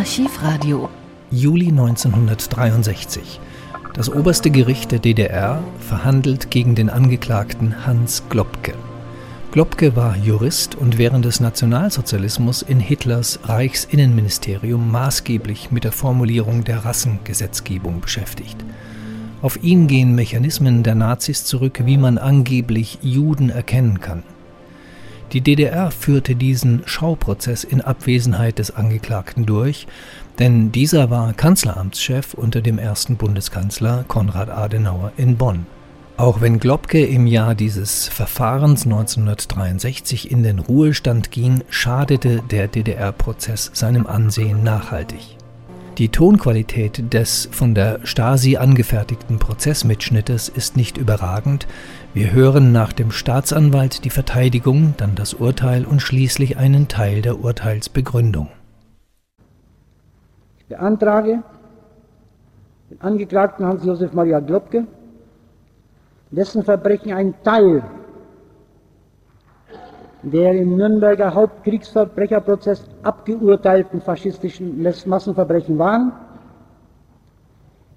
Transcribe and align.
Archivradio. 0.00 0.88
Juli 1.30 1.68
1963. 1.68 3.38
Das 3.92 4.10
oberste 4.10 4.50
Gericht 4.50 4.92
der 4.92 4.98
DDR 4.98 5.62
verhandelt 5.78 6.50
gegen 6.50 6.74
den 6.74 6.88
Angeklagten 6.88 7.84
Hans 7.84 8.22
Globke. 8.30 8.72
Globke 9.52 9.96
war 9.96 10.16
Jurist 10.16 10.74
und 10.74 10.96
während 10.96 11.26
des 11.26 11.40
Nationalsozialismus 11.40 12.62
in 12.62 12.80
Hitlers 12.80 13.40
Reichsinnenministerium 13.44 14.90
maßgeblich 14.90 15.70
mit 15.70 15.84
der 15.84 15.92
Formulierung 15.92 16.64
der 16.64 16.82
Rassengesetzgebung 16.86 18.00
beschäftigt. 18.00 18.56
Auf 19.42 19.62
ihn 19.62 19.86
gehen 19.86 20.14
Mechanismen 20.14 20.82
der 20.82 20.94
Nazis 20.94 21.44
zurück, 21.44 21.82
wie 21.84 21.98
man 21.98 22.16
angeblich 22.16 22.96
Juden 23.02 23.50
erkennen 23.50 24.00
kann. 24.00 24.22
Die 25.32 25.42
DDR 25.42 25.92
führte 25.92 26.34
diesen 26.34 26.82
Schauprozess 26.86 27.62
in 27.62 27.80
Abwesenheit 27.80 28.58
des 28.58 28.74
Angeklagten 28.74 29.46
durch, 29.46 29.86
denn 30.40 30.72
dieser 30.72 31.08
war 31.08 31.32
Kanzleramtschef 31.34 32.34
unter 32.34 32.60
dem 32.60 32.78
ersten 32.78 33.16
Bundeskanzler 33.16 34.04
Konrad 34.08 34.50
Adenauer 34.50 35.12
in 35.16 35.36
Bonn. 35.36 35.66
Auch 36.16 36.40
wenn 36.40 36.58
Globke 36.58 37.06
im 37.06 37.28
Jahr 37.28 37.54
dieses 37.54 38.08
Verfahrens 38.08 38.84
1963 38.84 40.30
in 40.30 40.42
den 40.42 40.58
Ruhestand 40.58 41.30
ging, 41.30 41.62
schadete 41.70 42.42
der 42.50 42.66
DDR-Prozess 42.66 43.70
seinem 43.72 44.06
Ansehen 44.06 44.64
nachhaltig. 44.64 45.36
Die 46.00 46.08
Tonqualität 46.08 47.12
des 47.12 47.48
von 47.52 47.74
der 47.74 48.00
Stasi 48.04 48.56
angefertigten 48.56 49.38
Prozessmitschnittes 49.38 50.48
ist 50.48 50.76
nicht 50.76 50.96
überragend. 50.96 51.66
Wir 52.12 52.32
hören 52.32 52.72
nach 52.72 52.92
dem 52.92 53.12
Staatsanwalt 53.12 54.04
die 54.04 54.10
Verteidigung, 54.10 54.94
dann 54.96 55.14
das 55.14 55.32
Urteil 55.34 55.84
und 55.84 56.02
schließlich 56.02 56.56
einen 56.56 56.88
Teil 56.88 57.22
der 57.22 57.38
Urteilsbegründung. 57.38 58.48
Ich 60.58 60.66
beantrage 60.66 61.44
den 62.90 63.00
Angeklagten 63.00 63.64
Hans-Josef 63.64 64.12
Maria 64.12 64.40
Globke, 64.40 64.88
dessen 66.32 66.64
Verbrechen 66.64 67.12
ein 67.12 67.32
Teil 67.44 67.84
der 70.22 70.52
im 70.52 70.76
Nürnberger 70.76 71.32
Hauptkriegsverbrecherprozess 71.32 72.84
abgeurteilten 73.04 74.00
faschistischen 74.00 74.82
Massenverbrechen 74.82 75.78
waren, 75.78 76.12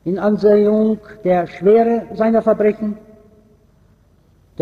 in 0.05 0.19
Ansehung 0.19 0.99
der 1.23 1.47
Schwere 1.47 2.05
seiner 2.13 2.41
Verbrechen, 2.43 2.97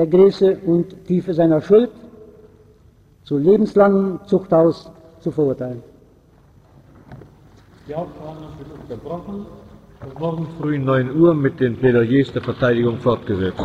der 0.02 0.10
Größe 0.10 0.58
und 0.66 1.06
Tiefe 1.06 1.32
seiner 1.32 1.62
Schuld 1.62 1.92
zu 3.24 3.38
lebenslangem 3.38 4.20
Zuchthaus 4.26 4.92
zu 5.20 5.30
verurteilen. 5.30 5.84
Die 7.88 7.94
Hauptverhandlung 7.94 8.50
wird 8.58 8.70
unterbrochen 8.82 9.46
und 10.04 10.20
morgen 10.20 10.48
früh 10.60 10.80
9 10.80 11.16
Uhr 11.16 11.36
mit 11.36 11.60
den 11.60 11.78
Plädoyers 11.78 12.32
der 12.34 12.42
Verteidigung 12.42 12.98
fortgesetzt. 12.98 13.64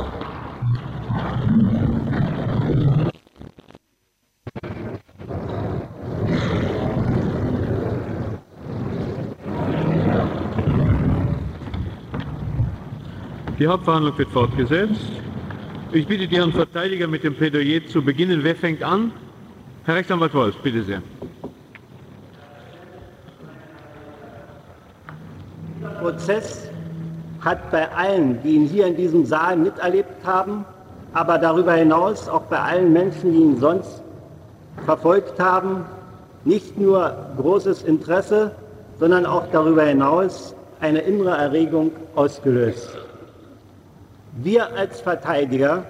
Die 13.58 13.66
Hauptverhandlung 13.66 14.18
wird 14.18 14.28
fortgesetzt. 14.28 15.25
Ich 15.92 16.06
bitte 16.06 16.26
die 16.26 16.36
Herren 16.36 16.52
Verteidiger 16.52 17.06
mit 17.06 17.22
dem 17.22 17.34
Plädoyer 17.34 17.86
zu 17.86 18.02
beginnen. 18.02 18.40
Wer 18.42 18.56
fängt 18.56 18.82
an? 18.82 19.12
Herr 19.84 19.94
Rechtsanwalt 19.94 20.34
Wolf, 20.34 20.56
bitte 20.62 20.82
sehr. 20.82 21.00
Der 25.80 25.88
Prozess 26.00 26.68
hat 27.40 27.70
bei 27.70 27.88
allen, 27.92 28.42
die 28.42 28.56
ihn 28.56 28.66
hier 28.66 28.88
in 28.88 28.96
diesem 28.96 29.24
Saal 29.24 29.56
miterlebt 29.56 30.24
haben, 30.24 30.64
aber 31.12 31.38
darüber 31.38 31.74
hinaus 31.74 32.28
auch 32.28 32.42
bei 32.42 32.58
allen 32.58 32.92
Menschen, 32.92 33.32
die 33.32 33.38
ihn 33.38 33.56
sonst 33.58 34.02
verfolgt 34.84 35.38
haben, 35.38 35.84
nicht 36.44 36.76
nur 36.76 37.14
großes 37.36 37.84
Interesse, 37.84 38.50
sondern 38.98 39.24
auch 39.24 39.46
darüber 39.52 39.84
hinaus 39.84 40.54
eine 40.80 40.98
innere 40.98 41.36
Erregung 41.36 41.92
ausgelöst. 42.16 43.05
Wir 44.38 44.70
als 44.76 45.00
Verteidiger 45.00 45.84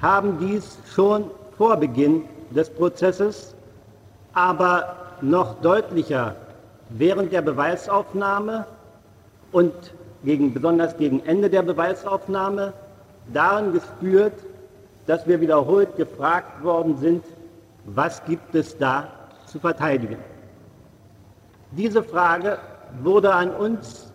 haben 0.00 0.38
dies 0.38 0.78
schon 0.94 1.28
vor 1.56 1.76
Beginn 1.76 2.22
des 2.50 2.70
Prozesses, 2.70 3.52
aber 4.32 4.94
noch 5.20 5.60
deutlicher 5.60 6.36
während 6.90 7.32
der 7.32 7.42
Beweisaufnahme 7.42 8.64
und 9.50 9.72
gegen, 10.24 10.54
besonders 10.54 10.96
gegen 10.96 11.24
Ende 11.26 11.50
der 11.50 11.62
Beweisaufnahme 11.62 12.72
darin 13.32 13.72
gespürt, 13.72 14.34
dass 15.06 15.26
wir 15.26 15.40
wiederholt 15.40 15.96
gefragt 15.96 16.62
worden 16.62 16.96
sind, 16.98 17.24
was 17.86 18.24
gibt 18.24 18.54
es 18.54 18.78
da 18.78 19.08
zu 19.46 19.58
verteidigen. 19.58 20.18
Diese 21.72 22.04
Frage 22.04 22.58
wurde 23.02 23.34
an 23.34 23.50
uns 23.50 24.12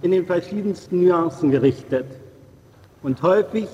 in 0.00 0.12
den 0.12 0.24
verschiedensten 0.24 1.06
Nuancen 1.06 1.50
gerichtet. 1.50 2.06
Und 3.02 3.22
häufig 3.22 3.68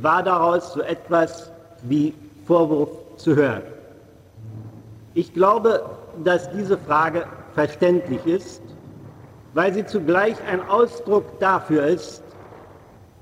war 0.00 0.22
daraus 0.22 0.72
so 0.72 0.82
etwas 0.82 1.50
wie 1.82 2.14
Vorwurf 2.46 2.90
zu 3.16 3.34
hören. 3.34 3.62
Ich 5.14 5.34
glaube, 5.34 5.84
dass 6.22 6.50
diese 6.50 6.78
Frage 6.78 7.26
verständlich 7.54 8.24
ist, 8.26 8.62
weil 9.54 9.72
sie 9.72 9.84
zugleich 9.84 10.36
ein 10.50 10.66
Ausdruck 10.68 11.40
dafür 11.40 11.86
ist, 11.86 12.22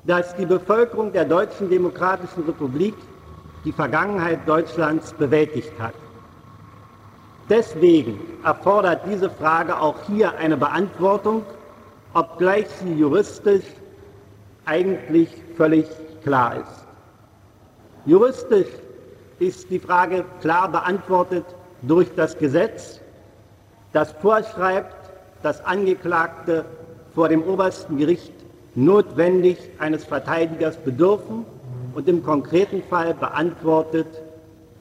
dass 0.04 0.36
die 0.36 0.46
Bevölkerung 0.46 1.12
der 1.12 1.24
Deutschen 1.24 1.70
Demokratischen 1.70 2.44
Republik 2.44 2.94
die 3.64 3.72
Vergangenheit 3.72 4.46
Deutschlands 4.46 5.12
bewältigt 5.14 5.72
hat. 5.78 5.94
Deswegen 7.48 8.18
erfordert 8.44 9.02
diese 9.08 9.30
Frage 9.30 9.80
auch 9.80 9.96
hier 10.06 10.36
eine 10.36 10.56
Beantwortung, 10.56 11.44
obgleich 12.12 12.68
sie 12.68 12.92
juristisch 12.94 13.64
eigentlich 14.64 15.30
völlig 15.56 15.86
klar 16.22 16.56
ist. 16.56 16.86
Juristisch 18.04 18.68
ist 19.38 19.70
die 19.70 19.78
Frage 19.78 20.24
klar 20.40 20.70
beantwortet 20.70 21.44
durch 21.82 22.08
das 22.14 22.38
Gesetz, 22.38 23.00
das 23.92 24.12
vorschreibt, 24.12 25.10
dass 25.42 25.64
Angeklagte 25.64 26.64
vor 27.14 27.28
dem 27.28 27.42
obersten 27.42 27.96
Gericht 27.96 28.32
notwendig 28.74 29.58
eines 29.78 30.04
Verteidigers 30.04 30.76
bedürfen 30.76 31.44
und 31.94 32.08
im 32.08 32.22
konkreten 32.22 32.82
Fall 32.82 33.14
beantwortet 33.14 34.06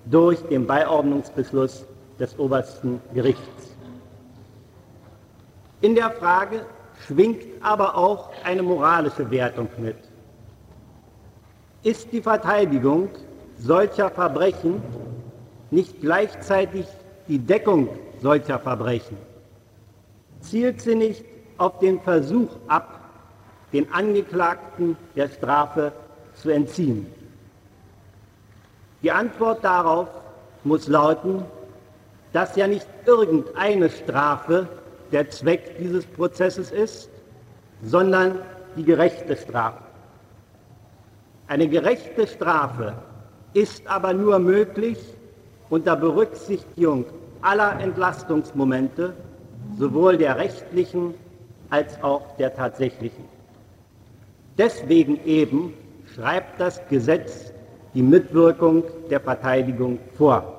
durch 0.05 0.41
den 0.43 0.67
Beiordnungsbeschluss 0.67 1.85
des 2.19 2.37
obersten 2.37 3.01
Gerichts. 3.13 3.75
In 5.81 5.95
der 5.95 6.11
Frage 6.11 6.65
schwingt 7.05 7.43
aber 7.61 7.95
auch 7.95 8.29
eine 8.43 8.63
moralische 8.63 9.29
Wertung 9.31 9.67
mit. 9.77 9.97
Ist 11.85 12.11
die 12.11 12.21
Verteidigung 12.21 13.09
solcher 13.59 14.09
Verbrechen 14.09 14.81
nicht 15.69 16.01
gleichzeitig 16.01 16.87
die 17.27 17.37
Deckung 17.37 17.89
solcher 18.23 18.57
Verbrechen? 18.57 19.17
Zielt 20.39 20.81
sie 20.81 20.95
nicht 20.95 21.23
auf 21.59 21.77
den 21.77 22.01
Versuch 22.01 22.49
ab, 22.67 23.01
den 23.71 23.93
Angeklagten 23.93 24.97
der 25.15 25.29
Strafe 25.29 25.91
zu 26.33 26.49
entziehen? 26.49 27.05
Die 29.03 29.11
Antwort 29.11 29.63
darauf 29.63 30.07
muss 30.63 30.87
lauten, 30.87 31.45
dass 32.33 32.55
ja 32.55 32.65
nicht 32.65 32.87
irgendeine 33.05 33.91
Strafe 33.91 34.67
der 35.11 35.29
Zweck 35.29 35.77
dieses 35.77 36.07
Prozesses 36.07 36.71
ist, 36.71 37.11
sondern 37.83 38.39
die 38.75 38.83
gerechte 38.83 39.37
Strafe. 39.37 39.84
Eine 41.47 41.67
gerechte 41.67 42.25
Strafe 42.25 42.93
ist 43.53 43.85
aber 43.87 44.13
nur 44.13 44.39
möglich 44.39 44.97
unter 45.69 45.95
Berücksichtigung 45.95 47.05
aller 47.41 47.79
Entlastungsmomente, 47.79 49.13
sowohl 49.77 50.17
der 50.17 50.37
rechtlichen 50.37 51.13
als 51.69 52.01
auch 52.03 52.35
der 52.37 52.55
tatsächlichen. 52.55 53.25
Deswegen 54.57 55.23
eben 55.25 55.73
schreibt 56.15 56.59
das 56.59 56.81
Gesetz 56.89 57.53
die 57.93 58.01
Mitwirkung 58.01 58.83
der 59.11 59.19
Verteidigung 59.19 59.99
vor. 60.17 60.51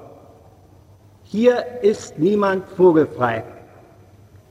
Hier 1.25 1.65
ist 1.83 2.19
niemand 2.19 2.65
vogelfrei. 2.77 3.43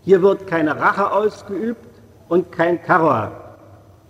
Hier 0.01 0.21
wird 0.21 0.45
keine 0.47 0.77
Rache 0.77 1.11
ausgeübt 1.11 2.01
und 2.27 2.51
kein 2.51 2.83
Terror. 2.83 3.31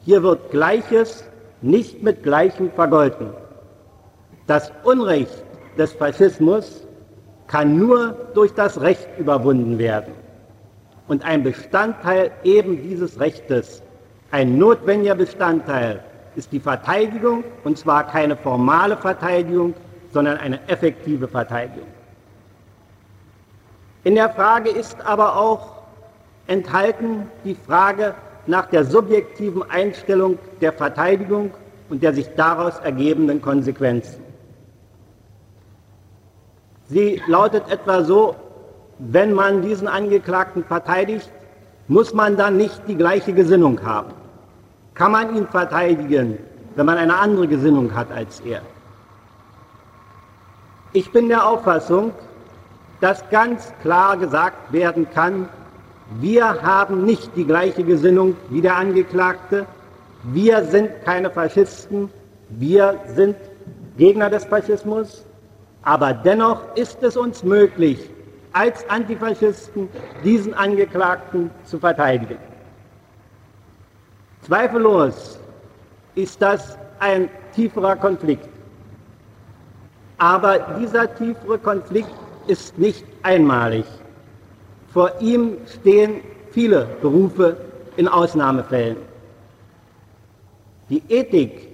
Hier 0.01 0.23
wird 0.23 0.49
Gleiches 0.49 1.23
nicht 1.61 2.03
mit 2.03 2.23
Gleichem 2.23 2.71
vergolten. 2.71 3.29
Das 4.47 4.71
Unrecht 4.83 5.43
des 5.77 5.93
Faschismus 5.93 6.85
kann 7.47 7.77
nur 7.77 8.15
durch 8.33 8.53
das 8.53 8.81
Recht 8.81 9.07
überwunden 9.17 9.77
werden. 9.77 10.13
und 11.07 11.23
ein 11.23 11.43
Bestandteil 11.43 12.31
eben 12.43 12.81
dieses 12.81 13.19
Rechtes, 13.19 13.81
ein 14.31 14.57
notwendiger 14.57 15.15
Bestandteil, 15.15 16.03
ist 16.35 16.51
die 16.51 16.59
Verteidigung, 16.59 17.43
und 17.63 17.77
zwar 17.77 18.05
keine 18.07 18.35
formale 18.35 18.97
Verteidigung, 18.97 19.73
sondern 20.11 20.37
eine 20.37 20.59
effektive 20.67 21.27
Verteidigung. 21.27 21.87
In 24.03 24.15
der 24.15 24.29
Frage 24.29 24.69
ist 24.69 24.97
aber 25.05 25.37
auch 25.37 25.75
enthalten 26.47 27.27
die 27.43 27.55
Frage 27.55 28.13
nach 28.47 28.67
der 28.67 28.85
subjektiven 28.85 29.63
Einstellung 29.69 30.37
der 30.61 30.73
Verteidigung 30.73 31.51
und 31.89 32.03
der 32.03 32.13
sich 32.13 32.27
daraus 32.35 32.77
ergebenden 32.79 33.41
Konsequenzen. 33.41 34.23
Sie 36.87 37.21
lautet 37.27 37.69
etwa 37.69 38.03
so, 38.03 38.35
wenn 38.99 39.33
man 39.33 39.61
diesen 39.61 39.87
Angeklagten 39.87 40.63
verteidigt, 40.63 41.29
muss 41.87 42.13
man 42.13 42.37
dann 42.37 42.57
nicht 42.57 42.81
die 42.87 42.95
gleiche 42.95 43.33
Gesinnung 43.33 43.83
haben. 43.83 44.13
Kann 44.93 45.11
man 45.11 45.35
ihn 45.35 45.47
verteidigen, 45.47 46.37
wenn 46.75 46.85
man 46.85 46.97
eine 46.97 47.17
andere 47.17 47.47
Gesinnung 47.47 47.93
hat 47.93 48.11
als 48.11 48.39
er? 48.41 48.61
Ich 50.93 51.11
bin 51.11 51.27
der 51.27 51.45
Auffassung, 51.45 52.13
dass 53.01 53.29
ganz 53.29 53.73
klar 53.81 54.15
gesagt 54.17 54.71
werden 54.71 55.09
kann, 55.09 55.49
wir 56.21 56.61
haben 56.61 57.05
nicht 57.05 57.31
die 57.35 57.45
gleiche 57.45 57.83
Gesinnung 57.83 58.35
wie 58.49 58.61
der 58.61 58.75
Angeklagte, 58.75 59.65
wir 60.23 60.63
sind 60.65 60.89
keine 61.03 61.29
Faschisten, 61.29 62.09
wir 62.49 62.99
sind 63.07 63.35
Gegner 63.97 64.29
des 64.29 64.45
Faschismus, 64.45 65.25
aber 65.83 66.13
dennoch 66.13 66.61
ist 66.75 67.01
es 67.03 67.17
uns 67.17 67.43
möglich, 67.43 68.09
als 68.53 68.87
Antifaschisten 68.89 69.89
diesen 70.23 70.53
Angeklagten 70.53 71.51
zu 71.65 71.79
verteidigen. 71.79 72.37
Zweifellos 74.41 75.39
ist 76.15 76.41
das 76.41 76.77
ein 76.99 77.29
tieferer 77.53 77.95
Konflikt. 77.95 78.47
Aber 80.17 80.59
dieser 80.79 81.13
tiefere 81.15 81.57
Konflikt 81.57 82.13
ist 82.47 82.77
nicht 82.77 83.03
einmalig. 83.23 83.85
Vor 84.95 85.11
ihm 85.19 85.57
stehen 85.67 86.21
viele 86.51 86.87
Berufe 87.01 87.57
in 87.97 88.07
Ausnahmefällen. 88.07 88.95
Die 90.89 91.03
Ethik 91.09 91.67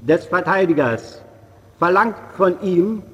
des 0.00 0.24
Verteidigers 0.26 1.22
verlangt 1.78 2.16
von 2.36 2.60
ihm, 2.62 3.04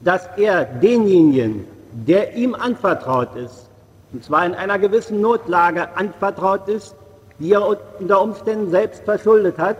dass 0.00 0.26
er 0.38 0.64
denjenigen, 0.64 1.66
der 1.92 2.34
ihm 2.34 2.54
anvertraut 2.54 3.36
ist, 3.36 3.68
und 4.14 4.24
zwar 4.24 4.46
in 4.46 4.54
einer 4.54 4.78
gewissen 4.78 5.20
Notlage 5.20 5.94
anvertraut 5.94 6.66
ist, 6.66 6.96
die 7.38 7.52
er 7.52 7.68
unter 8.00 8.22
Umständen 8.22 8.70
selbst 8.70 9.04
verschuldet 9.04 9.58
hat, 9.58 9.76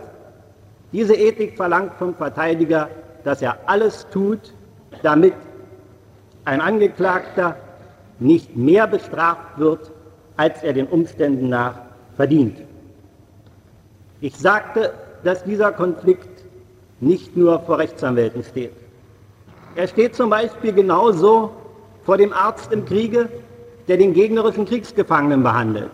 diese 0.91 1.15
Ethik 1.15 1.57
verlangt 1.57 1.93
vom 1.97 2.13
Verteidiger, 2.13 2.89
dass 3.23 3.41
er 3.41 3.57
alles 3.65 4.05
tut, 4.11 4.53
damit 5.01 5.33
ein 6.45 6.61
Angeklagter 6.61 7.55
nicht 8.19 8.55
mehr 8.55 8.87
bestraft 8.87 9.57
wird, 9.57 9.91
als 10.37 10.63
er 10.63 10.73
den 10.73 10.87
Umständen 10.87 11.49
nach 11.49 11.75
verdient. 12.15 12.57
Ich 14.21 14.35
sagte, 14.35 14.93
dass 15.23 15.43
dieser 15.43 15.71
Konflikt 15.71 16.43
nicht 16.99 17.35
nur 17.37 17.59
vor 17.61 17.79
Rechtsanwälten 17.79 18.43
steht. 18.43 18.73
Er 19.75 19.87
steht 19.87 20.15
zum 20.15 20.29
Beispiel 20.29 20.73
genauso 20.73 21.51
vor 22.03 22.17
dem 22.17 22.33
Arzt 22.33 22.71
im 22.73 22.85
Kriege, 22.85 23.29
der 23.87 23.97
den 23.97 24.13
gegnerischen 24.13 24.65
Kriegsgefangenen 24.65 25.43
behandelt. 25.43 25.91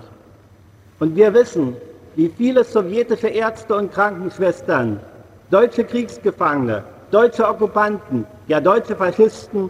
Und 0.99 1.15
wir 1.15 1.33
wissen, 1.33 1.75
wie 2.15 2.29
viele 2.29 2.63
sowjetische 2.63 3.27
Ärzte 3.27 3.75
und 3.75 3.91
Krankenschwestern 3.91 4.99
deutsche 5.51 5.83
Kriegsgefangene, 5.83 6.83
deutsche 7.11 7.47
Okkupanten, 7.47 8.25
ja 8.47 8.59
deutsche 8.59 8.95
Faschisten 8.95 9.69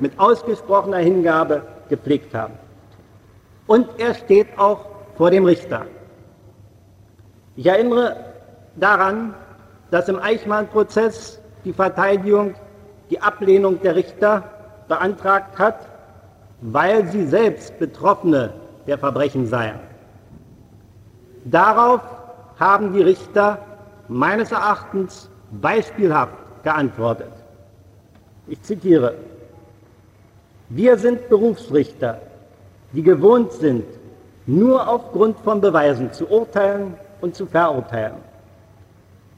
mit 0.00 0.18
ausgesprochener 0.18 0.98
Hingabe 0.98 1.62
gepflegt 1.92 2.34
haben. 2.34 2.54
Und 3.66 3.86
er 3.98 4.14
steht 4.14 4.48
auch 4.56 4.86
vor 5.18 5.30
dem 5.30 5.44
Richter. 5.44 5.84
Ich 7.54 7.66
erinnere 7.66 8.16
daran, 8.76 9.34
dass 9.90 10.08
im 10.08 10.18
Eichmann-Prozess 10.18 11.38
die 11.66 11.74
Verteidigung 11.74 12.54
die 13.10 13.20
Ablehnung 13.20 13.78
der 13.82 13.94
Richter 13.94 14.42
beantragt 14.88 15.58
hat, 15.58 15.86
weil 16.62 17.06
sie 17.08 17.26
selbst 17.26 17.78
Betroffene 17.78 18.54
der 18.86 18.96
Verbrechen 18.96 19.46
seien. 19.46 19.78
Darauf 21.44 22.00
haben 22.58 22.94
die 22.94 23.02
Richter 23.02 23.58
meines 24.08 24.50
Erachtens 24.50 25.28
beispielhaft 25.60 26.38
geantwortet. 26.62 27.32
Ich 28.46 28.62
zitiere, 28.62 29.14
wir 30.74 30.96
sind 30.96 31.28
Berufsrichter, 31.28 32.18
die 32.94 33.02
gewohnt 33.02 33.52
sind, 33.52 33.84
nur 34.46 34.88
aufgrund 34.88 35.38
von 35.40 35.60
Beweisen 35.60 36.10
zu 36.12 36.26
urteilen 36.30 36.94
und 37.20 37.36
zu 37.36 37.44
verurteilen. 37.44 38.16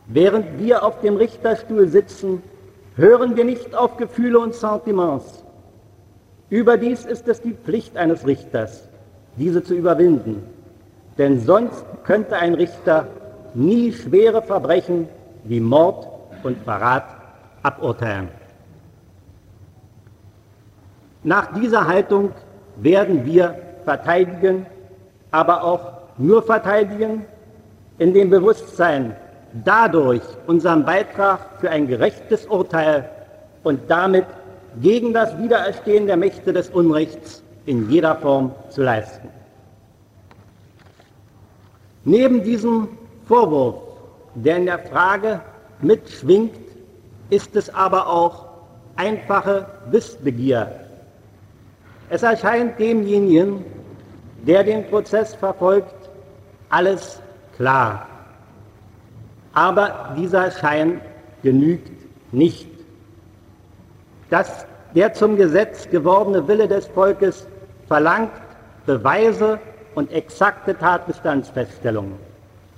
Während 0.06 0.60
wir 0.60 0.84
auf 0.84 1.00
dem 1.00 1.16
Richterstuhl 1.16 1.88
sitzen, 1.88 2.40
hören 2.94 3.36
wir 3.36 3.44
nicht 3.44 3.74
auf 3.74 3.96
Gefühle 3.96 4.38
und 4.38 4.54
Sentiments. 4.54 5.42
Überdies 6.50 7.04
ist 7.04 7.26
es 7.26 7.40
die 7.40 7.54
Pflicht 7.54 7.96
eines 7.96 8.24
Richters, 8.24 8.88
diese 9.36 9.64
zu 9.64 9.74
überwinden, 9.74 10.44
denn 11.18 11.40
sonst 11.40 11.84
könnte 12.04 12.36
ein 12.36 12.54
Richter 12.54 13.08
nie 13.54 13.92
schwere 13.92 14.40
Verbrechen 14.40 15.08
wie 15.42 15.58
Mord 15.58 16.06
und 16.44 16.58
Verrat 16.58 17.06
aburteilen. 17.64 18.28
Nach 21.24 21.54
dieser 21.54 21.86
Haltung 21.86 22.32
werden 22.76 23.24
wir 23.24 23.58
verteidigen, 23.84 24.66
aber 25.30 25.64
auch 25.64 25.92
nur 26.18 26.42
verteidigen, 26.42 27.24
in 27.98 28.12
dem 28.12 28.30
Bewusstsein, 28.30 29.16
dadurch 29.64 30.22
unseren 30.46 30.84
Beitrag 30.84 31.40
für 31.60 31.70
ein 31.70 31.86
gerechtes 31.86 32.46
Urteil 32.46 33.08
und 33.62 33.80
damit 33.88 34.26
gegen 34.82 35.14
das 35.14 35.36
Wiedererstehen 35.38 36.06
der 36.06 36.16
Mächte 36.16 36.52
des 36.52 36.68
Unrechts 36.70 37.42
in 37.66 37.88
jeder 37.90 38.16
Form 38.16 38.52
zu 38.68 38.82
leisten. 38.82 39.28
Neben 42.04 42.42
diesem 42.42 42.88
Vorwurf, 43.26 43.76
der 44.34 44.58
in 44.58 44.66
der 44.66 44.80
Frage 44.80 45.40
mitschwingt, 45.80 46.54
ist 47.30 47.56
es 47.56 47.72
aber 47.72 48.08
auch 48.08 48.44
einfache 48.96 49.66
Wissbegier. 49.90 50.83
Es 52.14 52.22
erscheint 52.22 52.78
demjenigen, 52.78 53.64
der 54.46 54.62
den 54.62 54.86
Prozess 54.88 55.34
verfolgt, 55.34 55.96
alles 56.68 57.20
klar. 57.56 58.06
Aber 59.52 60.14
dieser 60.16 60.52
Schein 60.52 61.00
genügt 61.42 61.90
nicht. 62.30 62.68
Das, 64.30 64.64
der 64.94 65.12
zum 65.12 65.36
Gesetz 65.36 65.90
gewordene 65.90 66.46
Wille 66.46 66.68
des 66.68 66.86
Volkes 66.86 67.48
verlangt 67.88 68.30
Beweise 68.86 69.58
und 69.96 70.12
exakte 70.12 70.78
Tatbestandsfeststellungen. 70.78 72.14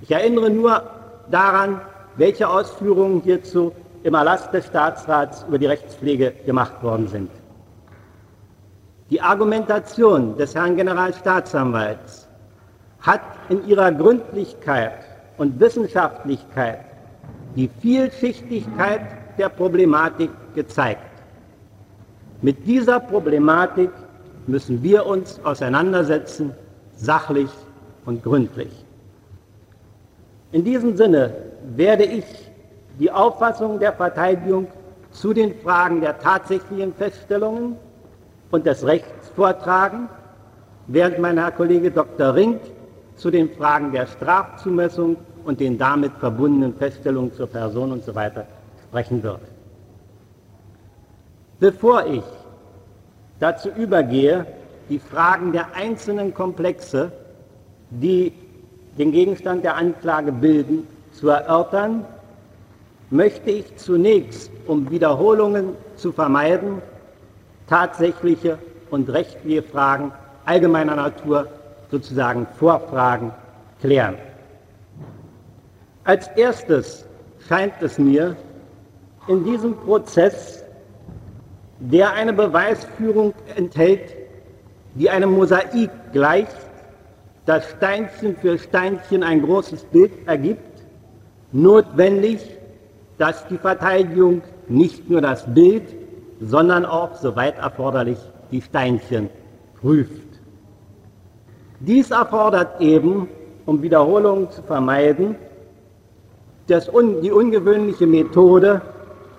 Ich 0.01 0.09
erinnere 0.09 0.49
nur 0.49 0.81
daran, 1.29 1.79
welche 2.15 2.49
Ausführungen 2.49 3.21
hierzu 3.21 3.71
im 4.01 4.15
Erlass 4.15 4.49
des 4.49 4.65
Staatsrats 4.65 5.45
über 5.47 5.59
die 5.59 5.67
Rechtspflege 5.67 6.33
gemacht 6.43 6.81
worden 6.81 7.07
sind. 7.07 7.29
Die 9.09 9.21
Argumentation 9.21 10.35
des 10.35 10.53
Herrn 10.53 10.75
Generalstaatsanwalts 10.75 12.27
hat 12.99 13.21
in 13.47 13.65
ihrer 13.65 13.89
Gründlichkeit 13.93 14.99
und 15.37 15.57
Wissenschaftlichkeit 15.61 16.81
die 17.55 17.69
Vielschichtigkeit 17.81 19.01
der 19.37 19.47
Problematik 19.47 20.29
gezeigt. 20.55 21.01
Mit 22.41 22.67
dieser 22.67 22.99
Problematik 22.99 23.91
müssen 24.45 24.83
wir 24.83 25.05
uns 25.05 25.39
auseinandersetzen, 25.45 26.53
sachlich 26.97 27.49
und 28.05 28.21
gründlich. 28.23 28.71
In 30.51 30.65
diesem 30.65 30.97
Sinne 30.97 31.33
werde 31.75 32.03
ich 32.03 32.25
die 32.99 33.11
Auffassung 33.11 33.79
der 33.79 33.93
Verteidigung 33.93 34.67
zu 35.11 35.33
den 35.33 35.55
Fragen 35.59 36.01
der 36.01 36.19
tatsächlichen 36.19 36.93
Feststellungen 36.93 37.77
und 38.51 38.65
des 38.65 38.85
Rechts 38.85 39.29
vortragen, 39.35 40.09
während 40.87 41.19
mein 41.19 41.37
Herr 41.37 41.51
Kollege 41.51 41.91
Dr. 41.91 42.33
Rink 42.33 42.61
zu 43.15 43.31
den 43.31 43.49
Fragen 43.49 43.91
der 43.91 44.07
Strafzumessung 44.07 45.17
und 45.45 45.59
den 45.59 45.77
damit 45.77 46.13
verbundenen 46.19 46.75
Feststellungen 46.75 47.33
zur 47.33 47.47
Person 47.47 47.91
und 47.91 48.03
so 48.03 48.11
sprechen 48.11 49.23
wird. 49.23 49.41
Bevor 51.59 52.05
ich 52.05 52.23
dazu 53.39 53.69
übergehe, 53.69 54.45
die 54.89 54.99
Fragen 54.99 55.51
der 55.51 55.75
einzelnen 55.75 56.33
Komplexe, 56.33 57.11
die 57.89 58.31
den 58.97 59.11
Gegenstand 59.11 59.63
der 59.63 59.75
Anklage 59.75 60.31
bilden, 60.31 60.87
zu 61.11 61.29
erörtern, 61.29 62.05
möchte 63.09 63.49
ich 63.49 63.75
zunächst, 63.77 64.51
um 64.67 64.89
Wiederholungen 64.89 65.69
zu 65.95 66.11
vermeiden, 66.11 66.81
tatsächliche 67.67 68.57
und 68.89 69.09
rechtliche 69.09 69.61
Fragen 69.61 70.11
allgemeiner 70.45 70.95
Natur, 70.95 71.47
sozusagen 71.91 72.47
Vorfragen, 72.57 73.31
klären. 73.81 74.15
Als 76.03 76.27
erstes 76.29 77.05
scheint 77.47 77.73
es 77.81 77.99
mir 77.99 78.35
in 79.27 79.43
diesem 79.43 79.75
Prozess, 79.75 80.63
der 81.79 82.13
eine 82.13 82.33
Beweisführung 82.33 83.33
enthält, 83.55 84.15
die 84.95 85.09
einem 85.09 85.31
Mosaik 85.33 85.91
gleicht, 86.13 86.55
das 87.45 87.69
Steinchen 87.71 88.35
für 88.37 88.57
Steinchen 88.57 89.23
ein 89.23 89.41
großes 89.41 89.83
Bild 89.85 90.11
ergibt, 90.27 90.83
notwendig, 91.51 92.41
dass 93.17 93.47
die 93.47 93.57
Verteidigung 93.57 94.41
nicht 94.67 95.09
nur 95.09 95.21
das 95.21 95.45
Bild, 95.53 95.83
sondern 96.39 96.85
auch, 96.85 97.15
soweit 97.15 97.57
erforderlich, 97.57 98.19
die 98.51 98.61
Steinchen 98.61 99.29
prüft. 99.81 100.27
Dies 101.79 102.11
erfordert 102.11 102.81
eben, 102.81 103.27
um 103.65 103.81
Wiederholungen 103.81 104.49
zu 104.51 104.61
vermeiden, 104.63 105.35
das 106.67 106.89
un 106.89 107.21
die 107.21 107.31
ungewöhnliche 107.31 108.07
Methode, 108.07 108.81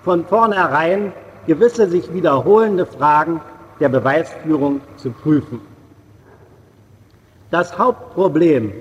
von 0.03 0.25
vornherein 0.25 1.11
gewisse 1.45 1.89
sich 1.89 2.13
wiederholende 2.13 2.85
Fragen 2.85 3.41
der 3.79 3.89
Beweisführung 3.89 4.81
zu 4.97 5.11
prüfen. 5.11 5.61
Das 7.51 7.77
Hauptproblem 7.77 8.71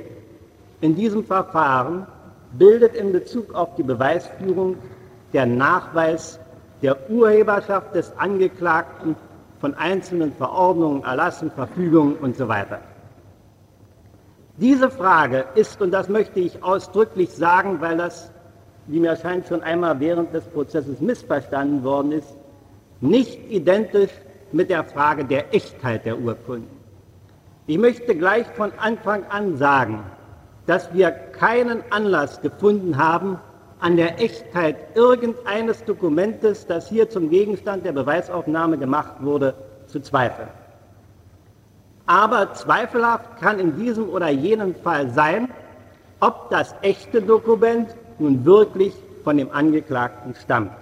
in 0.80 0.94
diesem 0.94 1.24
Verfahren 1.24 2.06
bildet 2.52 2.94
in 2.94 3.12
Bezug 3.12 3.54
auf 3.54 3.74
die 3.76 3.82
Beweisführung 3.82 4.76
der 5.32 5.46
Nachweis 5.46 6.38
der 6.82 7.10
Urheberschaft 7.10 7.94
des 7.94 8.16
Angeklagten 8.18 9.16
von 9.60 9.74
einzelnen 9.74 10.32
Verordnungen, 10.32 11.04
Erlassen, 11.04 11.50
Verfügungen 11.50 12.16
und 12.16 12.36
so 12.36 12.48
weiter. 12.48 12.80
Diese 14.56 14.90
Frage 14.90 15.44
ist, 15.54 15.80
und 15.80 15.92
das 15.92 16.08
möchte 16.08 16.40
ich 16.40 16.62
ausdrücklich 16.62 17.30
sagen, 17.30 17.80
weil 17.80 17.96
das, 17.96 18.30
wie 18.86 19.00
mir 19.00 19.16
scheint, 19.16 19.46
schon 19.46 19.62
einmal 19.62 20.00
während 20.00 20.34
des 20.34 20.44
Prozesses 20.44 21.00
missverstanden 21.00 21.84
worden 21.84 22.12
ist, 22.12 22.36
nicht 23.00 23.38
identisch 23.50 24.10
mit 24.50 24.70
der 24.70 24.84
Frage 24.84 25.24
der 25.24 25.54
Echtheit 25.54 26.04
der 26.04 26.18
Urkunden. 26.18 26.68
Ich 27.66 27.78
möchte 27.78 28.16
gleich 28.16 28.46
von 28.54 28.72
Anfang 28.78 29.24
an 29.28 29.56
sagen, 29.56 30.02
dass 30.66 30.92
wir 30.92 31.10
keinen 31.10 31.82
Anlass 31.90 32.40
gefunden 32.40 32.96
haben, 32.96 33.38
an 33.80 33.96
der 33.96 34.20
Echtheit 34.20 34.76
irgendeines 34.94 35.84
Dokumentes, 35.84 36.66
das 36.66 36.88
hier 36.88 37.08
zum 37.08 37.30
Gegenstand 37.30 37.84
der 37.84 37.92
Beweisaufnahme 37.92 38.78
gemacht 38.78 39.16
wurde, 39.20 39.54
zu 39.86 40.00
zweifeln. 40.00 40.48
Aber 42.06 42.54
zweifelhaft 42.54 43.38
kann 43.40 43.58
in 43.58 43.76
diesem 43.76 44.08
oder 44.08 44.28
jenem 44.28 44.74
Fall 44.74 45.10
sein, 45.10 45.48
ob 46.20 46.50
das 46.50 46.74
echte 46.82 47.22
Dokument 47.22 47.94
nun 48.18 48.44
wirklich 48.44 48.94
von 49.24 49.36
dem 49.36 49.52
Angeklagten 49.52 50.34
stammt. 50.34 50.72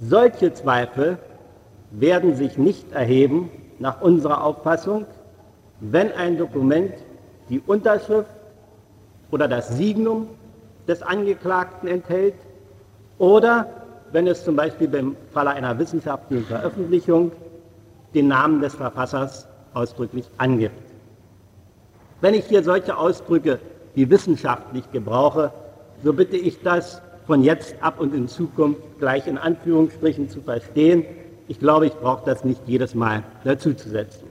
Solche 0.00 0.52
Zweifel 0.54 1.18
werden 1.90 2.34
sich 2.34 2.56
nicht 2.56 2.92
erheben, 2.92 3.50
nach 3.78 4.00
unserer 4.00 4.44
Auffassung, 4.44 5.06
wenn 5.80 6.12
ein 6.12 6.38
Dokument 6.38 6.94
die 7.48 7.60
Unterschrift 7.66 8.30
oder 9.30 9.48
das 9.48 9.68
Signum 9.76 10.28
des 10.88 11.02
Angeklagten 11.02 11.88
enthält 11.88 12.34
oder 13.18 13.68
wenn 14.12 14.26
es 14.26 14.44
zum 14.44 14.56
Beispiel 14.56 14.88
beim 14.88 15.16
Falle 15.32 15.50
einer 15.50 15.78
wissenschaftlichen 15.78 16.44
Veröffentlichung 16.46 17.32
den 18.14 18.28
Namen 18.28 18.60
des 18.60 18.74
Verfassers 18.74 19.48
ausdrücklich 19.72 20.24
angibt. 20.38 20.74
Wenn 22.20 22.34
ich 22.34 22.46
hier 22.46 22.62
solche 22.62 22.96
Ausdrücke 22.96 23.58
wie 23.94 24.08
wissenschaftlich 24.08 24.90
gebrauche, 24.92 25.52
so 26.02 26.12
bitte 26.12 26.36
ich 26.36 26.62
das 26.62 27.02
von 27.26 27.42
jetzt 27.42 27.74
ab 27.80 27.98
und 27.98 28.14
in 28.14 28.28
Zukunft 28.28 28.82
gleich 28.98 29.26
in 29.26 29.38
Anführungsstrichen 29.38 30.28
zu 30.28 30.40
verstehen. 30.40 31.04
Ich 31.48 31.58
glaube, 31.58 31.86
ich 31.86 31.94
brauche 31.94 32.24
das 32.24 32.44
nicht 32.44 32.60
jedes 32.66 32.94
Mal 32.94 33.22
dazuzusetzen. 33.44 34.28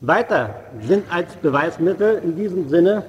Weiter 0.00 0.54
sind 0.80 1.04
als 1.12 1.36
Beweismittel 1.36 2.20
in 2.24 2.36
diesem 2.36 2.68
Sinne 2.68 3.04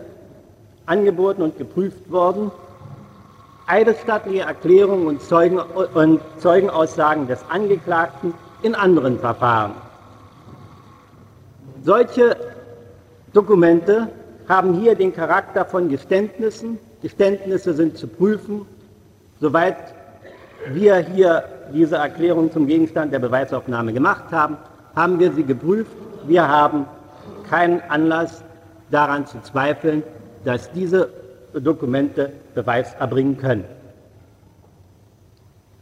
angeboten 0.86 1.42
und 1.42 1.58
geprüft 1.58 2.12
worden 2.12 2.52
eidesstattliche 3.68 4.42
Erklärungen 4.42 5.08
und, 5.08 5.22
Zeugen, 5.22 5.60
und 5.60 6.22
Zeugenaussagen 6.40 7.28
des 7.28 7.44
Angeklagten 7.50 8.34
in 8.62 8.76
anderen 8.76 9.20
Verfahren. 9.20 9.74
Solche 11.84 12.36
Dokumente 13.34 14.10
haben 14.48 14.74
hier 14.74 14.96
den 14.96 15.14
Charakter 15.14 15.66
von 15.66 15.90
Geständnissen. 15.90 16.80
Geständnisse 17.02 17.74
sind 17.74 17.98
zu 17.98 18.08
prüfen. 18.08 18.66
Soweit 19.40 19.94
wir 20.70 20.98
hier 20.98 21.44
diese 21.74 21.98
Erklärung 21.98 22.52
zum 22.52 22.68
Gegenstand 22.68 23.12
der 23.12 23.20
Beweisaufnahme 23.20 23.92
gemacht 23.92 24.32
haben, 24.32 24.58
haben 24.96 25.20
wir 25.20 25.32
sie 25.34 25.44
geprüft. 25.44 25.92
Wir 26.26 26.48
haben 26.48 26.86
keinen 27.50 27.82
Anlass 27.90 28.44
daran 28.92 29.26
zu 29.26 29.42
zweifeln, 29.42 30.04
dass 30.44 30.72
diese 30.72 31.10
Dokumente 31.54 32.32
Beweis 32.56 32.94
erbringen 32.96 33.38
können. 33.38 33.66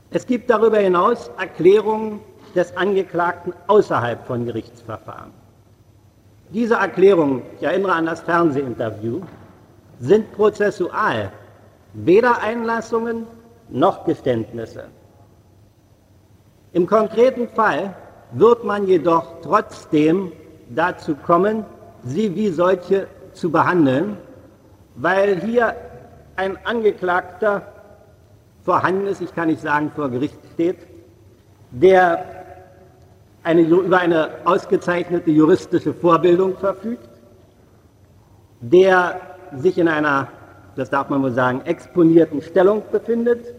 Es 0.09 0.25
gibt 0.25 0.49
darüber 0.49 0.77
hinaus 0.77 1.31
Erklärungen 1.39 2.19
des 2.53 2.75
Angeklagten 2.75 3.53
außerhalb 3.67 4.25
von 4.27 4.45
Gerichtsverfahren. 4.45 5.31
Diese 6.49 6.75
Erklärungen, 6.75 7.43
ich 7.57 7.63
erinnere 7.63 7.93
an 7.93 8.07
das 8.07 8.19
Fernsehinterview, 8.21 9.21
sind 10.01 10.31
prozessual 10.33 11.31
weder 11.93 12.41
Einlassungen 12.41 13.25
noch 13.69 14.03
Geständnisse. 14.05 14.85
Im 16.73 16.87
konkreten 16.87 17.47
Fall 17.49 17.95
wird 18.33 18.63
man 18.63 18.87
jedoch 18.87 19.41
trotzdem 19.41 20.31
dazu 20.69 21.15
kommen, 21.15 21.65
sie 22.03 22.35
wie 22.35 22.49
solche 22.49 23.07
zu 23.33 23.49
behandeln, 23.49 24.17
weil 24.95 25.39
hier 25.41 25.75
ein 26.35 26.57
Angeklagter 26.65 27.61
vorhanden 28.63 29.07
ist, 29.07 29.21
ich 29.21 29.33
kann 29.33 29.47
nicht 29.47 29.61
sagen 29.61 29.91
vor 29.95 30.09
Gericht 30.09 30.37
steht, 30.53 30.77
der 31.71 32.25
eine, 33.43 33.61
über 33.61 33.99
eine 33.99 34.29
ausgezeichnete 34.45 35.31
juristische 35.31 35.93
Vorbildung 35.93 36.57
verfügt, 36.57 37.09
der 38.59 39.19
sich 39.57 39.77
in 39.77 39.87
einer, 39.87 40.27
das 40.75 40.89
darf 40.89 41.09
man 41.09 41.23
wohl 41.23 41.31
sagen, 41.31 41.61
exponierten 41.65 42.41
Stellung 42.41 42.83
befindet 42.91 43.53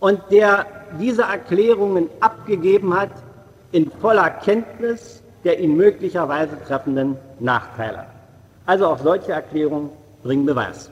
und 0.00 0.20
der 0.30 0.66
diese 0.98 1.22
Erklärungen 1.22 2.08
abgegeben 2.20 2.94
hat 2.98 3.10
in 3.72 3.90
voller 3.90 4.30
Kenntnis 4.30 5.24
der 5.44 5.60
ihn 5.60 5.76
möglicherweise 5.76 6.58
treffenden 6.66 7.16
Nachteile. 7.38 8.06
Also 8.66 8.86
auch 8.86 8.98
solche 8.98 9.32
Erklärungen 9.32 9.90
bringen 10.24 10.46
Beweis. 10.46 10.90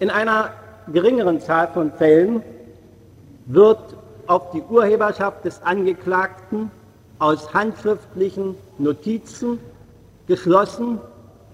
In 0.00 0.10
einer 0.10 0.50
geringeren 0.92 1.40
Zahl 1.40 1.68
von 1.68 1.92
Fällen 1.92 2.42
wird 3.46 3.96
auf 4.26 4.50
die 4.50 4.62
Urheberschaft 4.62 5.44
des 5.44 5.62
Angeklagten 5.62 6.70
aus 7.18 7.54
handschriftlichen 7.54 8.56
Notizen 8.78 9.60
geschlossen, 10.26 11.00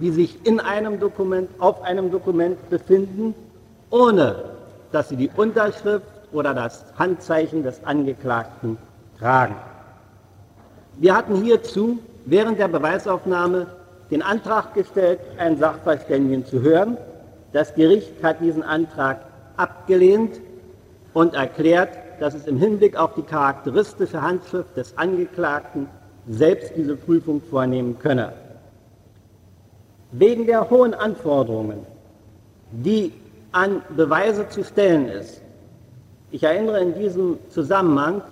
die 0.01 0.11
sich 0.11 0.47
in 0.47 0.61
einem 0.61 0.99
Dokument, 0.99 1.51
auf 1.59 1.83
einem 1.83 2.11
Dokument 2.11 2.71
befinden, 2.71 3.35
ohne 3.91 4.45
dass 4.93 5.11
sie 5.11 5.17
die 5.17 5.31
Unterschrift 5.37 6.07
oder 6.33 6.55
das 6.55 6.85
Handzeichen 6.99 7.63
des 7.63 7.85
Angeklagten 7.85 8.79
tragen. 9.19 9.57
Wir 10.97 11.15
hatten 11.15 11.37
hierzu 11.43 11.99
während 12.25 12.59
der 12.59 12.69
Beweisaufnahme 12.69 13.67
den 14.11 14.23
Antrag 14.23 14.75
gestellt, 14.75 15.21
einen 15.39 15.59
Sachverständigen 15.59 16.47
zu 16.47 16.63
hören. 16.63 16.97
Das 17.53 17.75
Gericht 17.75 18.23
hat 18.23 18.41
diesen 18.41 18.63
Antrag 18.63 19.21
abgelehnt 19.57 20.41
und 21.15 21.35
erklärt, 21.35 21.91
dass 22.21 22.35
es 22.35 22.47
im 22.47 22.59
Hinblick 22.59 22.97
auf 22.97 23.15
die 23.15 23.23
charakteristische 23.23 24.21
Handschrift 24.21 24.77
des 24.77 24.97
Angeklagten 24.97 25.89
selbst 26.29 26.73
diese 26.77 26.97
Prüfung 26.97 27.41
vornehmen 27.41 27.99
könne. 27.99 28.33
Wegen 30.13 30.47
der 30.47 30.69
hohen 30.71 30.95
Anforderungen, 30.95 31.87
die 32.73 33.13
an 33.53 33.83
Beweise 33.97 34.49
zu 34.49 34.65
stellen 34.65 35.09
ist, 35.09 35.43
ich 36.31 36.43
erinnere 36.43 36.81
in 36.81 36.95
diesem 36.95 37.39
Zusammenhang 37.51 38.23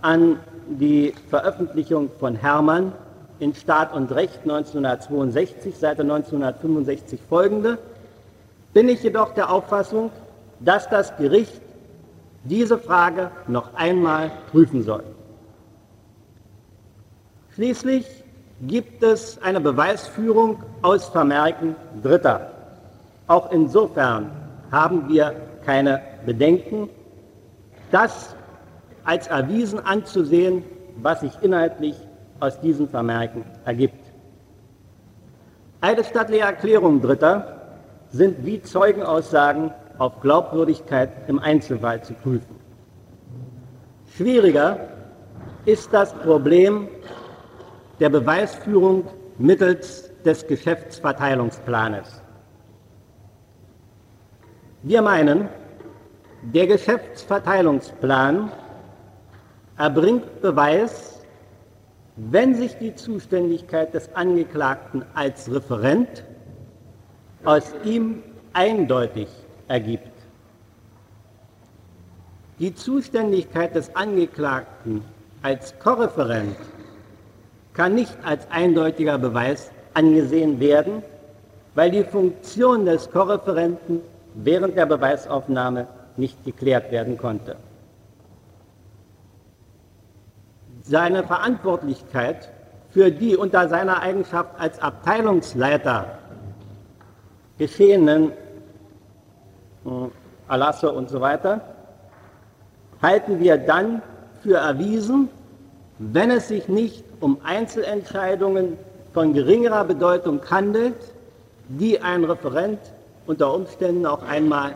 an 0.00 0.38
die 0.68 1.12
Veröffentlichung 1.28 2.10
von 2.18 2.36
Hermann 2.36 2.92
in 3.38 3.54
Staat 3.54 3.92
und 3.92 4.12
Recht 4.12 4.40
1962, 4.42 5.76
Seite 5.76 6.02
1965 6.02 7.20
folgende, 7.28 7.78
bin 8.72 8.88
ich 8.88 9.02
jedoch 9.02 9.34
der 9.34 9.50
Auffassung, 9.50 10.10
dass 10.60 10.88
das 10.88 11.16
Gericht 11.16 11.60
diese 12.44 12.78
Frage 12.78 13.30
noch 13.46 13.74
einmal 13.74 14.30
prüfen 14.50 14.82
soll. 14.82 15.04
Schließlich 17.54 18.06
gibt 18.62 19.02
es 19.02 19.40
eine 19.42 19.60
Beweisführung 19.60 20.62
aus 20.82 21.08
Vermerken 21.08 21.76
Dritter. 22.02 22.50
Auch 23.26 23.50
insofern 23.52 24.30
haben 24.70 25.08
wir 25.08 25.34
keine 25.64 26.00
Bedenken, 26.26 26.88
das 27.90 28.34
als 29.04 29.28
erwiesen 29.28 29.78
anzusehen, 29.78 30.64
was 30.96 31.20
sich 31.20 31.32
inhaltlich 31.42 31.96
aus 32.44 32.60
diesen 32.60 32.88
Vermerken 32.88 33.44
ergibt. 33.64 34.04
Eidesstattliche 35.80 36.44
Erklärungen 36.44 37.00
Dritter 37.00 37.62
sind 38.10 38.44
wie 38.44 38.62
Zeugenaussagen 38.62 39.72
auf 39.98 40.20
Glaubwürdigkeit 40.20 41.10
im 41.28 41.38
Einzelfall 41.38 42.02
zu 42.02 42.14
prüfen. 42.14 42.56
Schwieriger 44.16 44.78
ist 45.64 45.92
das 45.92 46.12
Problem 46.12 46.88
der 48.00 48.10
Beweisführung 48.10 49.06
mittels 49.38 50.10
des 50.24 50.46
Geschäftsverteilungsplanes. 50.46 52.22
Wir 54.82 55.00
meinen, 55.02 55.48
der 56.42 56.66
Geschäftsverteilungsplan 56.66 58.50
erbringt 59.78 60.40
Beweis, 60.42 61.13
wenn 62.16 62.54
sich 62.54 62.76
die 62.78 62.94
Zuständigkeit 62.94 63.92
des 63.92 64.14
Angeklagten 64.14 65.04
als 65.14 65.52
Referent 65.52 66.24
aus 67.44 67.74
ihm 67.84 68.22
eindeutig 68.52 69.28
ergibt. 69.68 70.08
Die 72.60 72.74
Zuständigkeit 72.74 73.74
des 73.74 73.94
Angeklagten 73.96 75.02
als 75.42 75.76
Korreferent 75.80 76.56
kann 77.72 77.96
nicht 77.96 78.16
als 78.24 78.48
eindeutiger 78.50 79.18
Beweis 79.18 79.72
angesehen 79.92 80.60
werden, 80.60 81.02
weil 81.74 81.90
die 81.90 82.04
Funktion 82.04 82.86
des 82.86 83.10
Korreferenten 83.10 84.00
während 84.34 84.76
der 84.76 84.86
Beweisaufnahme 84.86 85.88
nicht 86.16 86.44
geklärt 86.44 86.92
werden 86.92 87.18
konnte. 87.18 87.56
Seine 90.86 91.24
Verantwortlichkeit 91.24 92.50
für 92.90 93.10
die 93.10 93.36
unter 93.36 93.68
seiner 93.70 94.02
Eigenschaft 94.02 94.50
als 94.58 94.80
Abteilungsleiter 94.82 96.18
geschehenen 97.56 98.32
Erlasse 100.46 100.92
und 100.92 101.08
so 101.08 101.22
weiter, 101.22 101.62
halten 103.00 103.40
wir 103.40 103.56
dann 103.56 104.02
für 104.42 104.58
erwiesen, 104.58 105.30
wenn 105.98 106.30
es 106.30 106.48
sich 106.48 106.68
nicht 106.68 107.02
um 107.20 107.38
Einzelentscheidungen 107.44 108.76
von 109.14 109.32
geringerer 109.32 109.84
Bedeutung 109.84 110.40
handelt, 110.50 110.96
die 111.68 112.00
ein 112.00 112.24
Referent 112.24 112.78
unter 113.26 113.54
Umständen 113.54 114.04
auch 114.04 114.22
einmal 114.22 114.74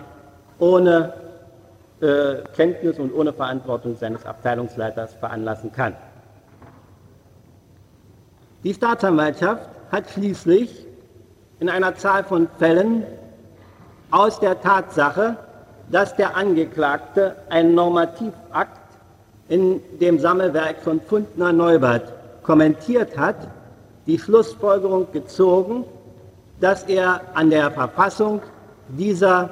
ohne 0.59 1.13
äh, 2.01 2.37
Kenntnis 2.55 2.99
und 2.99 3.13
ohne 3.13 3.33
Verantwortung 3.33 3.97
seines 3.97 4.25
Abteilungsleiters 4.25 5.15
veranlassen 5.15 5.73
kann. 5.73 5.95
Die 8.65 8.75
Staatsanwaltschaft 8.75 9.69
hat 9.91 10.11
schließlich 10.11 10.87
in 11.61 11.69
einer 11.69 11.95
Zahl 11.97 12.25
von 12.25 12.49
Fällen 12.59 13.05
aus 14.11 14.41
der 14.41 14.61
Tatsache, 14.61 15.37
dass 15.91 16.15
der 16.17 16.37
Angeklagte 16.37 17.37
einen 17.49 17.75
Normativakt 17.75 18.79
in 19.49 19.81
dem 20.01 20.19
Sammelwerk 20.19 20.79
von 20.81 21.01
Fundner 21.01 21.53
Neubert 21.53 22.13
kommentiert 22.43 23.17
hat, 23.17 23.37
die 24.07 24.19
Schlussfolgerung 24.19 25.11
gezogen, 25.13 25.85
dass 26.61 26.85
er 26.85 27.21
an 27.35 27.51
der 27.51 27.71
Verfassung 27.71 28.43
dieser 28.89 29.51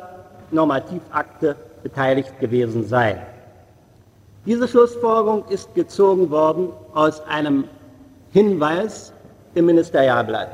Normativakte 0.51 1.57
beteiligt 1.87 2.41
gewesen 2.41 2.83
sei. 2.85 3.17
Diese 4.45 4.67
Schlussfolgerung 4.67 5.45
ist 5.49 5.73
gezogen 5.77 6.31
worden 6.31 6.71
aus 6.95 7.25
einem 7.29 7.65
Hinweis 8.33 9.13
im 9.55 9.67
Ministerialblatt, 9.67 10.51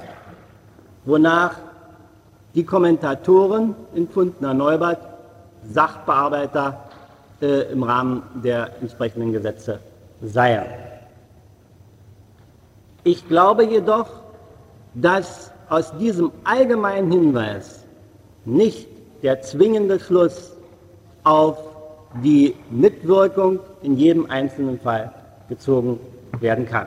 wonach 1.07 1.55
die 2.55 2.65
Kommentatoren 2.65 3.75
in 3.95 4.07
Fundner 4.09 4.53
Neubert 4.53 5.01
Sachbearbeiter 5.71 6.67
äh, 7.41 7.73
im 7.73 7.83
Rahmen 7.83 8.23
der 8.45 8.71
entsprechenden 8.83 9.33
Gesetze 9.33 9.79
seien. 10.21 10.67
Ich 13.05 13.27
glaube 13.27 13.65
jedoch, 13.65 14.09
dass 14.95 15.51
aus 15.71 15.97
diesem 15.97 16.31
allgemeinen 16.45 17.11
Hinweis 17.11 17.85
nicht 18.45 18.87
der 19.23 19.41
zwingende 19.41 19.99
Schluss 19.99 20.53
auf 21.25 21.59
die 22.23 22.55
Mitwirkung 22.71 23.61
in 23.83 23.97
jedem 23.97 24.31
einzelnen 24.31 24.79
Fall 24.81 25.13
gezogen 25.49 25.99
werden 26.41 26.67
kann. 26.67 26.87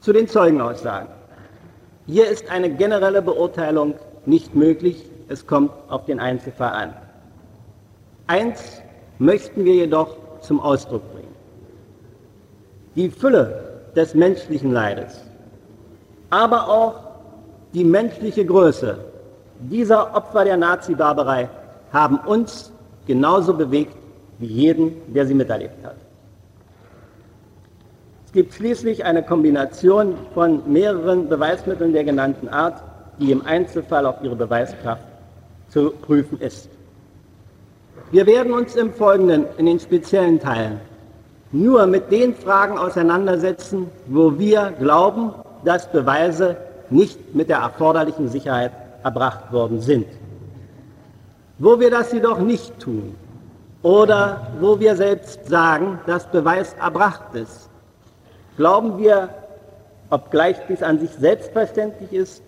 Zu 0.00 0.12
den 0.12 0.28
Zeugenaussagen. 0.28 1.08
Hier 2.06 2.28
ist 2.28 2.50
eine 2.50 2.70
generelle 2.70 3.20
Beurteilung 3.20 3.94
nicht 4.24 4.54
möglich, 4.54 5.04
es 5.28 5.46
kommt 5.46 5.70
auf 5.88 6.06
den 6.06 6.20
Einzelfall 6.20 6.72
an. 6.72 6.94
Eins 8.26 8.82
möchten 9.18 9.64
wir 9.64 9.74
jedoch 9.74 10.16
zum 10.40 10.60
Ausdruck 10.60 11.02
bringen. 11.12 11.34
Die 12.94 13.10
Fülle 13.10 13.82
des 13.94 14.14
menschlichen 14.14 14.72
Leides, 14.72 15.22
aber 16.30 16.68
auch 16.68 16.94
die 17.74 17.84
menschliche 17.84 18.44
Größe 18.44 18.98
dieser 19.60 20.14
Opfer 20.14 20.44
der 20.44 20.56
Nazi-Barbarei 20.56 21.48
haben 21.92 22.18
uns 22.18 22.72
genauso 23.06 23.54
bewegt 23.54 23.96
wie 24.38 24.46
jeden, 24.46 25.12
der 25.12 25.26
sie 25.26 25.34
miterlebt 25.34 25.84
hat. 25.84 25.96
Es 28.26 28.32
gibt 28.32 28.52
schließlich 28.54 29.04
eine 29.04 29.22
Kombination 29.22 30.14
von 30.34 30.62
mehreren 30.70 31.28
Beweismitteln 31.28 31.92
der 31.92 32.04
genannten 32.04 32.48
Art, 32.48 32.82
die 33.18 33.32
im 33.32 33.44
Einzelfall 33.44 34.06
auf 34.06 34.16
ihre 34.22 34.36
Beweiskraft 34.36 35.02
zu 35.70 35.90
prüfen 35.90 36.40
ist. 36.40 36.68
Wir 38.10 38.26
werden 38.26 38.52
uns 38.52 38.76
im 38.76 38.92
Folgenden 38.92 39.46
in 39.56 39.66
den 39.66 39.80
speziellen 39.80 40.38
Teilen 40.38 40.80
nur 41.52 41.86
mit 41.86 42.10
den 42.12 42.34
Fragen 42.34 42.76
auseinandersetzen, 42.76 43.90
wo 44.06 44.38
wir 44.38 44.72
glauben, 44.78 45.32
dass 45.64 45.90
Beweise 45.90 46.56
nicht 46.90 47.34
mit 47.34 47.48
der 47.48 47.58
erforderlichen 47.58 48.28
Sicherheit 48.28 48.72
erbracht 49.02 49.52
worden 49.52 49.80
sind. 49.80 50.06
Wo 51.58 51.80
wir 51.80 51.90
das 51.90 52.12
jedoch 52.12 52.38
nicht 52.38 52.78
tun 52.78 53.14
oder 53.82 54.52
wo 54.60 54.78
wir 54.78 54.94
selbst 54.96 55.46
sagen, 55.46 55.98
dass 56.06 56.30
Beweis 56.30 56.74
erbracht 56.74 57.34
ist, 57.34 57.68
glauben 58.56 58.98
wir, 58.98 59.28
obgleich 60.10 60.56
dies 60.68 60.82
an 60.82 61.00
sich 61.00 61.10
selbstverständlich 61.10 62.12
ist, 62.12 62.42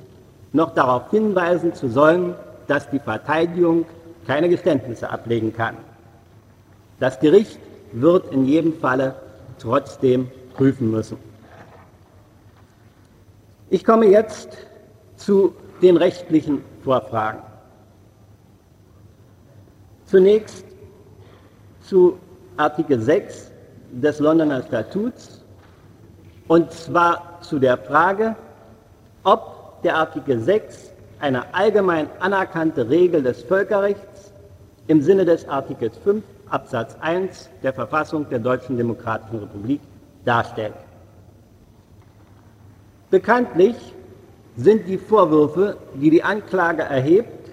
noch 0.53 0.75
darauf 0.75 1.11
hinweisen 1.11 1.75
zu 1.75 1.89
sollen, 1.89 2.35
dass 2.67 2.89
die 2.91 2.99
Verteidigung 2.99 3.85
keine 4.27 4.49
Geständnisse 4.49 5.11
ablegen 5.11 5.53
kann. 5.53 5.77
Das 7.01 7.19
Gericht 7.19 7.59
wird 7.93 8.33
in 8.33 8.45
jedem 8.45 8.75
Falle 8.79 9.15
trotzdem 9.59 10.31
prüfen 10.55 10.91
müssen. 10.91 11.17
Ich 13.71 13.85
komme 13.85 14.07
jetzt 14.07 14.57
zu 15.17 15.55
den 15.83 15.97
rechtlichen 15.97 16.63
Vorfragen. 16.83 17.50
Zunächst 20.11 20.65
zu 21.83 22.19
Artikel 22.57 23.01
6 23.01 23.53
des 23.93 24.19
Londoner 24.19 24.61
Statuts 24.65 25.45
und 26.49 26.73
zwar 26.73 27.39
zu 27.43 27.61
der 27.61 27.79
Frage, 27.79 28.35
ob 29.23 29.81
der 29.85 29.95
Artikel 29.95 30.41
6 30.41 30.91
eine 31.21 31.55
allgemein 31.55 32.09
anerkannte 32.19 32.91
Regel 32.91 33.23
des 33.23 33.45
Völkerrechts 33.45 34.33
im 34.89 35.01
Sinne 35.01 35.25
des 35.25 35.49
Artikels 35.49 35.97
5 35.99 36.25
Absatz 36.49 36.97
1 37.01 37.49
der 37.63 37.73
Verfassung 37.73 38.29
der 38.29 38.41
Deutschen 38.41 38.77
Demokratischen 38.77 39.39
Republik 39.39 39.81
darstellt. 40.25 40.75
Bekanntlich 43.11 43.77
sind 44.57 44.89
die 44.89 44.99
Vorwürfe, 44.99 45.77
die 45.95 46.11
die 46.11 46.25
Anklage 46.25 46.83
erhebt, 46.83 47.51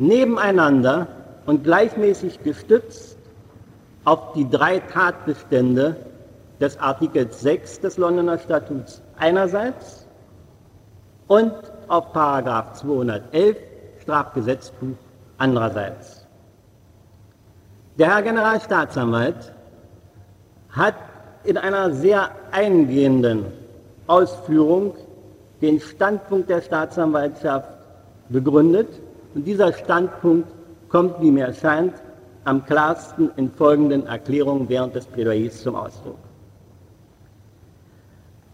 nebeneinander 0.00 1.06
und 1.46 1.64
gleichmäßig 1.64 2.42
gestützt 2.42 3.18
auf 4.04 4.32
die 4.32 4.48
drei 4.48 4.80
Tatbestände 4.80 5.96
des 6.60 6.78
Artikels 6.78 7.40
6 7.40 7.80
des 7.80 7.96
Londoner 7.98 8.38
Statuts 8.38 9.02
einerseits 9.18 10.06
und 11.28 11.52
auf 11.88 12.12
Paragraph 12.12 12.74
211 12.74 13.56
Strafgesetzbuch 14.02 14.96
andererseits. 15.38 16.26
Der 17.98 18.14
Herr 18.14 18.22
Generalstaatsanwalt 18.22 19.52
hat 20.70 20.94
in 21.44 21.56
einer 21.56 21.92
sehr 21.92 22.30
eingehenden 22.50 23.46
Ausführung 24.06 24.94
den 25.60 25.80
Standpunkt 25.80 26.50
der 26.50 26.60
Staatsanwaltschaft 26.60 27.68
begründet 28.28 28.88
und 29.34 29.44
dieser 29.44 29.72
Standpunkt 29.72 30.48
kommt, 30.94 31.20
wie 31.20 31.32
mir 31.32 31.46
erscheint, 31.46 31.92
am 32.44 32.64
klarsten 32.64 33.28
in 33.34 33.50
folgenden 33.50 34.06
Erklärungen 34.06 34.68
während 34.68 34.94
des 34.94 35.06
Plädoyers 35.06 35.60
zum 35.60 35.74
Ausdruck. 35.74 36.18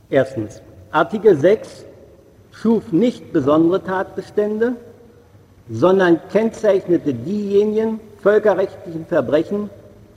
Erstens. 0.08 0.62
Artikel 0.90 1.36
6 1.36 1.84
schuf 2.50 2.92
nicht 2.92 3.30
besondere 3.34 3.82
Tatbestände, 3.82 4.72
sondern 5.68 6.18
kennzeichnete 6.32 7.12
diejenigen 7.12 8.00
völkerrechtlichen 8.22 9.04
Verbrechen, 9.04 9.68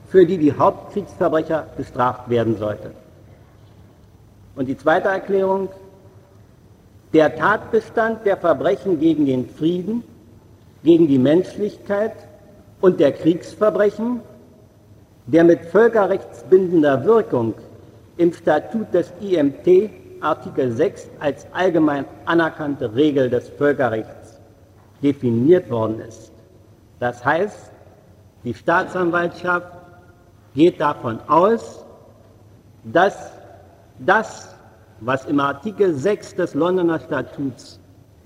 für 0.08 0.26
die 0.26 0.38
die 0.38 0.54
Hauptkriegsverbrecher 0.54 1.68
bestraft 1.76 2.30
werden 2.30 2.58
sollten. 2.58 2.92
Und 4.56 4.68
die 4.68 4.78
zweite 4.78 5.10
Erklärung, 5.10 5.68
der 7.12 7.36
Tatbestand 7.36 8.26
der 8.26 8.38
Verbrechen 8.38 9.02
gegen 9.02 9.26
den 9.26 9.50
Frieden, 9.50 10.06
gegen 10.84 11.08
die 11.08 11.18
Menschlichkeit 11.18 12.14
und 12.82 13.00
der 13.00 13.14
Kriegsverbrechen, 13.14 14.22
der 15.28 15.44
mit 15.44 15.62
völkerrechtsbindender 15.66 17.06
Wirkung 17.06 17.54
im 18.18 18.34
Statut 18.34 18.94
des 18.94 19.12
IMT 19.22 19.90
Artikel 20.22 20.72
6 20.72 21.10
als 21.20 21.48
allgemein 21.54 22.06
anerkannte 22.26 22.94
Regel 22.96 23.30
des 23.30 23.50
Völkerrechts 23.50 24.40
definiert 25.02 25.70
worden 25.70 26.00
ist. 26.00 26.32
Das 27.00 27.24
heißt, 27.24 27.72
die 28.44 28.54
Staatsanwaltschaft 28.54 29.68
geht 30.56 30.80
davon 30.80 31.20
aus, 31.28 31.84
dass 32.86 33.32
das, 34.00 34.56
was 35.02 35.26
im 35.26 35.40
Artikel 35.40 35.94
6 35.94 36.36
des 36.36 36.54
Londoner 36.54 37.00
Statuts 37.00 37.80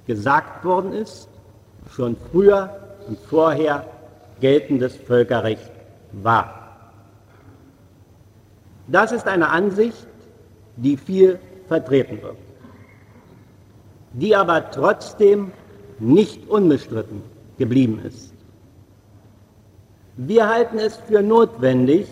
gesagt 0.05 0.63
worden 0.63 0.93
ist, 0.93 1.29
schon 1.91 2.15
früher 2.31 2.69
und 3.07 3.17
vorher 3.29 3.85
geltendes 4.39 4.95
Völkerrecht 4.95 5.71
war. 6.11 6.53
Das 8.87 9.11
ist 9.11 9.27
eine 9.27 9.49
Ansicht, 9.49 10.07
die 10.77 10.95
viel 10.95 11.39
vertreten 11.67 12.21
wird, 12.21 12.37
die 14.13 14.35
aber 14.35 14.71
trotzdem 14.71 15.51
nicht 15.99 16.47
unbestritten 16.49 17.21
geblieben 17.57 17.99
ist. 18.05 18.33
Wir 20.15 20.47
halten 20.47 20.79
es 20.79 20.95
für 20.95 21.21
notwendig, 21.21 22.07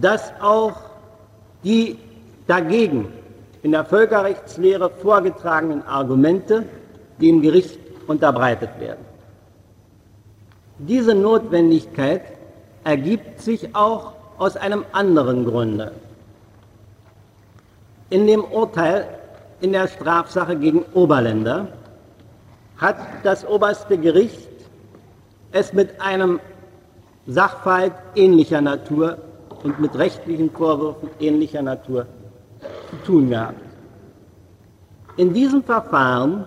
dass 0.00 0.32
auch 0.40 0.76
die 1.64 1.98
dagegen 2.46 3.08
in 3.62 3.72
der 3.72 3.84
Völkerrechtslehre 3.84 4.90
vorgetragenen 4.90 5.82
Argumente 5.82 6.64
dem 7.20 7.42
Gericht 7.42 7.78
unterbreitet 8.10 8.70
werden. 8.80 9.04
Diese 10.78 11.14
Notwendigkeit 11.14 12.22
ergibt 12.82 13.40
sich 13.40 13.74
auch 13.74 14.14
aus 14.36 14.56
einem 14.56 14.84
anderen 14.90 15.44
Grunde. 15.44 15.92
In 18.08 18.26
dem 18.26 18.42
Urteil 18.42 19.06
in 19.60 19.72
der 19.72 19.86
Strafsache 19.86 20.56
gegen 20.56 20.82
Oberländer 20.94 21.68
hat 22.78 22.96
das 23.22 23.46
oberste 23.46 23.96
Gericht 23.96 24.48
es 25.52 25.72
mit 25.72 26.00
einem 26.00 26.40
Sachverhalt 27.26 27.92
ähnlicher 28.16 28.60
Natur 28.60 29.18
und 29.62 29.78
mit 29.78 29.94
rechtlichen 29.96 30.50
Vorwürfen 30.50 31.10
ähnlicher 31.20 31.62
Natur 31.62 32.06
zu 32.90 32.96
tun 33.06 33.30
gehabt. 33.30 33.60
In 35.16 35.32
diesem 35.32 35.62
Verfahren 35.62 36.46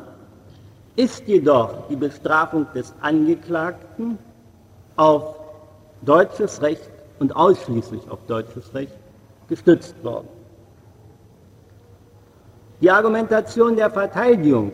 ist 0.95 1.27
jedoch 1.27 1.87
die 1.89 1.95
Bestrafung 1.95 2.67
des 2.73 2.93
Angeklagten 3.01 4.17
auf 4.95 5.35
deutsches 6.01 6.61
Recht 6.61 6.89
und 7.19 7.35
ausschließlich 7.35 8.09
auf 8.09 8.19
deutsches 8.27 8.73
Recht 8.73 8.93
gestützt 9.47 9.95
worden. 10.03 10.27
Die 12.81 12.91
Argumentation 12.91 13.75
der 13.75 13.89
Verteidigung 13.89 14.71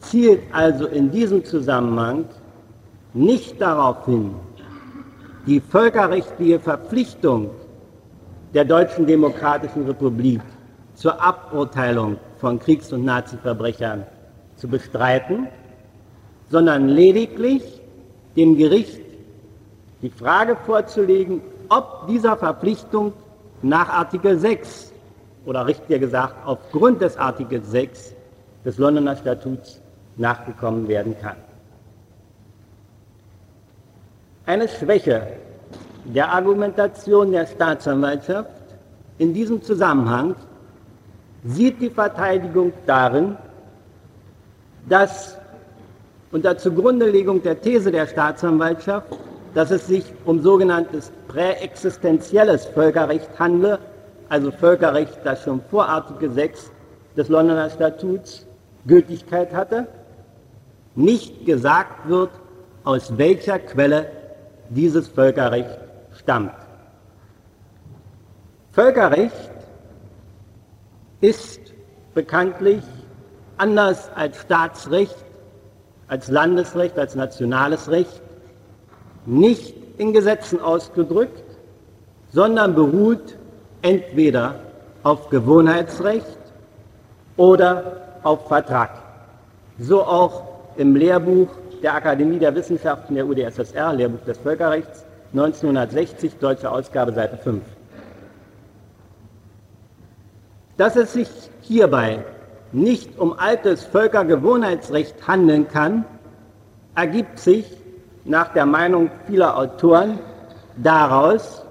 zielt 0.00 0.42
also 0.52 0.86
in 0.86 1.10
diesem 1.10 1.44
Zusammenhang 1.44 2.26
nicht 3.14 3.60
darauf 3.60 4.04
hin, 4.04 4.34
die 5.46 5.60
völkerrechtliche 5.60 6.60
Verpflichtung 6.60 7.50
der 8.52 8.64
Deutschen 8.64 9.06
Demokratischen 9.06 9.86
Republik 9.86 10.40
zur 10.94 11.20
Aburteilung 11.22 12.16
von 12.38 12.58
Kriegs- 12.58 12.92
und 12.92 13.04
Naziverbrechern 13.04 14.04
zu 14.56 14.68
bestreiten, 14.68 15.48
sondern 16.50 16.88
lediglich 16.88 17.62
dem 18.36 18.56
Gericht 18.56 19.00
die 20.02 20.10
Frage 20.10 20.56
vorzulegen, 20.56 21.40
ob 21.68 22.06
dieser 22.08 22.36
Verpflichtung 22.36 23.12
nach 23.62 23.88
Artikel 23.88 24.38
6 24.38 24.92
oder 25.46 25.66
richtiger 25.66 25.98
gesagt 25.98 26.34
aufgrund 26.44 27.00
des 27.00 27.16
Artikels 27.16 27.70
6 27.70 28.14
des 28.64 28.78
Londoner 28.78 29.16
Statuts 29.16 29.80
nachgekommen 30.16 30.88
werden 30.88 31.16
kann. 31.20 31.36
Eine 34.44 34.68
Schwäche 34.68 35.26
der 36.04 36.32
Argumentation 36.32 37.32
der 37.32 37.46
Staatsanwaltschaft 37.46 38.50
in 39.18 39.34
diesem 39.34 39.62
Zusammenhang 39.62 40.36
sieht 41.44 41.80
die 41.80 41.90
Verteidigung 41.90 42.72
darin, 42.86 43.36
dass 44.88 45.36
unter 46.32 46.56
Zugrundelegung 46.58 47.42
der 47.42 47.60
These 47.60 47.90
der 47.90 48.06
Staatsanwaltschaft, 48.06 49.08
dass 49.54 49.70
es 49.70 49.86
sich 49.86 50.04
um 50.24 50.42
sogenanntes 50.42 51.12
präexistenzielles 51.28 52.66
Völkerrecht 52.66 53.38
handle, 53.38 53.78
also 54.28 54.50
Völkerrecht, 54.50 55.18
das 55.24 55.42
schon 55.42 55.60
vor 55.70 55.88
Artikel 55.88 56.30
6 56.30 56.70
des 57.16 57.28
Londoner 57.28 57.70
Statuts 57.70 58.46
Gültigkeit 58.86 59.54
hatte, 59.54 59.86
nicht 60.94 61.46
gesagt 61.46 62.08
wird, 62.08 62.30
aus 62.84 63.16
welcher 63.18 63.58
Quelle 63.58 64.06
dieses 64.68 65.08
Völkerrecht 65.08 65.78
stammt. 66.16 66.52
Völkerrecht 68.72 69.50
ist 71.20 71.60
bekanntlich 72.14 72.82
anders 73.58 74.10
als 74.14 74.40
Staatsrecht, 74.40 75.16
als 76.08 76.28
Landesrecht, 76.28 76.98
als 76.98 77.14
nationales 77.14 77.90
Recht 77.90 78.22
nicht 79.24 79.74
in 79.98 80.12
Gesetzen 80.12 80.60
ausgedrückt, 80.60 81.42
sondern 82.32 82.74
beruht 82.74 83.36
entweder 83.82 84.56
auf 85.02 85.30
Gewohnheitsrecht 85.30 86.38
oder 87.36 88.18
auf 88.22 88.46
Vertrag. 88.48 88.90
So 89.78 90.02
auch 90.02 90.44
im 90.76 90.96
Lehrbuch 90.96 91.48
der 91.82 91.94
Akademie 91.94 92.38
der 92.38 92.54
Wissenschaften 92.54 93.14
der 93.14 93.26
UdSSR, 93.26 93.92
Lehrbuch 93.92 94.24
des 94.24 94.38
Völkerrechts, 94.38 95.04
1960, 95.32 96.36
deutsche 96.38 96.70
Ausgabe, 96.70 97.12
Seite 97.12 97.36
5. 97.36 97.62
Dass 100.76 100.96
es 100.96 101.12
sich 101.12 101.28
hierbei 101.62 102.24
nicht 102.72 103.18
um 103.18 103.38
altes 103.38 103.84
Völkergewohnheitsrecht 103.84 105.26
handeln 105.26 105.68
kann, 105.68 106.04
ergibt 106.94 107.38
sich 107.38 107.66
nach 108.24 108.52
der 108.52 108.66
Meinung 108.66 109.10
vieler 109.26 109.56
Autoren 109.56 110.18
daraus, 110.76 111.64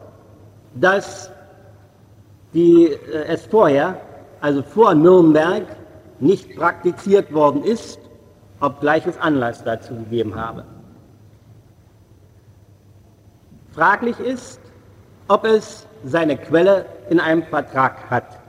dass 0.75 1.31
die, 2.53 2.85
äh, 2.87 3.25
es 3.27 3.45
vorher, 3.45 3.99
also 4.41 4.63
vor 4.63 4.93
Nürnberg, 4.93 5.63
nicht 6.19 6.55
praktiziert 6.55 7.33
worden 7.33 7.63
ist, 7.63 7.99
obgleich 8.61 9.05
es 9.05 9.17
Anlass 9.19 9.63
dazu 9.63 9.95
gegeben 9.95 10.35
habe. 10.35 10.63
Fraglich 13.73 14.17
ist, 14.19 14.61
ob 15.27 15.45
es 15.45 15.85
seine 16.05 16.37
Quelle 16.37 16.85
in 17.09 17.19
einem 17.19 17.43
Vertrag 17.43 18.09
hat. 18.09 18.39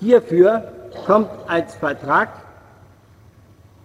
Hierfür 0.00 0.72
kommt 1.06 1.30
als 1.46 1.74
Vertrag 1.74 2.28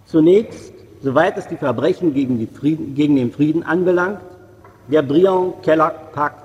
zunächst, 0.05 0.73
soweit 1.01 1.37
es 1.37 1.47
die 1.47 1.57
Verbrechen 1.57 2.13
gegen, 2.13 2.39
die 2.39 2.47
Frieden, 2.47 2.95
gegen 2.95 3.15
den 3.15 3.31
Frieden 3.31 3.63
anbelangt, 3.63 4.21
der 4.87 5.01
Briand-Kellogg-Pakt 5.01 6.43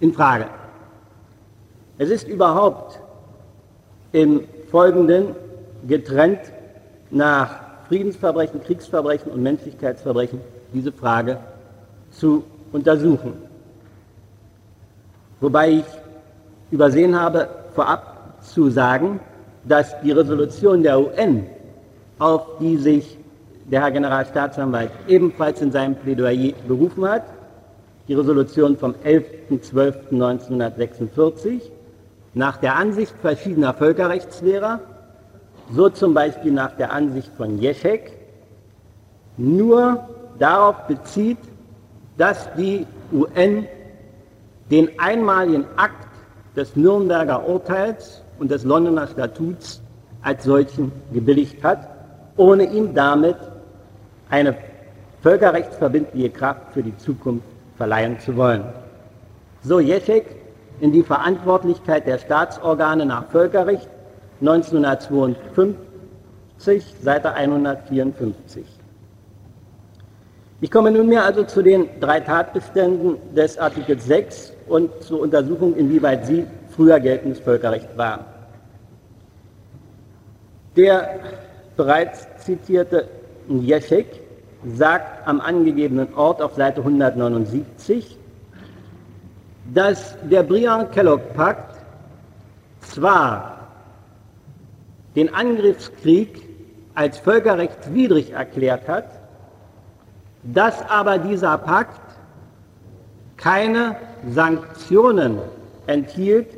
in 0.00 0.12
Frage. 0.12 0.46
Es 1.98 2.10
ist 2.10 2.28
überhaupt 2.28 3.00
im 4.12 4.42
Folgenden 4.70 5.34
getrennt 5.86 6.40
nach 7.10 7.60
Friedensverbrechen, 7.88 8.62
Kriegsverbrechen 8.62 9.32
und 9.32 9.42
Menschlichkeitsverbrechen 9.42 10.40
diese 10.72 10.92
Frage 10.92 11.38
zu 12.10 12.44
untersuchen. 12.72 13.34
Wobei 15.40 15.70
ich 15.70 15.84
übersehen 16.70 17.18
habe, 17.18 17.48
vorab 17.74 18.42
zu 18.42 18.70
sagen, 18.70 19.20
dass 19.68 20.00
die 20.00 20.12
Resolution 20.12 20.82
der 20.82 20.98
UN, 20.98 21.46
auf 22.18 22.46
die 22.58 22.78
sich 22.78 23.18
der 23.70 23.82
Herr 23.82 23.90
Generalstaatsanwalt 23.90 24.90
ebenfalls 25.06 25.60
in 25.60 25.70
seinem 25.70 25.94
Plädoyer 25.94 26.54
berufen 26.66 27.06
hat, 27.08 27.24
die 28.08 28.14
Resolution 28.14 28.78
vom 28.78 28.94
11.12.1946, 29.04 31.60
nach 32.34 32.56
der 32.56 32.74
Ansicht 32.76 33.14
verschiedener 33.20 33.74
Völkerrechtslehrer, 33.74 34.80
so 35.70 35.90
zum 35.90 36.14
Beispiel 36.14 36.52
nach 36.52 36.74
der 36.76 36.92
Ansicht 36.92 37.30
von 37.36 37.58
Jeschek, 37.58 38.14
nur 39.36 40.08
darauf 40.38 40.86
bezieht, 40.86 41.36
dass 42.16 42.48
die 42.54 42.86
UN 43.12 43.66
den 44.70 44.98
einmaligen 44.98 45.66
Akt 45.76 46.08
des 46.56 46.74
Nürnberger 46.76 47.46
Urteils 47.46 48.22
und 48.38 48.50
des 48.50 48.64
Londoner 48.64 49.06
Statuts 49.06 49.80
als 50.22 50.44
solchen 50.44 50.92
gebilligt 51.12 51.62
hat, 51.62 51.88
ohne 52.36 52.64
ihm 52.64 52.94
damit 52.94 53.36
eine 54.30 54.56
völkerrechtsverbindliche 55.22 56.30
Kraft 56.30 56.72
für 56.72 56.82
die 56.82 56.96
Zukunft 56.98 57.46
verleihen 57.76 58.18
zu 58.20 58.36
wollen. 58.36 58.64
So 59.62 59.80
Jeschek 59.80 60.36
in 60.80 60.92
die 60.92 61.02
Verantwortlichkeit 61.02 62.06
der 62.06 62.18
Staatsorgane 62.18 63.04
nach 63.04 63.26
Völkerrecht 63.26 63.88
1952, 64.40 65.74
Seite 67.02 67.34
154. 67.34 68.64
Ich 70.60 70.70
komme 70.70 70.90
nunmehr 70.90 71.24
also 71.24 71.44
zu 71.44 71.62
den 71.62 71.88
drei 72.00 72.18
Tatbeständen 72.20 73.16
des 73.34 73.58
Artikels 73.58 74.06
6 74.06 74.52
und 74.68 74.90
zur 75.02 75.20
Untersuchung, 75.20 75.76
inwieweit 75.76 76.26
sie 76.26 76.46
früher 76.78 77.00
geltendes 77.00 77.40
Völkerrecht 77.40 77.98
waren. 77.98 78.24
Der 80.76 81.18
bereits 81.76 82.28
zitierte 82.44 83.08
Jeschek 83.48 84.06
sagt 84.76 85.26
am 85.26 85.40
angegebenen 85.40 86.14
Ort 86.14 86.40
auf 86.40 86.54
Seite 86.54 86.80
179, 86.82 88.16
dass 89.74 90.16
der 90.22 90.44
Briand-Kellogg-Pakt 90.44 91.78
zwar 92.82 93.66
den 95.16 95.34
Angriffskrieg 95.34 96.48
als 96.94 97.18
völkerrechtswidrig 97.18 98.30
erklärt 98.34 98.86
hat, 98.86 99.10
dass 100.44 100.88
aber 100.88 101.18
dieser 101.18 101.58
Pakt 101.58 102.00
keine 103.36 103.96
Sanktionen 104.30 105.38
enthielt, 105.88 106.57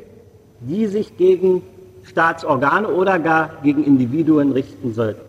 die 0.61 0.87
sich 0.87 1.17
gegen 1.17 1.61
Staatsorgane 2.03 2.87
oder 2.87 3.19
gar 3.19 3.61
gegen 3.63 3.83
Individuen 3.83 4.51
richten 4.51 4.93
sollten. 4.93 5.21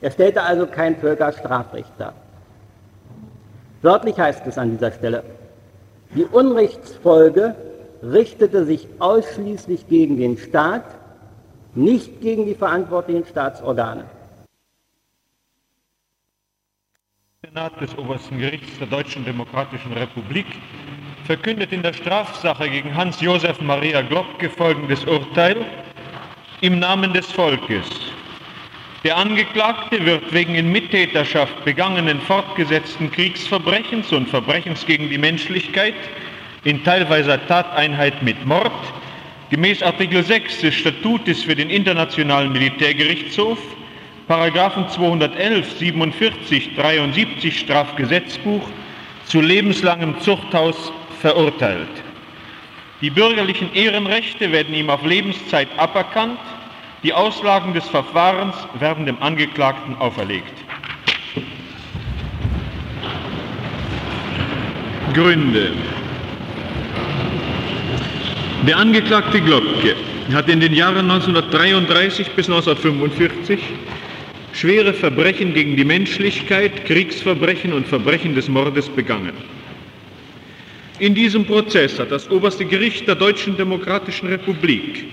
Er 0.00 0.10
stellte 0.10 0.42
also 0.42 0.66
kein 0.66 0.96
Völkerstrafrecht 0.96 1.92
dar. 1.98 2.14
Wörtlich 3.82 4.18
heißt 4.18 4.46
es 4.46 4.58
an 4.58 4.70
dieser 4.70 4.92
Stelle, 4.92 5.22
die 6.14 6.24
Unrechtsfolge 6.24 7.54
richtete 8.02 8.64
sich 8.64 8.88
ausschließlich 8.98 9.88
gegen 9.88 10.16
den 10.16 10.36
Staat, 10.36 10.84
nicht 11.74 12.20
gegen 12.20 12.46
die 12.46 12.54
verantwortlichen 12.54 13.24
Staatsorgane. 13.26 14.04
Senat 17.44 17.80
des 17.80 17.96
Obersten 17.96 18.38
Gerichts 18.38 18.78
der 18.78 18.86
Deutschen 18.86 19.24
Demokratischen 19.24 19.92
Republik 19.92 20.46
verkündet 21.24 21.72
in 21.72 21.82
der 21.82 21.92
Strafsache 21.92 22.68
gegen 22.68 22.94
Hans-Josef 22.94 23.60
Maria 23.60 24.02
Globke 24.02 24.50
folgendes 24.50 25.04
Urteil 25.04 25.56
im 26.60 26.78
Namen 26.78 27.12
des 27.12 27.30
Volkes. 27.30 27.86
Der 29.04 29.16
Angeklagte 29.16 30.04
wird 30.04 30.32
wegen 30.32 30.54
in 30.54 30.70
Mittäterschaft 30.70 31.64
begangenen 31.64 32.20
fortgesetzten 32.20 33.10
Kriegsverbrechens 33.10 34.12
und 34.12 34.28
Verbrechens 34.28 34.86
gegen 34.86 35.08
die 35.08 35.18
Menschlichkeit 35.18 35.94
in 36.64 36.84
teilweiser 36.84 37.44
Tateinheit 37.46 38.22
mit 38.22 38.44
Mord 38.46 38.72
gemäß 39.50 39.82
Artikel 39.82 40.22
6 40.22 40.60
des 40.60 40.74
Statutes 40.74 41.42
für 41.42 41.54
den 41.54 41.68
Internationalen 41.68 42.52
Militärgerichtshof, 42.52 43.58
Paragraphen 44.28 44.88
211, 44.88 45.78
47, 45.78 46.76
73 46.76 47.58
Strafgesetzbuch 47.58 48.62
zu 49.26 49.40
lebenslangem 49.40 50.18
Zuchthaus 50.20 50.92
verurteilt. 51.22 51.88
Die 53.00 53.10
bürgerlichen 53.10 53.72
Ehrenrechte 53.72 54.52
werden 54.52 54.74
ihm 54.74 54.90
auf 54.90 55.04
Lebenszeit 55.04 55.68
aberkannt 55.78 56.38
die 57.02 57.12
Auslagen 57.12 57.74
des 57.74 57.88
Verfahrens 57.88 58.54
werden 58.78 59.06
dem 59.06 59.20
Angeklagten 59.20 59.96
auferlegt. 59.96 60.52
Gründe. 65.12 65.72
Der 68.64 68.76
Angeklagte 68.76 69.40
Globke 69.40 69.96
hat 70.32 70.48
in 70.48 70.60
den 70.60 70.72
Jahren 70.72 71.10
1933 71.10 72.30
bis 72.30 72.48
1945 72.48 73.58
schwere 74.52 74.94
Verbrechen 74.94 75.54
gegen 75.54 75.76
die 75.76 75.84
Menschlichkeit, 75.84 76.84
Kriegsverbrechen 76.84 77.72
und 77.72 77.88
Verbrechen 77.88 78.36
des 78.36 78.48
Mordes 78.48 78.88
begangen. 78.88 79.32
In 81.02 81.16
diesem 81.16 81.44
Prozess 81.44 81.98
hat 81.98 82.12
das 82.12 82.30
oberste 82.30 82.64
Gericht 82.64 83.08
der 83.08 83.16
Deutschen 83.16 83.56
Demokratischen 83.56 84.28
Republik 84.28 85.04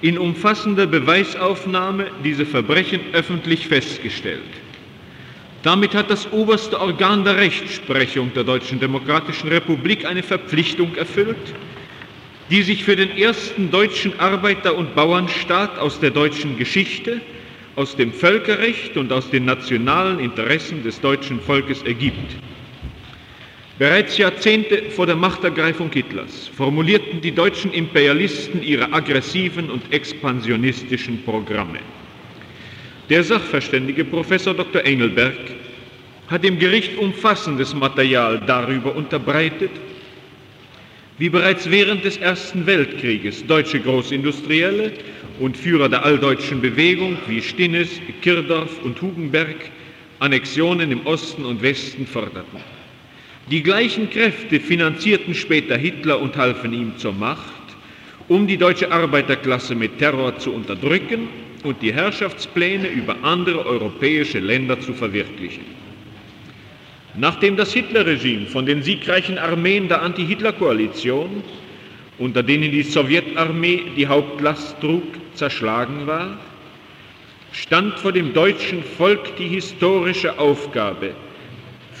in 0.00 0.16
umfassender 0.16 0.86
Beweisaufnahme 0.86 2.12
diese 2.22 2.46
Verbrechen 2.46 3.00
öffentlich 3.12 3.66
festgestellt. 3.66 4.46
Damit 5.64 5.96
hat 5.96 6.10
das 6.10 6.30
oberste 6.32 6.80
Organ 6.80 7.24
der 7.24 7.38
Rechtsprechung 7.38 8.30
der 8.34 8.44
Deutschen 8.44 8.78
Demokratischen 8.78 9.48
Republik 9.48 10.04
eine 10.04 10.22
Verpflichtung 10.22 10.94
erfüllt, 10.94 11.52
die 12.48 12.62
sich 12.62 12.84
für 12.84 12.94
den 12.94 13.10
ersten 13.18 13.72
deutschen 13.72 14.20
Arbeiter- 14.20 14.76
und 14.76 14.94
Bauernstaat 14.94 15.76
aus 15.76 15.98
der 15.98 16.10
deutschen 16.10 16.56
Geschichte, 16.56 17.20
aus 17.74 17.96
dem 17.96 18.12
Völkerrecht 18.12 18.96
und 18.96 19.12
aus 19.12 19.28
den 19.28 19.44
nationalen 19.46 20.20
Interessen 20.20 20.84
des 20.84 21.00
deutschen 21.00 21.40
Volkes 21.40 21.82
ergibt. 21.82 22.30
Bereits 23.82 24.16
Jahrzehnte 24.16 24.90
vor 24.90 25.06
der 25.06 25.16
Machtergreifung 25.16 25.90
Hitlers 25.90 26.46
formulierten 26.56 27.20
die 27.20 27.32
deutschen 27.34 27.72
Imperialisten 27.72 28.62
ihre 28.62 28.92
aggressiven 28.92 29.70
und 29.70 29.92
expansionistischen 29.92 31.20
Programme. 31.24 31.80
Der 33.10 33.24
Sachverständige 33.24 34.04
Professor 34.04 34.54
Dr. 34.54 34.84
Engelberg 34.84 35.34
hat 36.28 36.44
dem 36.44 36.60
Gericht 36.60 36.96
umfassendes 36.96 37.74
Material 37.74 38.40
darüber 38.46 38.94
unterbreitet, 38.94 39.72
wie 41.18 41.28
bereits 41.28 41.68
während 41.68 42.04
des 42.04 42.18
Ersten 42.18 42.64
Weltkrieges 42.64 43.44
deutsche 43.48 43.80
Großindustrielle 43.80 44.92
und 45.40 45.56
Führer 45.56 45.88
der 45.88 46.04
alldeutschen 46.04 46.60
Bewegung 46.60 47.16
wie 47.26 47.42
Stinnes, 47.42 47.88
Kirdorf 48.20 48.80
und 48.84 49.02
Hugenberg 49.02 49.56
Annexionen 50.20 50.92
im 50.92 51.04
Osten 51.04 51.44
und 51.44 51.60
Westen 51.62 52.06
forderten. 52.06 52.81
Die 53.52 53.62
gleichen 53.62 54.08
Kräfte 54.08 54.60
finanzierten 54.60 55.34
später 55.34 55.76
Hitler 55.76 56.18
und 56.22 56.38
halfen 56.38 56.72
ihm 56.72 56.96
zur 56.96 57.12
Macht, 57.12 57.52
um 58.26 58.46
die 58.46 58.56
deutsche 58.56 58.90
Arbeiterklasse 58.90 59.74
mit 59.74 59.98
Terror 59.98 60.38
zu 60.38 60.54
unterdrücken 60.54 61.28
und 61.62 61.82
die 61.82 61.92
Herrschaftspläne 61.92 62.88
über 62.88 63.14
andere 63.20 63.66
europäische 63.66 64.38
Länder 64.38 64.80
zu 64.80 64.94
verwirklichen. 64.94 65.66
Nachdem 67.14 67.58
das 67.58 67.74
Hitlerregime 67.74 68.46
von 68.46 68.64
den 68.64 68.82
siegreichen 68.82 69.36
Armeen 69.36 69.86
der 69.86 70.00
Anti-Hitler-Koalition, 70.00 71.42
unter 72.16 72.42
denen 72.42 72.72
die 72.72 72.82
Sowjetarmee 72.82 73.82
die 73.98 74.06
Hauptlast 74.06 74.80
trug, 74.80 75.02
zerschlagen 75.34 76.06
war, 76.06 76.38
stand 77.52 77.98
vor 77.98 78.12
dem 78.12 78.32
deutschen 78.32 78.82
Volk 78.82 79.36
die 79.36 79.48
historische 79.48 80.38
Aufgabe, 80.38 81.10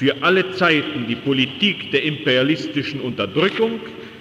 für 0.02 0.20
alle 0.20 0.50
Zeiten 0.50 1.06
die 1.06 1.14
Politik 1.14 1.92
der 1.92 2.02
imperialistischen 2.02 3.00
Unterdrückung 3.00 3.78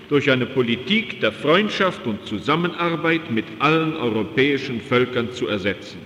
durch 0.10 0.30
eine 0.30 0.46
Politik 0.46 1.20
der 1.22 1.32
Freundschaft 1.32 2.06
und 2.06 2.24
Zusammenarbeit 2.28 3.32
mit 3.32 3.46
allen 3.58 3.96
europäischen 3.96 4.80
Völkern 4.80 5.32
zu 5.32 5.48
ersetzen. 5.48 5.98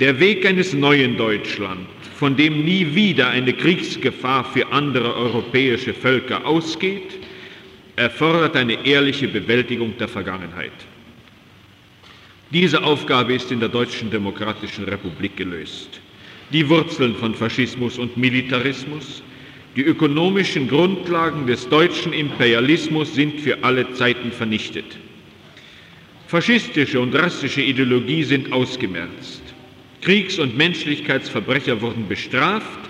Der 0.00 0.18
Weg 0.18 0.44
eines 0.44 0.72
neuen 0.72 1.16
Deutschland 1.16 1.86
von 2.16 2.34
dem 2.34 2.64
nie 2.64 2.84
wieder 2.96 3.28
eine 3.28 3.52
Kriegsgefahr 3.52 4.44
für 4.44 4.66
andere 4.72 5.14
europäische 5.14 5.94
Völker 5.94 6.44
ausgeht, 6.44 7.20
erfordert 7.94 8.56
eine 8.56 8.84
ehrliche 8.84 9.28
Bewältigung 9.28 9.96
der 9.98 10.08
Vergangenheit. 10.08 10.72
Diese 12.50 12.82
Aufgabe 12.82 13.34
ist 13.34 13.52
in 13.52 13.60
der 13.60 13.68
Deutschen 13.68 14.10
Demokratischen 14.10 14.82
Republik 14.82 15.36
gelöst. 15.36 16.01
Die 16.52 16.68
Wurzeln 16.68 17.14
von 17.14 17.34
Faschismus 17.34 17.98
und 17.98 18.18
Militarismus, 18.18 19.22
die 19.74 19.82
ökonomischen 19.82 20.68
Grundlagen 20.68 21.46
des 21.46 21.66
deutschen 21.66 22.12
Imperialismus 22.12 23.14
sind 23.14 23.40
für 23.40 23.64
alle 23.64 23.90
Zeiten 23.94 24.30
vernichtet. 24.30 24.84
Faschistische 26.26 27.00
und 27.00 27.14
rassische 27.14 27.62
Ideologie 27.62 28.22
sind 28.22 28.52
ausgemerzt. 28.52 29.42
Kriegs- 30.02 30.38
und 30.38 30.56
Menschlichkeitsverbrecher 30.56 31.80
wurden 31.80 32.06
bestraft, 32.06 32.80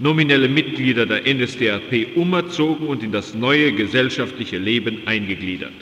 nominelle 0.00 0.48
Mitglieder 0.48 1.06
der 1.06 1.22
NSDAP 1.32 2.16
umerzogen 2.16 2.88
und 2.88 3.04
in 3.04 3.12
das 3.12 3.32
neue 3.34 3.72
gesellschaftliche 3.72 4.58
Leben 4.58 5.02
eingegliedert. 5.06 5.72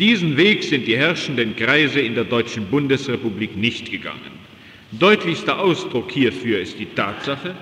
Diesen 0.00 0.36
Weg 0.36 0.64
sind 0.64 0.88
die 0.88 0.96
herrschenden 0.96 1.54
Kreise 1.54 2.00
in 2.00 2.16
der 2.16 2.24
Deutschen 2.24 2.66
Bundesrepublik 2.66 3.56
nicht 3.56 3.92
gegangen. 3.92 4.33
Deutlichster 4.98 5.58
Ausdruck 5.58 6.10
hierfür 6.10 6.60
ist 6.60 6.78
die 6.78 6.86
Tatsache, 6.86 7.54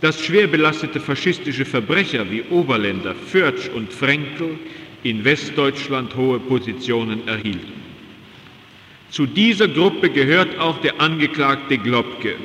dass 0.00 0.24
schwer 0.24 0.46
belastete 0.46 0.98
faschistische 0.98 1.64
Verbrecher 1.64 2.28
wie 2.30 2.42
Oberländer, 2.50 3.14
Förtsch 3.14 3.68
und 3.68 3.92
Frenkel 3.92 4.58
in 5.02 5.24
Westdeutschland 5.24 6.14
hohe 6.16 6.40
Positionen 6.40 7.26
erhielten. 7.28 7.80
Zu 9.10 9.26
dieser 9.26 9.68
Gruppe 9.68 10.10
gehört 10.10 10.58
auch 10.58 10.80
der 10.80 11.00
Angeklagte 11.00 11.78
Globke, 11.78 12.36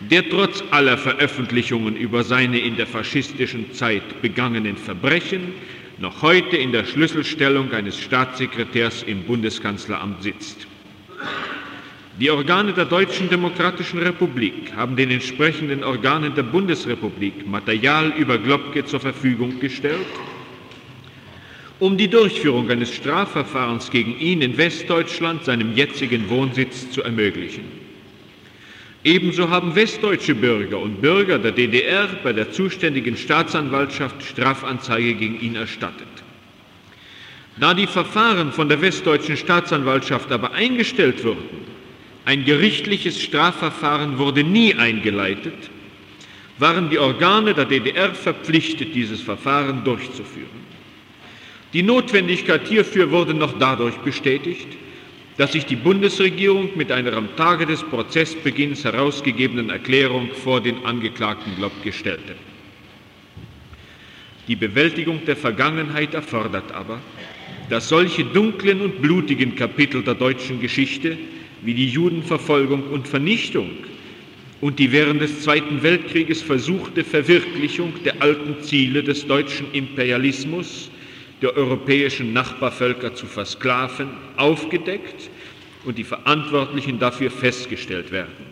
der 0.00 0.28
trotz 0.28 0.64
aller 0.70 0.96
Veröffentlichungen 0.96 1.96
über 1.96 2.24
seine 2.24 2.58
in 2.58 2.76
der 2.76 2.86
faschistischen 2.86 3.72
Zeit 3.72 4.22
begangenen 4.22 4.76
Verbrechen 4.76 5.52
noch 5.98 6.22
heute 6.22 6.56
in 6.56 6.72
der 6.72 6.84
Schlüsselstellung 6.84 7.72
eines 7.72 7.98
Staatssekretärs 7.98 9.02
im 9.02 9.24
Bundeskanzleramt 9.24 10.22
sitzt. 10.22 10.66
Die 12.20 12.30
Organe 12.30 12.74
der 12.74 12.84
Deutschen 12.84 13.30
Demokratischen 13.30 13.98
Republik 13.98 14.74
haben 14.76 14.94
den 14.94 15.10
entsprechenden 15.10 15.82
Organen 15.82 16.34
der 16.34 16.42
Bundesrepublik 16.42 17.46
Material 17.46 18.12
über 18.14 18.36
Globke 18.36 18.84
zur 18.84 19.00
Verfügung 19.00 19.58
gestellt, 19.58 20.04
um 21.78 21.96
die 21.96 22.08
Durchführung 22.08 22.70
eines 22.70 22.94
Strafverfahrens 22.94 23.90
gegen 23.90 24.20
ihn 24.20 24.42
in 24.42 24.58
Westdeutschland, 24.58 25.46
seinem 25.46 25.74
jetzigen 25.74 26.28
Wohnsitz, 26.28 26.90
zu 26.90 27.02
ermöglichen. 27.02 27.64
Ebenso 29.02 29.48
haben 29.48 29.74
westdeutsche 29.74 30.34
Bürger 30.34 30.78
und 30.78 31.00
Bürger 31.00 31.38
der 31.38 31.52
DDR 31.52 32.06
bei 32.22 32.34
der 32.34 32.52
zuständigen 32.52 33.16
Staatsanwaltschaft 33.16 34.22
Strafanzeige 34.22 35.14
gegen 35.14 35.40
ihn 35.40 35.56
erstattet. 35.56 36.06
Da 37.58 37.72
die 37.72 37.86
Verfahren 37.86 38.52
von 38.52 38.68
der 38.68 38.82
westdeutschen 38.82 39.38
Staatsanwaltschaft 39.38 40.30
aber 40.30 40.52
eingestellt 40.52 41.24
wurden, 41.24 41.70
ein 42.30 42.44
gerichtliches 42.44 43.20
Strafverfahren 43.20 44.16
wurde 44.18 44.44
nie 44.44 44.72
eingeleitet, 44.76 45.68
waren 46.58 46.88
die 46.88 47.00
Organe 47.00 47.54
der 47.54 47.64
DDR 47.64 48.14
verpflichtet, 48.14 48.94
dieses 48.94 49.20
Verfahren 49.20 49.82
durchzuführen. 49.82 50.60
Die 51.72 51.82
Notwendigkeit 51.82 52.68
hierfür 52.68 53.10
wurde 53.10 53.34
noch 53.34 53.58
dadurch 53.58 53.96
bestätigt, 53.96 54.68
dass 55.38 55.50
sich 55.50 55.66
die 55.66 55.74
Bundesregierung 55.74 56.70
mit 56.76 56.92
einer 56.92 57.14
am 57.14 57.34
Tage 57.34 57.66
des 57.66 57.82
Prozessbeginns 57.82 58.84
herausgegebenen 58.84 59.70
Erklärung 59.70 60.30
vor 60.32 60.60
den 60.60 60.84
Angeklagten 60.84 61.56
Globke 61.56 61.92
stellte. 61.92 62.36
Die 64.46 64.54
Bewältigung 64.54 65.24
der 65.26 65.36
Vergangenheit 65.36 66.14
erfordert 66.14 66.70
aber, 66.70 67.00
dass 67.68 67.88
solche 67.88 68.22
dunklen 68.22 68.82
und 68.82 69.02
blutigen 69.02 69.56
Kapitel 69.56 70.04
der 70.04 70.14
deutschen 70.14 70.60
Geschichte 70.60 71.18
wie 71.62 71.74
die 71.74 71.88
Judenverfolgung 71.88 72.84
und 72.90 73.06
Vernichtung 73.06 73.70
und 74.60 74.78
die 74.78 74.92
während 74.92 75.20
des 75.22 75.42
Zweiten 75.42 75.82
Weltkrieges 75.82 76.42
versuchte 76.42 77.04
Verwirklichung 77.04 77.92
der 78.04 78.20
alten 78.20 78.62
Ziele 78.62 79.02
des 79.02 79.26
deutschen 79.26 79.66
Imperialismus 79.72 80.90
der 81.40 81.56
europäischen 81.56 82.32
Nachbarvölker 82.32 83.14
zu 83.14 83.26
versklaven, 83.26 84.08
aufgedeckt 84.36 85.30
und 85.84 85.96
die 85.96 86.04
Verantwortlichen 86.04 86.98
dafür 86.98 87.30
festgestellt 87.30 88.12
werden. 88.12 88.50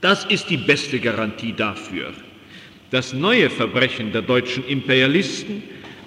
Das 0.00 0.24
ist 0.24 0.50
die 0.50 0.56
beste 0.56 0.98
Garantie 0.98 1.54
dafür, 1.56 2.12
dass 2.90 3.12
neue 3.12 3.48
Verbrechen 3.48 4.10
der 4.10 4.22
deutschen 4.22 4.66
Imperialisten, 4.66 5.62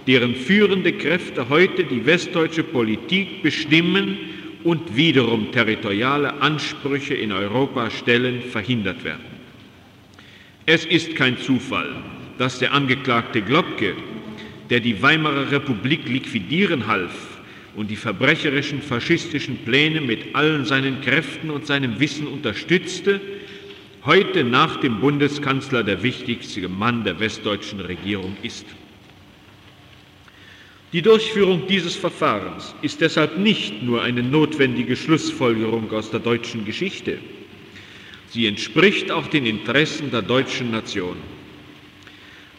deren 0.05 0.35
führende 0.35 0.91
Kräfte 0.91 1.47
heute 1.47 1.85
die 1.85 2.05
westdeutsche 2.05 2.63
Politik 2.63 3.41
bestimmen 3.41 4.17
und 4.65 4.97
wiederum 4.97 5.51
territoriale 5.54 6.41
Ansprüche 6.41 7.13
in 7.13 7.32
Europa 7.32 7.89
stellen, 7.89 8.41
verhindert 8.41 9.06
werden. 9.06 9.23
Es 10.65 10.84
ist 10.86 11.15
kein 11.15 11.38
Zufall, 11.38 11.95
dass 12.38 12.60
der 12.60 12.73
Angeklagte 12.73 13.41
Globke 13.41 13.95
der 14.69 14.80
die 14.80 15.01
Weimarer 15.01 15.51
Republik 15.51 16.08
liquidieren 16.08 16.88
half 16.88 17.39
und 17.75 17.89
die 17.89 17.95
verbrecherischen 17.95 18.82
faschistischen 18.82 19.58
Pläne 19.60 20.01
mit 20.01 20.34
allen 20.34 20.65
seinen 20.65 21.01
Kräften 21.01 21.49
und 21.49 21.67
seinem 21.67 21.99
Wissen 21.99 22.28
unterstützte, 22.28 23.21
heute 24.06 24.43
nach 24.43 24.80
dem 24.80 24.99
Bundeskanzler 24.99 25.84
der 25.84 26.01
wichtigste 26.04 26.67
Mann 26.67 27.04
der 27.04 27.19
westdeutschen 27.19 27.80
Regierung 27.80 28.36
ist. 28.43 28.65
Die 30.95 31.01
Durchführung 31.01 31.67
dieses 31.67 31.93
Verfahrens 31.93 32.73
ist 32.81 33.01
deshalb 33.01 33.38
nicht 33.38 33.84
nur 33.84 34.01
eine 34.01 34.23
notwendige 34.23 34.95
Schlussfolgerung 34.95 35.91
aus 35.91 36.10
der 36.10 36.21
deutschen 36.21 36.63
Geschichte, 36.63 37.17
sie 38.29 38.47
entspricht 38.47 39.12
auch 39.12 39.27
den 39.27 39.45
Interessen 39.45 40.10
der 40.10 40.21
deutschen 40.21 40.71
Nation. 40.71 41.17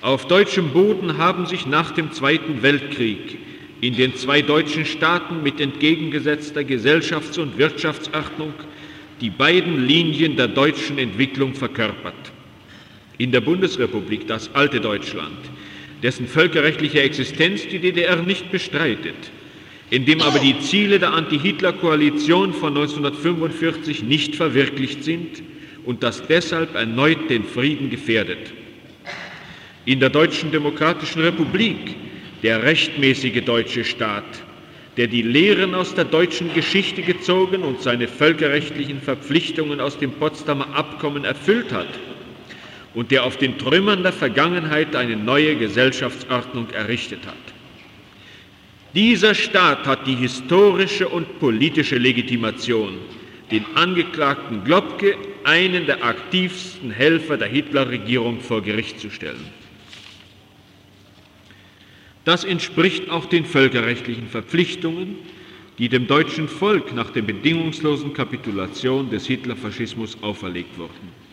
Auf 0.03 0.27
deutschem 0.29 0.68
Boden 0.68 1.16
haben 1.16 1.46
sich 1.46 1.64
nach 1.64 1.92
dem 1.92 2.12
Zweiten 2.12 2.61
Weltkrieg 2.61 3.38
in 3.81 3.96
den 3.96 4.14
zwei 4.16 4.42
deutschen 4.42 4.85
Staaten 4.85 5.42
mit 5.42 5.59
entgegengesetzter 5.59 6.61
Gesellschafts- 6.61 7.38
und 7.38 7.57
Wirtschaftsordnung 7.57 8.53
die 9.22 9.31
beiden 9.31 9.87
Linien 9.87 10.37
der 10.37 10.49
deutschen 10.49 10.99
Entwicklung 10.99 11.55
verkörpert. 11.55 12.33
In 13.16 13.33
der 13.33 13.40
Bundesrepublik 13.40 14.27
das 14.27 14.55
alte 14.55 14.79
Deutschland, 14.79 15.38
dessen 16.02 16.26
völkerrechtliche 16.26 17.00
Existenz 17.00 17.66
die 17.68 17.78
DDR 17.78 18.16
nicht 18.16 18.50
bestreitet, 18.50 19.14
in 19.90 20.04
dem 20.04 20.20
aber 20.20 20.38
die 20.38 20.59
Ziele 20.61 20.98
der 20.98 21.12
Anti-Hitler-Koalition 21.12 22.52
von 22.52 22.76
1945 22.76 24.02
nicht 24.02 24.37
verwirklicht 24.37 25.04
sind 25.04 25.42
und 25.85 26.02
das 26.02 26.26
deshalb 26.26 26.74
erneut 26.74 27.30
den 27.30 27.44
Frieden 27.44 27.90
gefährdet. 27.90 28.52
In 29.85 30.00
der 30.00 30.11
Deutschen 30.11 30.50
Demokratischen 30.50 31.22
Republik 31.22 31.94
der 32.42 32.62
rechtmäßige 32.62 33.44
deutsche 33.44 33.85
Staat, 33.85 34.24
der 34.96 35.06
die 35.06 35.22
Lehren 35.22 35.74
aus 35.74 35.94
der 35.94 36.04
deutschen 36.04 36.52
Geschichte 36.54 37.02
gezogen 37.02 37.62
und 37.62 37.82
seine 37.82 38.09
völkerrechtlichen 38.09 39.00
Verpflichtungen 39.00 39.80
aus 39.80 39.98
dem 39.98 40.12
Potsdamer 40.12 40.74
Abkommen 40.74 41.24
erfüllt 41.24 41.72
hat 41.72 41.88
und 42.96 43.11
der 43.11 43.24
auf 43.24 43.37
den 43.37 43.59
Trümmern 43.59 44.02
der 44.02 44.12
Vergangenheit 44.12 44.96
eine 44.96 45.16
neue 45.16 45.54
Gesellschaftsordnung 45.56 46.70
errichtet 46.70 47.26
hat. 47.26 47.35
Dieser 48.94 49.35
Staat 49.35 49.87
hat 49.87 50.06
die 50.06 50.14
historische 50.14 51.06
und 51.06 51.38
politische 51.38 51.98
Legitimation, 51.98 52.96
den 53.50 53.66
Angeklagten 53.74 54.64
Globke, 54.64 55.14
einen 55.44 55.85
der 55.85 56.02
aktivsten 56.02 56.90
Helfer 56.90 57.37
der 57.37 57.48
Hitlerregierung, 57.48 58.40
vor 58.40 58.62
Gericht 58.62 58.98
zu 58.98 59.10
stellen. 59.10 59.44
Das 62.25 62.44
entspricht 62.44 63.10
auch 63.10 63.27
den 63.27 63.44
völkerrechtlichen 63.44 64.29
Verpflichtungen, 64.29 65.16
die 65.77 65.90
dem 65.90 66.06
deutschen 66.06 66.48
Volk 66.48 66.94
nach 66.94 67.10
der 67.10 67.23
bedingungslosen 67.23 68.14
Kapitulation 68.14 69.10
des 69.10 69.27
Hitlerfaschismus 69.27 70.16
auferlegt 70.23 70.79
wurden. 70.79 71.25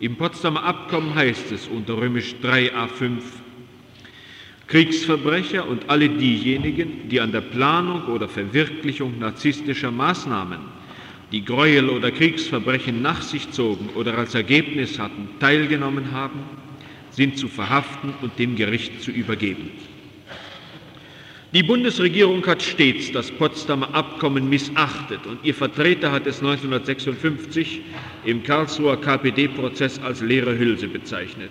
Im 0.00 0.14
Potsdamer 0.14 0.62
Abkommen 0.62 1.12
heißt 1.16 1.50
es 1.50 1.66
unter 1.66 1.96
römisch 1.96 2.36
3a5, 2.40 3.20
Kriegsverbrecher 4.68 5.66
und 5.66 5.90
alle 5.90 6.08
diejenigen, 6.08 7.08
die 7.08 7.20
an 7.20 7.32
der 7.32 7.40
Planung 7.40 8.04
oder 8.04 8.28
Verwirklichung 8.28 9.18
narzisstischer 9.18 9.90
Maßnahmen, 9.90 10.60
die 11.32 11.44
Gräuel 11.44 11.88
oder 11.88 12.12
Kriegsverbrechen 12.12 13.02
nach 13.02 13.22
sich 13.22 13.50
zogen 13.50 13.88
oder 13.96 14.16
als 14.16 14.36
Ergebnis 14.36 15.00
hatten, 15.00 15.30
teilgenommen 15.40 16.12
haben, 16.12 16.44
sind 17.10 17.36
zu 17.36 17.48
verhaften 17.48 18.14
und 18.22 18.38
dem 18.38 18.54
Gericht 18.54 19.02
zu 19.02 19.10
übergeben. 19.10 19.70
Die 21.58 21.64
Bundesregierung 21.64 22.46
hat 22.46 22.62
stets 22.62 23.10
das 23.10 23.32
Potsdamer 23.32 23.92
Abkommen 23.92 24.48
missachtet 24.48 25.26
und 25.26 25.40
ihr 25.42 25.56
Vertreter 25.56 26.12
hat 26.12 26.24
es 26.28 26.38
1956 26.38 27.80
im 28.24 28.44
Karlsruher 28.44 29.00
KPD-Prozess 29.00 29.98
als 29.98 30.20
leere 30.20 30.56
Hülse 30.56 30.86
bezeichnet. 30.86 31.50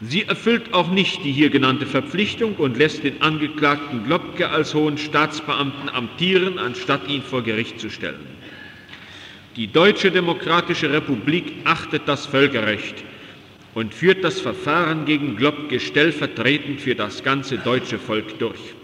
Sie 0.00 0.22
erfüllt 0.22 0.72
auch 0.72 0.88
nicht 0.88 1.24
die 1.24 1.32
hier 1.32 1.50
genannte 1.50 1.84
Verpflichtung 1.84 2.54
und 2.54 2.76
lässt 2.76 3.02
den 3.02 3.22
Angeklagten 3.22 4.04
Globke 4.04 4.50
als 4.50 4.72
hohen 4.72 4.98
Staatsbeamten 4.98 5.88
amtieren, 5.88 6.60
anstatt 6.60 7.08
ihn 7.08 7.22
vor 7.22 7.42
Gericht 7.42 7.80
zu 7.80 7.90
stellen. 7.90 8.24
Die 9.56 9.66
Deutsche 9.66 10.12
Demokratische 10.12 10.92
Republik 10.92 11.54
achtet 11.64 12.02
das 12.06 12.26
Völkerrecht 12.26 13.02
und 13.74 13.92
führt 13.92 14.24
das 14.24 14.40
Verfahren 14.40 15.04
gegen 15.04 15.36
Globke 15.36 15.80
stellvertretend 15.80 16.80
für 16.80 16.94
das 16.94 17.22
ganze 17.22 17.58
deutsche 17.58 17.98
Volk 17.98 18.38
durch. 18.38 18.75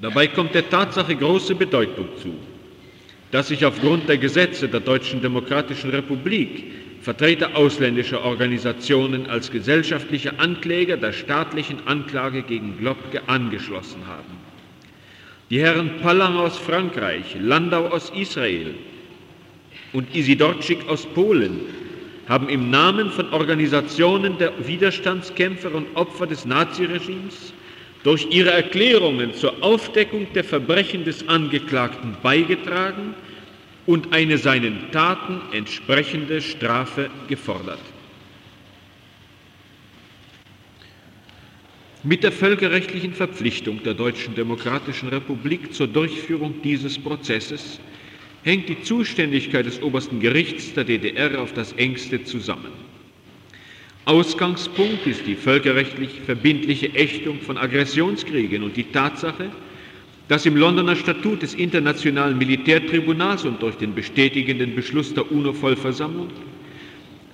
Dabei 0.00 0.28
kommt 0.28 0.54
der 0.54 0.68
Tatsache 0.70 1.14
große 1.14 1.54
Bedeutung 1.54 2.08
zu, 2.16 2.34
dass 3.32 3.48
sich 3.48 3.66
aufgrund 3.66 4.08
der 4.08 4.16
Gesetze 4.16 4.66
der 4.68 4.80
Deutschen 4.80 5.20
Demokratischen 5.20 5.90
Republik 5.90 6.64
Vertreter 7.02 7.54
ausländischer 7.56 8.22
Organisationen 8.24 9.26
als 9.26 9.50
gesellschaftliche 9.50 10.38
Ankläger 10.38 10.96
der 10.98 11.12
staatlichen 11.12 11.86
Anklage 11.86 12.42
gegen 12.42 12.76
Globke 12.78 13.22
angeschlossen 13.26 14.06
haben. 14.06 14.36
Die 15.48 15.60
Herren 15.60 15.98
Pallang 16.02 16.36
aus 16.36 16.58
Frankreich, 16.58 17.36
Landau 17.40 17.86
aus 17.88 18.10
Israel 18.14 18.74
und 19.92 20.14
Isidorczyk 20.14 20.88
aus 20.88 21.06
Polen 21.06 21.60
haben 22.28 22.48
im 22.48 22.70
Namen 22.70 23.10
von 23.10 23.32
Organisationen 23.32 24.38
der 24.38 24.52
Widerstandskämpfer 24.66 25.74
und 25.74 25.94
Opfer 25.96 26.26
des 26.26 26.44
Naziregimes 26.44 27.52
durch 28.02 28.26
ihre 28.30 28.50
Erklärungen 28.50 29.34
zur 29.34 29.62
Aufdeckung 29.62 30.26
der 30.34 30.44
Verbrechen 30.44 31.04
des 31.04 31.28
Angeklagten 31.28 32.16
beigetragen 32.22 33.14
und 33.86 34.12
eine 34.12 34.38
seinen 34.38 34.90
Taten 34.90 35.40
entsprechende 35.52 36.40
Strafe 36.40 37.10
gefordert. 37.28 37.80
Mit 42.02 42.22
der 42.22 42.32
völkerrechtlichen 42.32 43.12
Verpflichtung 43.12 43.82
der 43.82 43.92
Deutschen 43.92 44.34
Demokratischen 44.34 45.10
Republik 45.10 45.74
zur 45.74 45.86
Durchführung 45.86 46.62
dieses 46.62 46.98
Prozesses 46.98 47.78
hängt 48.42 48.70
die 48.70 48.80
Zuständigkeit 48.80 49.66
des 49.66 49.82
obersten 49.82 50.18
Gerichts 50.18 50.72
der 50.72 50.84
DDR 50.84 51.42
auf 51.42 51.52
das 51.52 51.72
engste 51.74 52.24
zusammen. 52.24 52.89
Ausgangspunkt 54.10 55.06
ist 55.06 55.24
die 55.24 55.36
völkerrechtlich 55.36 56.10
verbindliche 56.26 56.92
Ächtung 56.96 57.40
von 57.40 57.56
Aggressionskriegen 57.56 58.64
und 58.64 58.76
die 58.76 58.82
Tatsache, 58.90 59.52
dass 60.26 60.44
im 60.46 60.56
Londoner 60.56 60.96
Statut 60.96 61.42
des 61.42 61.54
Internationalen 61.54 62.36
Militärtribunals 62.36 63.44
und 63.44 63.62
durch 63.62 63.76
den 63.76 63.94
bestätigenden 63.94 64.74
Beschluss 64.74 65.14
der 65.14 65.30
UNO-Vollversammlung 65.30 66.26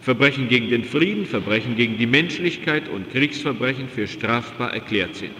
Verbrechen 0.03 0.49
gegen 0.49 0.69
den 0.69 0.85
Frieden, 0.85 1.25
Verbrechen 1.25 1.77
gegen 1.77 1.97
die 1.97 2.07
Menschlichkeit 2.07 2.91
und 2.91 3.11
Kriegsverbrechen 3.11 3.89
für 3.89 4.07
strafbar 4.07 4.75
erklärt 4.75 5.17
sind. 5.17 5.33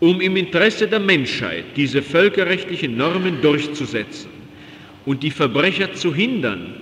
Um 0.00 0.22
im 0.22 0.38
Interesse 0.38 0.88
der 0.88 1.00
Menschheit 1.00 1.64
diese 1.76 2.00
völkerrechtlichen 2.00 2.96
Normen 2.96 3.42
durchzusetzen 3.42 4.30
und 5.04 5.22
die 5.22 5.30
Verbrecher 5.30 5.92
zu 5.92 6.14
hindern, 6.14 6.76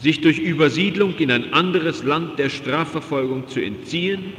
sich 0.00 0.20
durch 0.22 0.38
Übersiedlung 0.38 1.14
in 1.18 1.30
ein 1.30 1.52
anderes 1.52 2.02
Land 2.02 2.38
der 2.38 2.48
Strafverfolgung 2.48 3.48
zu 3.48 3.60
entziehen, 3.60 4.32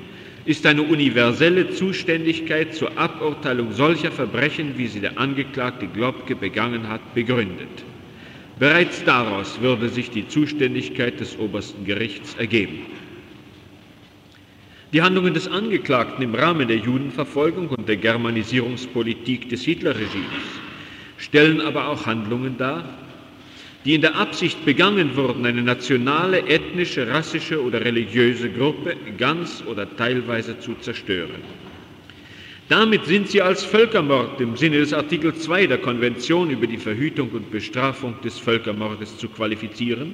ist 0.44 0.66
eine 0.66 0.82
universelle 0.82 1.70
Zuständigkeit 1.70 2.74
zur 2.74 2.98
Aburteilung 2.98 3.72
solcher 3.72 4.12
Verbrechen, 4.12 4.74
wie 4.78 4.88
sie 4.88 5.00
der 5.00 5.20
Angeklagte 5.20 5.86
Globke 5.86 6.36
begangen 6.36 6.90
hat, 6.90 7.14
begründet. 7.14 7.86
Bereits 8.58 9.04
daraus 9.04 9.62
würde 9.62 9.90
sich 9.90 10.10
die 10.10 10.28
Zuständigkeit 10.28 11.20
des 11.20 11.38
obersten 11.38 11.86
Gerichts 11.86 12.34
ergeben. 12.36 12.80
Die 14.94 15.02
Handlungen 15.02 15.34
des 15.34 15.48
Angeklagten 15.48 16.24
im 16.24 16.36
Rahmen 16.36 16.68
der 16.68 16.78
Judenverfolgung 16.78 17.70
und 17.70 17.88
der 17.88 17.98
Germanisierungspolitik 17.98 19.48
des 19.48 19.64
Hitlerregimes 19.64 20.60
stellen 21.18 21.62
aber 21.62 21.88
auch 21.88 22.08
Handlungen 22.08 22.58
dar, 22.58 22.84
die 23.86 23.96
in 23.96 24.02
der 24.02 24.16
Absicht 24.16 24.64
begangen 24.64 25.16
wurden, 25.16 25.46
eine 25.46 25.64
nationale, 25.64 26.48
ethnische, 26.48 27.08
rassische 27.08 27.62
oder 27.62 27.84
religiöse 27.84 28.52
Gruppe 28.52 28.96
ganz 29.18 29.64
oder 29.66 29.96
teilweise 29.96 30.60
zu 30.60 30.76
zerstören. 30.76 31.42
Damit 32.70 33.06
sind 33.06 33.28
sie 33.28 33.42
als 33.42 33.64
Völkermord 33.64 34.40
im 34.40 34.56
Sinne 34.56 34.78
des 34.78 34.94
Artikel 34.94 35.34
2 35.36 35.68
der 35.68 35.80
Konvention 35.80 36.52
über 36.52 36.68
die 36.68 36.78
Verhütung 36.78 37.30
und 37.32 37.52
Bestrafung 37.52 38.16
des 38.24 38.40
Völkermordes 38.40 39.18
zu 39.18 39.28
qualifizieren 39.28 40.14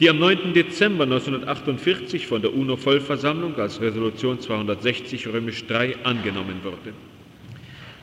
die 0.00 0.08
am 0.08 0.18
9. 0.20 0.54
Dezember 0.54 1.04
1948 1.04 2.26
von 2.26 2.40
der 2.40 2.54
UNO-Vollversammlung 2.54 3.56
als 3.56 3.80
Resolution 3.80 4.40
260 4.40 5.26
römisch 5.26 5.66
3 5.66 6.04
angenommen 6.04 6.60
wurde. 6.62 6.94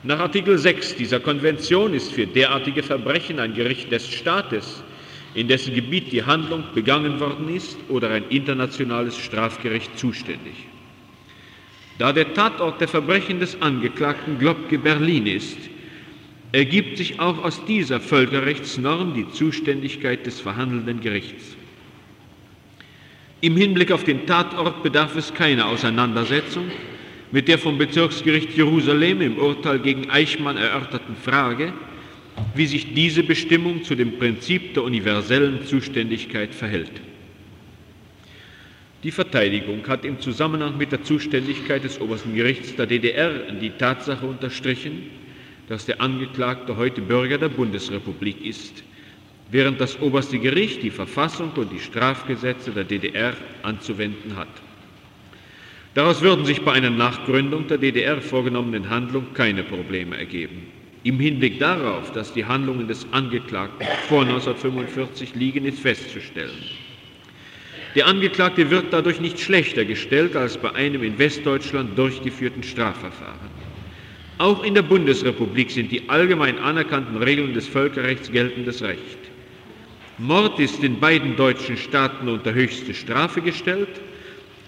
Nach 0.05 0.19
Artikel 0.19 0.55
6 0.55 0.97
dieser 0.97 1.19
Konvention 1.19 1.95
ist 1.95 2.11
für 2.13 2.27
derartige 2.27 2.83
Verbrechen 2.83 3.39
ein 3.39 3.55
Gericht 3.55 3.91
des 3.91 4.07
Staates, 4.07 4.83
in 5.33 5.47
dessen 5.47 5.73
Gebiet 5.73 6.11
die 6.11 6.23
Handlung 6.23 6.63
begangen 6.75 7.19
worden 7.19 7.49
ist, 7.49 7.75
oder 7.89 8.11
ein 8.11 8.25
internationales 8.29 9.17
Strafgericht 9.17 9.97
zuständig. 9.97 10.53
Da 11.97 12.13
der 12.13 12.35
Tatort 12.35 12.79
der 12.79 12.87
Verbrechen 12.87 13.39
des 13.39 13.59
Angeklagten 13.63 14.37
Globke 14.37 14.77
Berlin 14.77 15.25
ist, 15.25 15.57
ergibt 16.51 16.99
sich 16.99 17.19
auch 17.19 17.43
aus 17.43 17.65
dieser 17.65 17.99
Völkerrechtsnorm 17.99 19.15
die 19.15 19.27
Zuständigkeit 19.31 20.23
des 20.27 20.39
verhandelnden 20.39 21.01
Gerichts. 21.01 21.55
Im 23.41 23.57
Hinblick 23.57 23.91
auf 23.91 24.03
den 24.03 24.27
Tatort 24.27 24.83
bedarf 24.83 25.15
es 25.15 25.33
keiner 25.33 25.65
Auseinandersetzung 25.65 26.69
mit 27.31 27.47
der 27.47 27.57
vom 27.57 27.77
Bezirksgericht 27.77 28.55
Jerusalem 28.55 29.21
im 29.21 29.37
Urteil 29.37 29.79
gegen 29.79 30.09
Eichmann 30.09 30.57
erörterten 30.57 31.15
Frage, 31.15 31.73
wie 32.53 32.65
sich 32.65 32.93
diese 32.93 33.23
Bestimmung 33.23 33.83
zu 33.83 33.95
dem 33.95 34.17
Prinzip 34.17 34.73
der 34.73 34.83
universellen 34.83 35.65
Zuständigkeit 35.65 36.53
verhält. 36.53 36.91
Die 39.03 39.11
Verteidigung 39.11 39.87
hat 39.87 40.03
im 40.03 40.19
Zusammenhang 40.19 40.77
mit 40.77 40.91
der 40.91 41.03
Zuständigkeit 41.03 41.83
des 41.83 42.01
obersten 42.01 42.33
Gerichts 42.35 42.75
der 42.75 42.87
DDR 42.87 43.51
die 43.61 43.69
Tatsache 43.69 44.25
unterstrichen, 44.25 45.03
dass 45.69 45.85
der 45.85 46.01
Angeklagte 46.01 46.77
heute 46.77 47.01
Bürger 47.01 47.37
der 47.37 47.49
Bundesrepublik 47.49 48.43
ist 48.43 48.83
während 49.51 49.79
das 49.79 49.99
oberste 50.01 50.39
Gericht 50.39 50.81
die 50.83 50.89
Verfassung 50.89 51.51
und 51.55 51.71
die 51.71 51.79
Strafgesetze 51.79 52.71
der 52.71 52.83
DDR 52.83 53.33
anzuwenden 53.63 54.35
hat. 54.35 54.47
Daraus 55.95 56.21
würden 56.21 56.43
sich 56.43 56.61
bei 56.61 56.73
einer 56.73 56.89
Nachgründung 56.89 57.67
der 57.67 57.77
DDR 57.77 58.21
vorgenommenen 58.21 58.89
Handlung 58.89 59.27
keine 59.33 59.63
Probleme 59.63 60.17
ergeben. 60.17 60.67
Im 61.03 61.21
Hinblick 61.21 61.57
darauf, 61.57 62.11
dass 62.11 62.33
die 62.33 62.43
Handlungen 62.43 62.89
des 62.89 63.07
Angeklagten 63.13 63.87
vor 64.09 64.23
1945 64.23 65.35
liegen, 65.35 65.63
ist 65.63 65.79
festzustellen. 65.79 66.63
Der 67.95 68.07
Angeklagte 68.07 68.69
wird 68.69 68.91
dadurch 68.91 69.21
nicht 69.21 69.39
schlechter 69.39 69.85
gestellt 69.85 70.35
als 70.35 70.57
bei 70.57 70.75
einem 70.75 71.01
in 71.01 71.17
Westdeutschland 71.17 71.97
durchgeführten 71.97 72.63
Strafverfahren. 72.63 73.49
Auch 74.37 74.65
in 74.65 74.73
der 74.73 74.81
Bundesrepublik 74.81 75.71
sind 75.71 75.93
die 75.93 76.09
allgemein 76.09 76.59
anerkannten 76.59 77.15
Regeln 77.23 77.53
des 77.53 77.69
Völkerrechts 77.69 78.29
geltendes 78.33 78.81
Recht. 78.81 79.19
Mord 80.17 80.59
ist 80.59 80.83
in 80.83 80.99
beiden 80.99 81.37
deutschen 81.37 81.77
Staaten 81.77 82.27
unter 82.27 82.53
höchste 82.53 82.93
Strafe 82.93 83.39
gestellt 83.41 84.01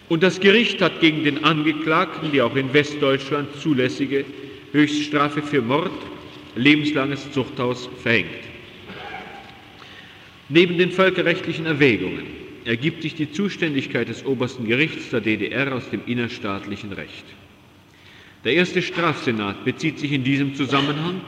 und 0.09 0.23
das 0.23 0.39
Gericht 0.39 0.81
hat 0.81 0.99
gegen 1.01 1.23
den 1.23 1.43
Angeklagten 1.43 2.31
die 2.31 2.41
auch 2.41 2.55
in 2.55 2.73
Westdeutschland 2.73 3.49
zulässige 3.59 4.25
Höchststrafe 4.71 5.41
für 5.41 5.61
Mord, 5.61 5.91
lebenslanges 6.55 7.31
Zuchthaus 7.31 7.89
verhängt. 8.01 8.29
Neben 10.49 10.77
den 10.77 10.91
völkerrechtlichen 10.91 11.65
Erwägungen 11.65 12.25
ergibt 12.63 13.01
sich 13.01 13.15
die 13.15 13.31
Zuständigkeit 13.31 14.07
des 14.09 14.25
obersten 14.25 14.65
Gerichts 14.65 15.09
der 15.09 15.21
DDR 15.21 15.73
aus 15.75 15.89
dem 15.89 16.01
innerstaatlichen 16.05 16.93
Recht. 16.93 17.25
Der 18.43 18.53
erste 18.53 18.81
Strafsenat 18.81 19.65
bezieht 19.65 19.99
sich 19.99 20.11
in 20.11 20.23
diesem 20.23 20.55
Zusammenhang 20.55 21.21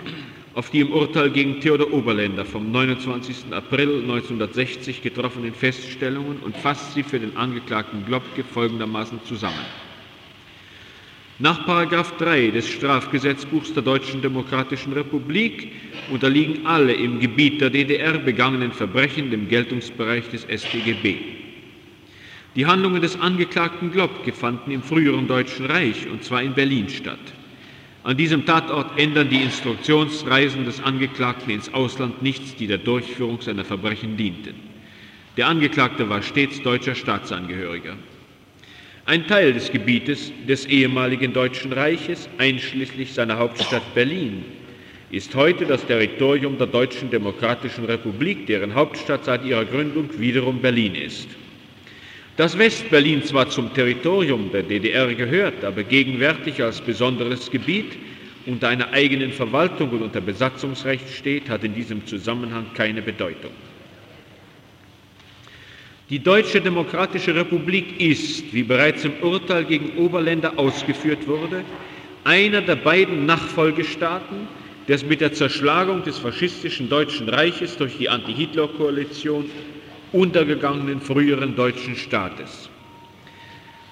auf 0.56 0.70
die 0.70 0.80
im 0.80 0.92
Urteil 0.92 1.30
gegen 1.30 1.60
Theodor 1.62 1.94
Oberländer 1.94 2.44
vom 2.46 2.72
29. 2.72 3.52
April 3.52 4.02
1960 4.02 5.02
getroffenen 5.02 5.54
Feststellungen 5.54 6.38
und 6.40 6.58
fasst 6.58 6.94
sie 6.94 7.04
für 7.04 7.20
den 7.20 7.38
Angeklagten 7.38 8.06
Globke 8.06 8.44
folgendermaßen 8.44 9.20
zusammen. 9.26 9.66
Nach 11.42 11.66
3 11.66 12.52
des 12.52 12.68
Strafgesetzbuchs 12.68 13.74
der 13.74 13.84
Deutschen 13.84 14.22
Demokratischen 14.22 14.92
Republik 14.92 15.72
unterliegen 16.12 16.66
alle 16.66 16.92
im 16.94 17.20
Gebiet 17.20 17.62
der 17.62 17.70
DDR 17.70 18.18
begangenen 18.18 18.74
Verbrechen 18.74 19.32
dem 19.32 19.48
Geltungsbereich 19.48 20.28
des 20.30 20.42
StGB. 20.44 21.16
Die 22.56 22.66
Handlungen 22.66 23.02
des 23.02 23.18
Angeklagten 23.22 23.92
Globke 23.92 24.34
fanden 24.34 24.72
im 24.72 24.82
früheren 24.82 25.28
Deutschen 25.28 25.68
Reich, 25.68 26.08
und 26.12 26.24
zwar 26.26 26.42
in 26.42 26.56
Berlin, 26.56 26.90
statt. 26.90 27.20
An 28.10 28.18
diesem 28.18 28.44
Tatort 28.44 28.98
ändern 29.00 29.30
die 29.30 29.44
Instruktionsreisen 29.44 30.66
des 30.66 30.82
Angeklagten 30.82 31.52
ins 31.52 31.72
Ausland 31.76 32.24
nichts, 32.24 32.56
die 32.56 32.66
der 32.66 32.80
Durchführung 32.80 33.40
seiner 33.40 33.64
Verbrechen 33.64 34.18
dienten. 34.18 34.56
Der 35.38 35.46
Angeklagte 35.46 36.10
war 36.10 36.24
stets 36.24 36.60
deutscher 36.64 36.96
Staatsangehöriger. 36.96 37.98
Ein 39.06 39.28
Teil 39.28 39.54
des 39.54 39.72
Gebietes 39.72 40.32
des 40.48 40.66
ehemaligen 40.66 41.34
Deutschen 41.34 41.72
Reiches, 41.72 42.28
einschließlich 42.40 43.14
seiner 43.14 43.38
Hauptstadt 43.38 43.94
Berlin, 43.94 44.44
ist 45.12 45.36
heute 45.36 45.68
das 45.68 45.86
Territorium 45.86 46.58
der 46.58 46.66
Deutschen 46.66 47.12
Demokratischen 47.12 47.86
Republik, 47.86 48.48
deren 48.48 48.74
Hauptstadt 48.74 49.26
seit 49.26 49.46
ihrer 49.46 49.66
Gründung 49.66 50.10
wiederum 50.18 50.62
Berlin 50.64 50.96
ist. 50.96 51.28
Dass 52.40 52.58
Westberlin 52.58 53.22
zwar 53.22 53.50
zum 53.50 53.74
Territorium 53.74 54.50
der 54.50 54.64
DDR 54.64 55.14
gehört, 55.14 55.66
aber 55.66 55.84
gegenwärtig 55.84 56.64
als 56.64 56.80
besonderes 56.80 57.52
Gebiet 57.52 57.98
unter 58.46 58.70
einer 58.70 58.94
eigenen 58.94 59.34
Verwaltung 59.34 59.90
und 59.90 60.02
unter 60.04 60.22
Besatzungsrecht 60.22 61.10
steht, 61.10 61.50
hat 61.50 61.66
in 61.66 61.74
diesem 61.74 62.08
Zusammenhang 62.08 62.68
keine 62.74 63.02
Bedeutung. 63.02 63.52
Die 66.10 66.20
Deutsche 66.20 66.62
Demokratische 66.62 67.36
Republik 67.36 68.00
ist, 68.00 68.54
wie 68.54 68.64
bereits 68.64 69.04
im 69.04 69.16
Urteil 69.22 69.66
gegen 69.66 69.98
Oberländer 69.98 70.58
ausgeführt 70.58 71.28
wurde, 71.28 71.66
einer 72.24 72.62
der 72.62 72.78
beiden 72.78 73.26
Nachfolgestaaten 73.26 74.48
des 74.88 75.04
mit 75.04 75.20
der 75.20 75.34
Zerschlagung 75.34 76.04
des 76.06 76.18
faschistischen 76.20 76.88
Deutschen 76.88 77.28
Reiches 77.28 77.76
durch 77.76 77.98
die 77.98 78.08
Anti-Hitler-Koalition 78.08 79.44
untergegangenen 80.12 81.02
früheren 81.02 81.56
deutschen 81.56 81.96
Staates. 81.96 82.70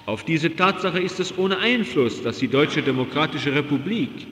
Auf 0.06 0.24
diese 0.24 0.54
Tatsache 0.56 1.00
ist 1.00 1.20
es 1.20 1.36
ohne 1.36 1.58
Einfluss, 1.58 2.22
dass 2.22 2.38
die 2.38 2.48
Deutsche 2.48 2.82
Demokratische 2.82 3.54
Republik 3.54 4.26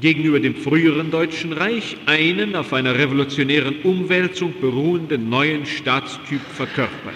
gegenüber 0.00 0.40
dem 0.40 0.56
früheren 0.56 1.10
Deutschen 1.10 1.52
Reich 1.52 1.96
einen 2.06 2.56
auf 2.56 2.72
einer 2.72 2.96
revolutionären 2.96 3.82
Umwälzung 3.82 4.54
beruhenden 4.60 5.28
neuen 5.28 5.66
Staatstyp 5.66 6.40
verkörpert. 6.40 7.14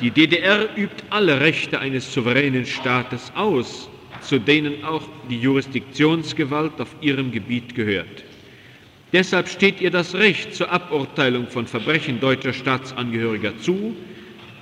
Die 0.00 0.10
DDR 0.10 0.68
übt 0.76 1.04
alle 1.10 1.40
Rechte 1.40 1.78
eines 1.78 2.12
souveränen 2.12 2.64
Staates 2.64 3.30
aus, 3.34 3.88
zu 4.20 4.38
denen 4.38 4.84
auch 4.84 5.02
die 5.28 5.38
Jurisdiktionsgewalt 5.38 6.80
auf 6.80 6.94
ihrem 7.00 7.30
Gebiet 7.30 7.74
gehört. 7.74 8.24
Deshalb 9.12 9.48
steht 9.48 9.80
ihr 9.82 9.90
das 9.90 10.14
Recht 10.14 10.54
zur 10.54 10.72
Aburteilung 10.72 11.46
von 11.48 11.66
Verbrechen 11.66 12.18
deutscher 12.18 12.54
Staatsangehöriger 12.54 13.58
zu, 13.58 13.94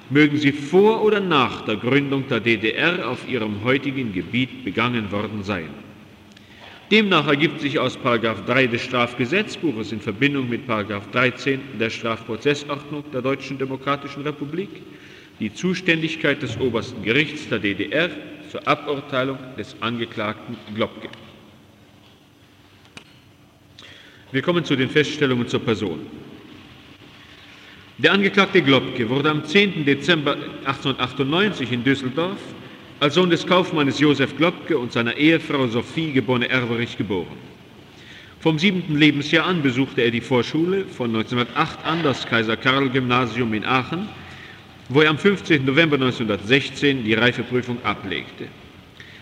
mögen 0.08 0.38
sie 0.38 0.50
vor 0.50 1.04
oder 1.04 1.20
nach 1.20 1.64
der 1.64 1.76
Gründung 1.76 2.26
der 2.26 2.40
DDR 2.40 3.08
auf 3.08 3.28
ihrem 3.28 3.62
heutigen 3.62 4.12
Gebiet 4.12 4.64
begangen 4.64 5.12
worden 5.12 5.44
sein. 5.44 5.68
Demnach 6.90 7.28
ergibt 7.28 7.60
sich 7.60 7.78
aus 7.78 7.96
3 8.02 8.66
des 8.66 8.82
Strafgesetzbuches 8.82 9.92
in 9.92 10.00
Verbindung 10.00 10.48
mit 10.48 10.66
13 10.68 11.78
der 11.78 11.90
Strafprozessordnung 11.90 13.04
der 13.12 13.22
Deutschen 13.22 13.56
Demokratischen 13.58 14.24
Republik 14.24 14.82
die 15.38 15.54
Zuständigkeit 15.54 16.42
des 16.42 16.58
obersten 16.58 17.04
Gerichts 17.04 17.48
der 17.48 17.60
DDR 17.60 18.10
zur 18.50 18.66
Aburteilung 18.66 19.38
des 19.56 19.76
Angeklagten 19.80 20.56
Globke. 20.74 21.08
Wir 24.32 24.42
kommen 24.42 24.64
zu 24.64 24.76
den 24.76 24.88
Feststellungen 24.88 25.48
zur 25.48 25.60
Person. 25.60 26.06
Der 27.98 28.12
Angeklagte 28.12 28.62
Globke 28.62 29.08
wurde 29.08 29.28
am 29.28 29.44
10. 29.44 29.84
Dezember 29.84 30.36
1898 30.64 31.72
in 31.72 31.82
Düsseldorf 31.82 32.38
als 33.00 33.14
Sohn 33.14 33.28
des 33.28 33.44
Kaufmannes 33.44 33.98
Josef 33.98 34.36
Globke 34.36 34.78
und 34.78 34.92
seiner 34.92 35.16
Ehefrau 35.16 35.66
Sophie 35.66 36.12
geborene 36.12 36.48
Erberich 36.48 36.96
geboren. 36.96 37.36
Vom 38.38 38.58
siebten 38.58 38.96
Lebensjahr 38.96 39.46
an 39.46 39.62
besuchte 39.62 40.02
er 40.02 40.12
die 40.12 40.20
Vorschule, 40.20 40.84
von 40.84 41.14
1908 41.14 41.84
an 41.84 42.02
das 42.04 42.24
Kaiser-Karl-Gymnasium 42.24 43.52
in 43.52 43.64
Aachen, 43.64 44.08
wo 44.88 45.00
er 45.02 45.10
am 45.10 45.18
15. 45.18 45.64
November 45.64 45.96
1916 45.96 47.04
die 47.04 47.14
Reifeprüfung 47.14 47.78
ablegte. 47.84 48.46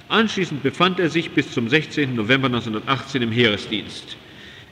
Anschließend 0.09 0.63
befand 0.63 1.01
er 1.01 1.09
sich 1.09 1.31
bis 1.31 1.51
zum 1.51 1.69
16. 1.69 2.15
November 2.15 2.47
1918 2.47 3.23
im 3.23 3.33
Heeresdienst. 3.33 4.17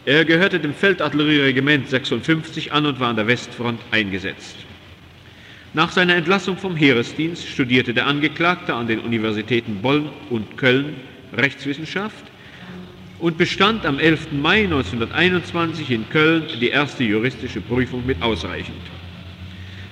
Er 0.07 0.24
gehörte 0.24 0.61
dem 0.61 0.72
Feldartillerieregiment 0.72 1.90
56 1.90 2.72
an 2.72 2.86
und 2.86 3.00
war 3.00 3.09
an 3.09 3.16
der 3.16 3.26
Westfront 3.26 3.80
eingesetzt. 3.90 4.54
Nach 5.74 5.90
seiner 5.90 6.14
Entlassung 6.14 6.57
vom 6.57 6.76
Heeresdienst 6.76 7.44
studierte 7.44 7.92
der 7.92 8.07
Angeklagte 8.07 8.72
an 8.72 8.86
den 8.86 9.00
Universitäten 9.00 9.82
Bonn 9.82 10.09
und 10.30 10.57
Köln 10.57 10.94
Rechtswissenschaft 11.36 12.24
und 13.18 13.36
bestand 13.36 13.84
am 13.84 13.98
11. 13.98 14.30
Mai 14.30 14.62
1921 14.62 15.90
in 15.90 16.09
Köln 16.09 16.44
die 16.61 16.68
erste 16.68 17.02
juristische 17.02 17.61
Prüfung 17.61 18.07
mit 18.07 18.22
ausreichend. 18.22 18.76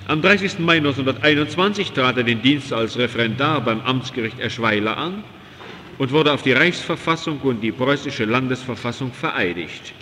Am 0.07 0.21
30. 0.21 0.59
Mai 0.59 0.77
1921 0.77 1.91
trat 1.91 2.15
er 2.15 2.23
den 2.23 2.41
Dienst 2.41 2.71
als 2.71 2.97
Referendar 2.97 3.59
beim 3.59 3.81
Amtsgericht 3.81 4.39
Eschweiler 4.39 4.95
an 4.95 5.25
und 5.97 6.11
wurde 6.11 6.33
auf 6.33 6.41
die 6.41 6.51
Reichsverfassung 6.51 7.39
und 7.41 7.61
die 7.61 7.71
preußische 7.71 8.25
Landesverfassung 8.25 9.13
vereidigt. 9.13 9.93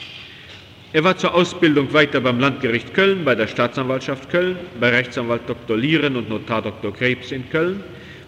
Er 0.92 1.04
war 1.04 1.18
zur 1.18 1.34
Ausbildung 1.34 1.92
weiter 1.94 2.22
beim 2.22 2.40
Landgericht 2.40 2.94
Köln, 2.94 3.26
bei 3.26 3.34
der 3.36 3.48
Staatsanwaltschaft 3.48 4.30
Köln, 4.30 4.58
bei 4.80 4.90
Rechtsanwalt 4.90 5.42
Dr. 5.48 5.76
Lieren 5.76 6.16
und 6.16 6.30
Notar 6.30 6.62
Dr. 6.62 6.94
Krebs 6.94 7.32
in 7.32 7.50
Köln, 7.50 7.84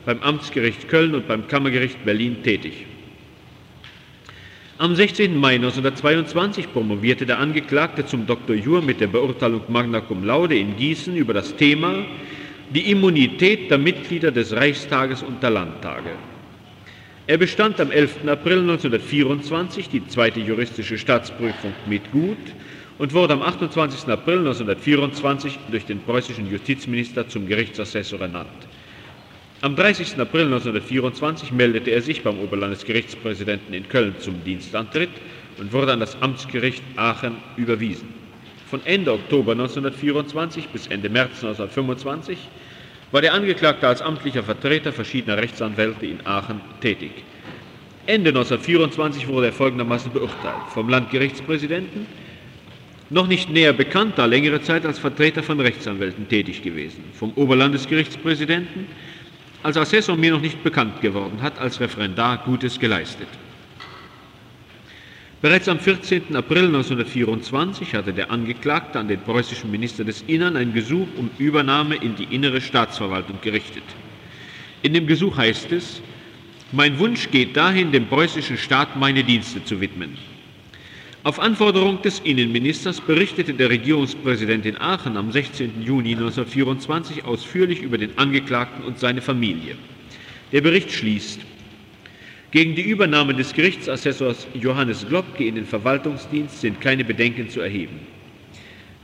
beim 0.06 0.20
Amtsgericht 0.22 0.88
Köln 0.88 1.14
und 1.14 1.28
beim 1.28 1.48
Kammergericht 1.48 2.04
Berlin 2.04 2.42
tätig. 2.44 2.86
Am 4.78 4.96
16. 4.96 5.38
Mai 5.40 5.56
1922 5.56 6.74
promovierte 6.74 7.26
der 7.26 7.40
Angeklagte 7.40 8.06
zum 8.06 8.26
Dr. 8.26 8.56
Jur 8.56 8.82
mit 8.82 9.00
der 9.00 9.08
Beurteilung 9.08 9.62
Magna 9.70 10.02
Cum 10.02 10.24
Laude 10.26 10.58
in 10.58 10.76
Gießen 10.76 11.16
über 11.16 11.34
das 11.34 11.56
Thema 11.56 12.04
die 12.72 12.92
Immunität 12.92 13.70
der 13.70 13.78
Mitglieder 13.78 14.32
des 14.32 14.54
Reichstages 14.54 15.22
und 15.22 15.42
der 15.42 15.52
Landtage. 15.52 16.12
Er 17.28 17.40
bestand 17.40 17.80
am 17.82 17.90
11. 17.90 18.28
April 18.28 18.60
1924 18.60 19.90
die 19.90 20.06
zweite 20.06 20.40
juristische 20.40 21.00
Staatsprüfung 21.00 21.74
mit 21.88 22.12
Gut 22.12 22.38
und 23.00 23.14
wurde 23.14 23.34
am 23.34 23.42
28. 23.42 24.08
April 24.10 24.38
1924 24.40 25.58
durch 25.72 25.88
den 25.88 26.02
preußischen 26.02 26.46
Justizminister 26.52 27.28
zum 27.28 27.48
Gerichtsassessor 27.48 28.22
ernannt. 28.22 28.68
Am 29.62 29.76
30. 29.76 30.20
April 30.20 30.44
1924 30.46 31.52
meldete 31.52 31.90
er 31.90 32.04
sich 32.04 32.22
beim 32.22 32.38
Oberlandesgerichtspräsidenten 32.38 33.74
in 33.74 33.90
Köln 33.90 34.14
zum 34.20 34.44
Dienstantritt 34.44 35.10
und 35.58 35.74
wurde 35.74 35.94
an 35.94 36.02
das 36.02 36.22
Amtsgericht 36.22 36.84
Aachen 36.96 37.38
überwiesen. 37.58 38.14
Von 38.68 38.86
Ende 38.86 39.12
Oktober 39.12 39.54
1924 39.54 40.68
bis 40.70 40.86
Ende 40.86 41.10
März 41.10 41.44
1925 41.44 42.38
war 43.12 43.22
der 43.22 43.34
Angeklagte 43.34 43.88
als 43.88 44.02
amtlicher 44.02 44.44
Vertreter 44.44 44.92
verschiedener 44.92 45.38
Rechtsanwälte 45.38 46.06
in 46.06 46.26
Aachen 46.26 46.62
tätig. 46.82 47.12
Ende 48.08 48.30
1924 48.30 49.28
wurde 49.28 49.48
er 49.48 49.54
folgendermaßen 49.54 50.12
beurteilt 50.12 50.64
vom 50.70 50.90
Landgerichtspräsidenten, 50.90 52.06
noch 53.10 53.28
nicht 53.28 53.50
näher 53.50 53.74
bekannt, 53.74 54.14
da 54.18 54.26
längere 54.26 54.62
Zeit 54.62 54.86
als 54.86 55.00
Vertreter 55.00 55.44
von 55.44 55.60
Rechtsanwälten 55.60 56.28
tätig 56.28 56.62
gewesen, 56.64 57.04
vom 57.14 57.32
Oberlandesgerichtspräsidenten, 57.34 58.88
als 59.64 59.78
Assessor 59.78 60.16
mir 60.16 60.32
noch 60.32 60.42
nicht 60.42 60.64
bekannt 60.64 61.02
geworden, 61.02 61.42
hat 61.42 61.60
als 61.60 61.80
Referendar 61.80 62.38
Gutes 62.46 62.80
geleistet. 62.80 63.28
Bereits 65.42 65.68
am 65.68 65.80
14. 65.80 66.36
April 66.36 66.68
1924 66.68 67.94
hatte 67.94 68.14
der 68.14 68.32
Angeklagte 68.32 68.98
an 68.98 69.10
den 69.10 69.20
preußischen 69.20 69.70
Minister 69.70 70.06
des 70.06 70.24
Innern 70.28 70.56
ein 70.56 70.74
Gesuch 70.74 71.08
um 71.18 71.30
Übernahme 71.38 71.96
in 71.96 72.16
die 72.16 72.34
innere 72.34 72.62
Staatsverwaltung 72.62 73.40
gerichtet. 73.42 73.84
In 74.82 74.94
dem 74.94 75.08
Gesuch 75.08 75.38
heißt 75.38 75.72
es, 75.74 76.02
mein 76.72 76.98
Wunsch 77.00 77.30
geht 77.32 77.56
dahin, 77.58 77.92
dem 77.92 78.08
preußischen 78.08 78.58
Staat 78.58 78.96
meine 78.96 79.24
Dienste 79.24 79.64
zu 79.64 79.82
widmen. 79.82 80.18
Auf 81.24 81.40
Anforderung 81.40 82.02
des 82.02 82.20
Innenministers 82.20 83.02
berichtete 83.02 83.54
der 83.54 83.70
Regierungspräsident 83.70 84.66
in 84.66 84.80
Aachen 84.80 85.18
am 85.18 85.32
16. 85.32 85.82
Juni 85.82 86.14
1924 86.14 87.26
ausführlich 87.26 87.82
über 87.82 87.98
den 87.98 88.18
Angeklagten 88.18 88.86
und 88.86 89.00
seine 89.00 89.22
Familie. 89.22 89.76
Der 90.52 90.62
Bericht 90.62 90.92
schließt, 90.92 91.42
gegen 92.56 92.74
die 92.74 92.84
Übernahme 92.84 93.34
des 93.34 93.52
Gerichtsassessors 93.52 94.48
Johannes 94.54 95.06
Globke 95.06 95.44
in 95.44 95.56
den 95.56 95.66
Verwaltungsdienst 95.66 96.62
sind 96.62 96.80
keine 96.80 97.04
Bedenken 97.04 97.50
zu 97.50 97.60
erheben. 97.60 98.00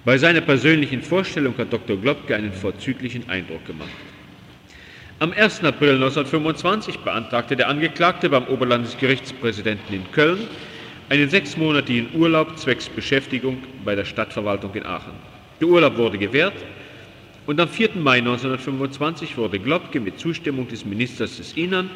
Bei 0.06 0.18
seiner 0.18 0.40
persönlichen 0.40 1.02
Vorstellung 1.02 1.54
hat 1.58 1.74
Dr. 1.74 1.98
Globke 1.98 2.34
einen 2.34 2.54
vorzüglichen 2.54 3.28
Eindruck 3.30 3.66
gemacht. 3.66 3.90
Am 5.20 5.34
1. 5.34 5.66
April 5.66 5.96
1925 5.96 7.00
beantragte 7.00 7.58
der 7.58 7.68
Angeklagte 7.68 8.30
beim 8.30 8.46
Oberlandesgerichtspräsidenten 8.46 9.96
in 9.96 10.10
Köln 10.14 10.48
einen 11.10 11.30
sechsmonatigen 11.30 12.08
Urlaub 12.14 12.58
zwecks 12.58 12.88
Beschäftigung 12.88 13.58
bei 13.84 13.96
der 13.96 14.06
Stadtverwaltung 14.06 14.74
in 14.76 14.86
Aachen. 14.86 15.12
Der 15.60 15.68
Urlaub 15.68 15.98
wurde 15.98 16.18
gewährt 16.18 16.56
Und 17.48 17.60
am 17.60 17.68
4. 17.68 17.96
Mai 17.96 18.20
1925 18.20 19.36
wurde 19.36 19.60
Globke 19.60 20.00
mit 20.00 20.20
Zustimmung 20.20 20.70
des 20.70 20.86
Ministers 20.86 21.36
des 21.36 21.52
Innern 21.58 21.90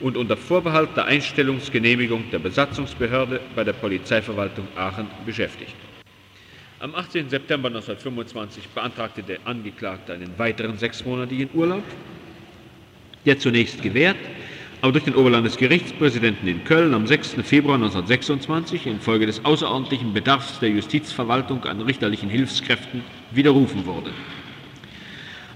und 0.00 0.16
unter 0.16 0.36
Vorbehalt 0.36 0.96
der 0.96 1.06
Einstellungsgenehmigung 1.06 2.24
der 2.30 2.38
Besatzungsbehörde 2.38 3.40
bei 3.54 3.64
der 3.64 3.72
Polizeiverwaltung 3.72 4.66
Aachen 4.76 5.08
beschäftigt. 5.24 5.74
Am 6.80 6.94
18. 6.96 7.28
September 7.28 7.68
1925 7.68 8.68
beantragte 8.70 9.22
der 9.22 9.38
Angeklagte 9.44 10.12
einen 10.14 10.36
weiteren 10.36 10.76
sechsmonatigen 10.76 11.50
Urlaub, 11.54 11.84
der 13.24 13.38
zunächst 13.38 13.80
gewährt, 13.82 14.16
aber 14.80 14.90
durch 14.90 15.04
den 15.04 15.14
Oberlandesgerichtspräsidenten 15.14 16.48
in 16.48 16.64
Köln 16.64 16.92
am 16.92 17.06
6. 17.06 17.36
Februar 17.44 17.76
1926 17.76 18.86
infolge 18.88 19.26
des 19.26 19.44
außerordentlichen 19.44 20.12
Bedarfs 20.12 20.58
der 20.58 20.70
Justizverwaltung 20.70 21.64
an 21.66 21.80
richterlichen 21.82 22.28
Hilfskräften 22.28 23.04
widerrufen 23.30 23.86
wurde. 23.86 24.10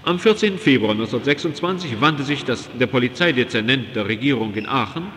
Am 0.07 0.19
14. 0.19 0.57
Februar 0.57 0.91
1926 0.91 1.99
wandte 1.99 2.23
sich 2.23 2.45
das, 2.45 2.69
der 2.79 2.87
Polizeidezernent 2.87 3.93
der 3.93 4.07
Regierung 4.07 4.55
in 4.55 4.65
Aachen 4.65 5.07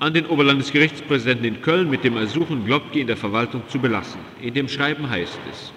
an 0.00 0.12
den 0.12 0.26
Oberlandesgerichtspräsidenten 0.26 1.44
in 1.44 1.62
Köln 1.62 1.88
mit 1.88 2.02
dem 2.02 2.16
Ersuchen, 2.16 2.64
Globke 2.64 2.98
in 2.98 3.06
der 3.06 3.16
Verwaltung 3.16 3.62
zu 3.68 3.78
belassen. 3.78 4.18
In 4.42 4.52
dem 4.52 4.68
Schreiben 4.68 5.08
heißt 5.08 5.38
es, 5.52 5.72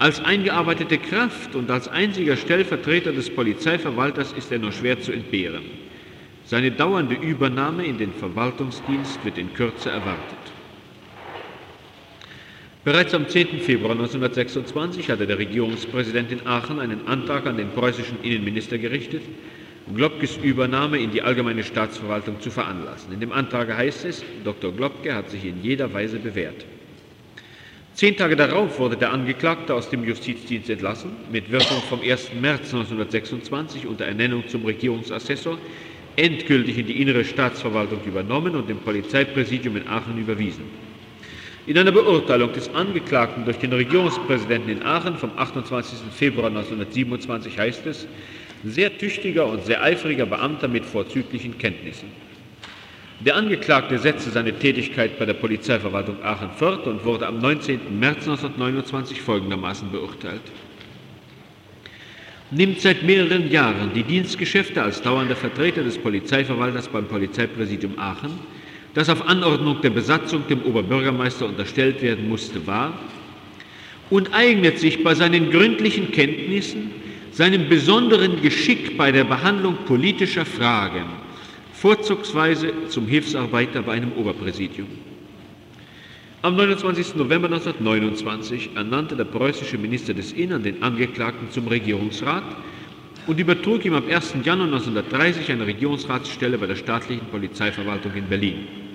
als 0.00 0.18
eingearbeitete 0.24 0.98
Kraft 0.98 1.54
und 1.54 1.70
als 1.70 1.86
einziger 1.86 2.36
Stellvertreter 2.36 3.12
des 3.12 3.32
Polizeiverwalters 3.32 4.32
ist 4.32 4.50
er 4.50 4.58
nur 4.58 4.72
schwer 4.72 5.00
zu 5.00 5.12
entbehren. 5.12 5.62
Seine 6.46 6.72
dauernde 6.72 7.14
Übernahme 7.14 7.86
in 7.86 7.96
den 7.96 8.12
Verwaltungsdienst 8.12 9.24
wird 9.24 9.38
in 9.38 9.54
Kürze 9.54 9.90
erwartet. 9.90 10.55
Bereits 12.86 13.12
am 13.14 13.28
10. 13.28 13.58
Februar 13.62 13.94
1926 13.94 15.10
hatte 15.10 15.26
der 15.26 15.40
Regierungspräsident 15.40 16.30
in 16.30 16.46
Aachen 16.46 16.78
einen 16.78 17.08
Antrag 17.08 17.44
an 17.46 17.56
den 17.56 17.70
preußischen 17.70 18.22
Innenminister 18.22 18.78
gerichtet, 18.78 19.22
Globkes 19.92 20.36
Übernahme 20.36 20.98
in 20.98 21.10
die 21.10 21.20
allgemeine 21.20 21.64
Staatsverwaltung 21.64 22.40
zu 22.40 22.48
veranlassen. 22.48 23.12
In 23.12 23.18
dem 23.18 23.32
Antrag 23.32 23.76
heißt 23.76 24.04
es, 24.04 24.24
Dr. 24.44 24.70
Globke 24.70 25.12
hat 25.12 25.30
sich 25.30 25.44
in 25.44 25.64
jeder 25.64 25.92
Weise 25.92 26.20
bewährt. 26.20 26.64
Zehn 27.94 28.16
Tage 28.16 28.36
darauf 28.36 28.78
wurde 28.78 28.96
der 28.96 29.12
Angeklagte 29.12 29.74
aus 29.74 29.90
dem 29.90 30.04
Justizdienst 30.04 30.70
entlassen, 30.70 31.10
mit 31.32 31.50
Wirkung 31.50 31.82
vom 31.88 32.02
1. 32.02 32.34
März 32.40 32.72
1926 32.72 33.84
unter 33.88 34.04
Ernennung 34.04 34.46
zum 34.46 34.64
Regierungsassessor 34.64 35.58
endgültig 36.14 36.78
in 36.78 36.86
die 36.86 37.02
innere 37.02 37.24
Staatsverwaltung 37.24 37.98
übernommen 38.04 38.54
und 38.54 38.68
dem 38.68 38.78
Polizeipräsidium 38.78 39.76
in 39.76 39.88
Aachen 39.88 40.18
überwiesen. 40.18 40.85
In 41.66 41.76
einer 41.76 41.90
Beurteilung 41.90 42.52
des 42.52 42.72
Angeklagten 42.72 43.44
durch 43.44 43.58
den 43.58 43.72
Regierungspräsidenten 43.72 44.70
in 44.70 44.82
Aachen 44.84 45.16
vom 45.16 45.30
28. 45.36 45.98
Februar 46.16 46.46
1927 46.46 47.58
heißt 47.58 47.86
es, 47.86 48.06
sehr 48.64 48.96
tüchtiger 48.96 49.46
und 49.46 49.64
sehr 49.64 49.82
eifriger 49.82 50.26
Beamter 50.26 50.68
mit 50.68 50.84
vorzüglichen 50.84 51.58
Kenntnissen. 51.58 52.08
Der 53.18 53.34
Angeklagte 53.34 53.98
setzte 53.98 54.30
seine 54.30 54.52
Tätigkeit 54.52 55.18
bei 55.18 55.24
der 55.24 55.34
Polizeiverwaltung 55.34 56.22
Aachen 56.22 56.50
fort 56.50 56.86
und 56.86 57.04
wurde 57.04 57.26
am 57.26 57.40
19. 57.40 57.98
März 57.98 58.28
1929 58.28 59.20
folgendermaßen 59.20 59.90
beurteilt. 59.90 60.42
Nimmt 62.52 62.80
seit 62.80 63.02
mehreren 63.02 63.50
Jahren 63.50 63.90
die 63.92 64.04
Dienstgeschäfte 64.04 64.82
als 64.82 65.02
dauernder 65.02 65.34
Vertreter 65.34 65.82
des 65.82 65.98
Polizeiverwalters 65.98 66.86
beim 66.86 67.06
Polizeipräsidium 67.06 67.98
Aachen 67.98 68.38
das 68.96 69.10
auf 69.10 69.28
Anordnung 69.28 69.82
der 69.82 69.90
Besatzung 69.90 70.48
dem 70.48 70.62
Oberbürgermeister 70.62 71.44
unterstellt 71.44 72.00
werden 72.00 72.30
musste, 72.30 72.66
wahr 72.66 72.98
und 74.08 74.32
eignet 74.32 74.78
sich 74.78 75.04
bei 75.04 75.14
seinen 75.14 75.50
gründlichen 75.50 76.12
Kenntnissen, 76.12 76.90
seinem 77.30 77.68
besonderen 77.68 78.40
Geschick 78.40 78.96
bei 78.96 79.12
der 79.12 79.24
Behandlung 79.24 79.76
politischer 79.84 80.46
Fragen, 80.46 81.04
vorzugsweise 81.74 82.72
zum 82.88 83.06
Hilfsarbeiter 83.06 83.82
bei 83.82 83.92
einem 83.92 84.12
Oberpräsidium. 84.12 84.88
Am 86.40 86.56
29. 86.56 87.16
November 87.16 87.48
1929 87.48 88.70
ernannte 88.76 89.14
der 89.14 89.24
preußische 89.24 89.76
Minister 89.76 90.14
des 90.14 90.32
Innern 90.32 90.62
den 90.62 90.82
Angeklagten 90.82 91.50
zum 91.50 91.68
Regierungsrat 91.68 92.44
und 93.26 93.38
übertrug 93.38 93.84
ihm 93.84 93.92
am 93.92 94.08
1. 94.08 94.36
Januar 94.42 94.68
1930 94.68 95.52
eine 95.52 95.66
Regierungsratsstelle 95.66 96.56
bei 96.56 96.66
der 96.66 96.76
staatlichen 96.76 97.26
Polizeiverwaltung 97.26 98.14
in 98.14 98.26
Berlin. 98.26 98.85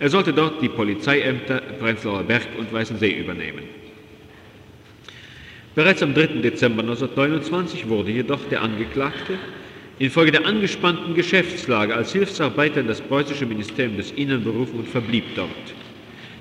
Er 0.00 0.08
sollte 0.08 0.32
dort 0.32 0.62
die 0.62 0.70
Polizeiämter 0.70 1.60
Prenzlauer 1.78 2.22
Berg 2.22 2.48
und 2.58 2.72
Weißensee 2.72 3.10
übernehmen. 3.10 3.64
Bereits 5.74 6.02
am 6.02 6.14
3. 6.14 6.40
Dezember 6.42 6.80
1929 6.82 7.86
wurde 7.86 8.10
jedoch 8.10 8.40
der 8.50 8.62
Angeklagte 8.62 9.38
infolge 9.98 10.32
der 10.32 10.46
angespannten 10.46 11.14
Geschäftslage 11.14 11.94
als 11.94 12.12
Hilfsarbeiter 12.12 12.80
in 12.80 12.88
das 12.88 13.02
preußische 13.02 13.44
Ministerium 13.44 13.98
des 13.98 14.12
Innern 14.12 14.42
berufen 14.42 14.78
und 14.78 14.88
verblieb 14.88 15.24
dort. 15.36 15.50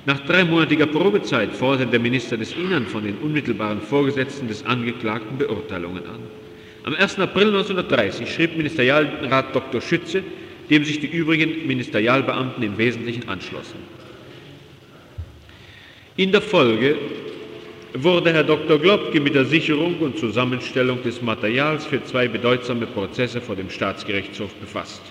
Nach 0.06 0.22
dreimonatiger 0.22 0.88
Probezeit 0.88 1.52
forderte 1.52 1.92
der 1.92 2.00
Minister 2.00 2.38
des 2.38 2.54
Innern 2.54 2.88
von 2.88 3.04
den 3.04 3.18
unmittelbaren 3.18 3.82
Vorgesetzten 3.82 4.48
des 4.48 4.66
Angeklagten 4.66 5.38
Beurteilungen 5.38 6.06
an. 6.06 6.20
Am 6.86 6.96
1. 6.96 7.20
April 7.20 7.48
1930 7.48 8.34
schrieb 8.34 8.56
Ministerialrat 8.56 9.54
Dr. 9.54 9.82
Schütze 9.82 10.24
dem 10.70 10.86
sich 10.86 11.00
die 11.00 11.08
übrigen 11.08 11.68
Ministerialbeamten 11.68 12.64
im 12.64 12.78
Wesentlichen 12.78 13.28
anschlossen. 13.28 13.80
In 16.16 16.32
der 16.32 16.42
Folge 16.42 16.98
wurde 17.94 18.34
Herr 18.34 18.44
Dr. 18.44 18.78
Globke 18.78 19.20
mit 19.20 19.34
der 19.34 19.46
Sicherung 19.46 19.98
und 20.00 20.20
Zusammenstellung 20.20 21.02
des 21.02 21.22
Materials 21.22 21.86
für 21.86 22.04
zwei 22.04 22.28
bedeutsame 22.28 22.86
Prozesse 22.86 23.42
vor 23.42 23.56
dem 23.56 23.70
Staatsgerichtshof 23.70 24.54
befasst. 24.56 25.02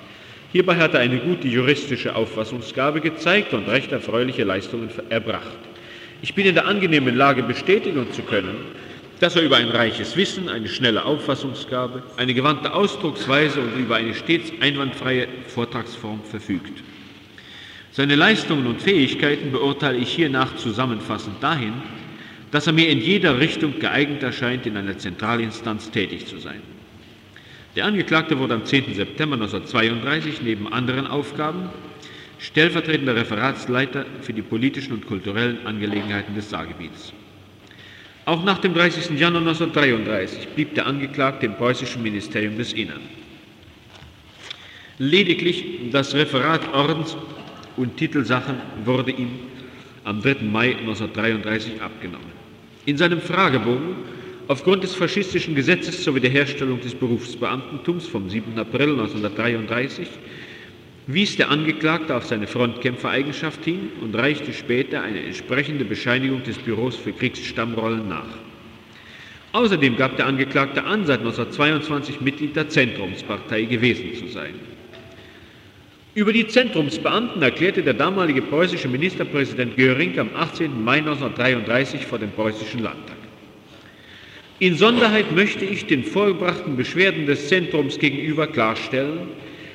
Hierbei 0.52 0.76
hat 0.76 0.94
er 0.94 1.00
eine 1.00 1.18
gute 1.18 1.48
juristische 1.48 2.14
Auffassungsgabe 2.14 3.00
gezeigt 3.00 3.52
und 3.52 3.68
recht 3.68 3.90
erfreuliche 3.92 4.44
Leistungen 4.44 4.88
erbracht. 5.10 5.58
Ich 6.22 6.34
bin 6.34 6.46
in 6.46 6.54
der 6.54 6.66
angenehmen 6.66 7.16
Lage 7.16 7.42
bestätigen 7.42 8.06
zu 8.12 8.22
können, 8.22 8.56
dass 9.20 9.36
er 9.36 9.42
über 9.42 9.56
ein 9.56 9.70
reiches 9.70 10.16
Wissen, 10.16 10.48
eine 10.48 10.68
schnelle 10.68 11.04
Auffassungsgabe, 11.04 12.02
eine 12.16 12.34
gewandte 12.34 12.72
Ausdrucksweise 12.72 13.60
und 13.60 13.76
über 13.76 13.96
eine 13.96 14.14
stets 14.14 14.52
einwandfreie 14.60 15.28
Vortragsform 15.48 16.22
verfügt. 16.24 16.82
Seine 17.90 18.14
Leistungen 18.14 18.66
und 18.66 18.80
Fähigkeiten 18.80 19.50
beurteile 19.50 19.98
ich 19.98 20.12
hiernach 20.12 20.56
zusammenfassend 20.56 21.42
dahin, 21.42 21.74
dass 22.50 22.66
er 22.66 22.72
mir 22.72 22.88
in 22.88 23.00
jeder 23.00 23.40
Richtung 23.40 23.78
geeignet 23.78 24.22
erscheint, 24.22 24.66
in 24.66 24.76
einer 24.76 24.96
Zentralinstanz 24.96 25.90
tätig 25.90 26.26
zu 26.26 26.38
sein. 26.38 26.62
Der 27.76 27.84
Angeklagte 27.84 28.38
wurde 28.38 28.54
am 28.54 28.64
10. 28.64 28.94
September 28.94 29.34
1932 29.34 30.42
neben 30.42 30.72
anderen 30.72 31.06
Aufgaben 31.06 31.70
stellvertretender 32.38 33.16
Referatsleiter 33.16 34.06
für 34.22 34.32
die 34.32 34.42
politischen 34.42 34.92
und 34.92 35.06
kulturellen 35.06 35.66
Angelegenheiten 35.66 36.34
des 36.34 36.50
Saargebiets. 36.50 37.12
Auch 38.28 38.44
nach 38.44 38.58
dem 38.58 38.74
30. 38.74 39.18
Januar 39.18 39.40
1933 39.40 40.48
blieb 40.48 40.74
der 40.74 40.86
Angeklagte 40.86 41.46
im 41.46 41.54
preußischen 41.54 42.02
Ministerium 42.02 42.58
des 42.58 42.74
Innern. 42.74 43.00
Lediglich 44.98 45.64
das 45.90 46.12
Referat 46.14 46.60
Ordens- 46.74 47.16
und 47.78 47.96
Titelsachen 47.96 48.56
wurde 48.84 49.12
ihm 49.12 49.30
am 50.04 50.20
3. 50.20 50.42
Mai 50.42 50.76
1933 50.76 51.80
abgenommen. 51.80 52.30
In 52.84 52.98
seinem 52.98 53.22
Fragebogen 53.22 53.96
aufgrund 54.46 54.82
des 54.82 54.94
faschistischen 54.94 55.54
Gesetzes 55.54 56.02
zur 56.02 56.14
Wiederherstellung 56.14 56.82
des 56.82 56.94
Berufsbeamtentums 56.94 58.06
vom 58.08 58.28
7. 58.28 58.58
April 58.58 58.90
1933 58.90 60.06
wies 61.08 61.36
der 61.36 61.50
Angeklagte 61.50 62.14
auf 62.14 62.26
seine 62.26 62.46
Frontkämpfereigenschaft 62.46 63.64
hin 63.64 63.90
und 64.02 64.14
reichte 64.14 64.52
später 64.52 65.02
eine 65.02 65.22
entsprechende 65.22 65.86
Bescheinigung 65.86 66.42
des 66.42 66.58
Büros 66.58 66.96
für 66.96 67.12
Kriegsstammrollen 67.12 68.06
nach. 68.06 68.36
Außerdem 69.52 69.96
gab 69.96 70.18
der 70.18 70.26
Angeklagte 70.26 70.84
an, 70.84 71.06
seit 71.06 71.20
1922 71.20 72.20
Mitglied 72.20 72.54
der 72.54 72.68
Zentrumspartei 72.68 73.62
gewesen 73.62 74.14
zu 74.14 74.28
sein. 74.28 74.54
Über 76.14 76.34
die 76.34 76.46
Zentrumsbeamten 76.46 77.40
erklärte 77.40 77.82
der 77.82 77.94
damalige 77.94 78.42
preußische 78.42 78.88
Ministerpräsident 78.88 79.76
Göring 79.76 80.18
am 80.18 80.28
18. 80.36 80.84
Mai 80.84 80.98
1933 80.98 82.04
vor 82.04 82.18
dem 82.18 82.32
preußischen 82.32 82.82
Landtag. 82.82 83.16
Insonderheit 84.58 85.32
möchte 85.32 85.64
ich 85.64 85.86
den 85.86 86.04
vorgebrachten 86.04 86.76
Beschwerden 86.76 87.24
des 87.24 87.48
Zentrums 87.48 87.98
gegenüber 87.98 88.46
klarstellen, 88.48 89.28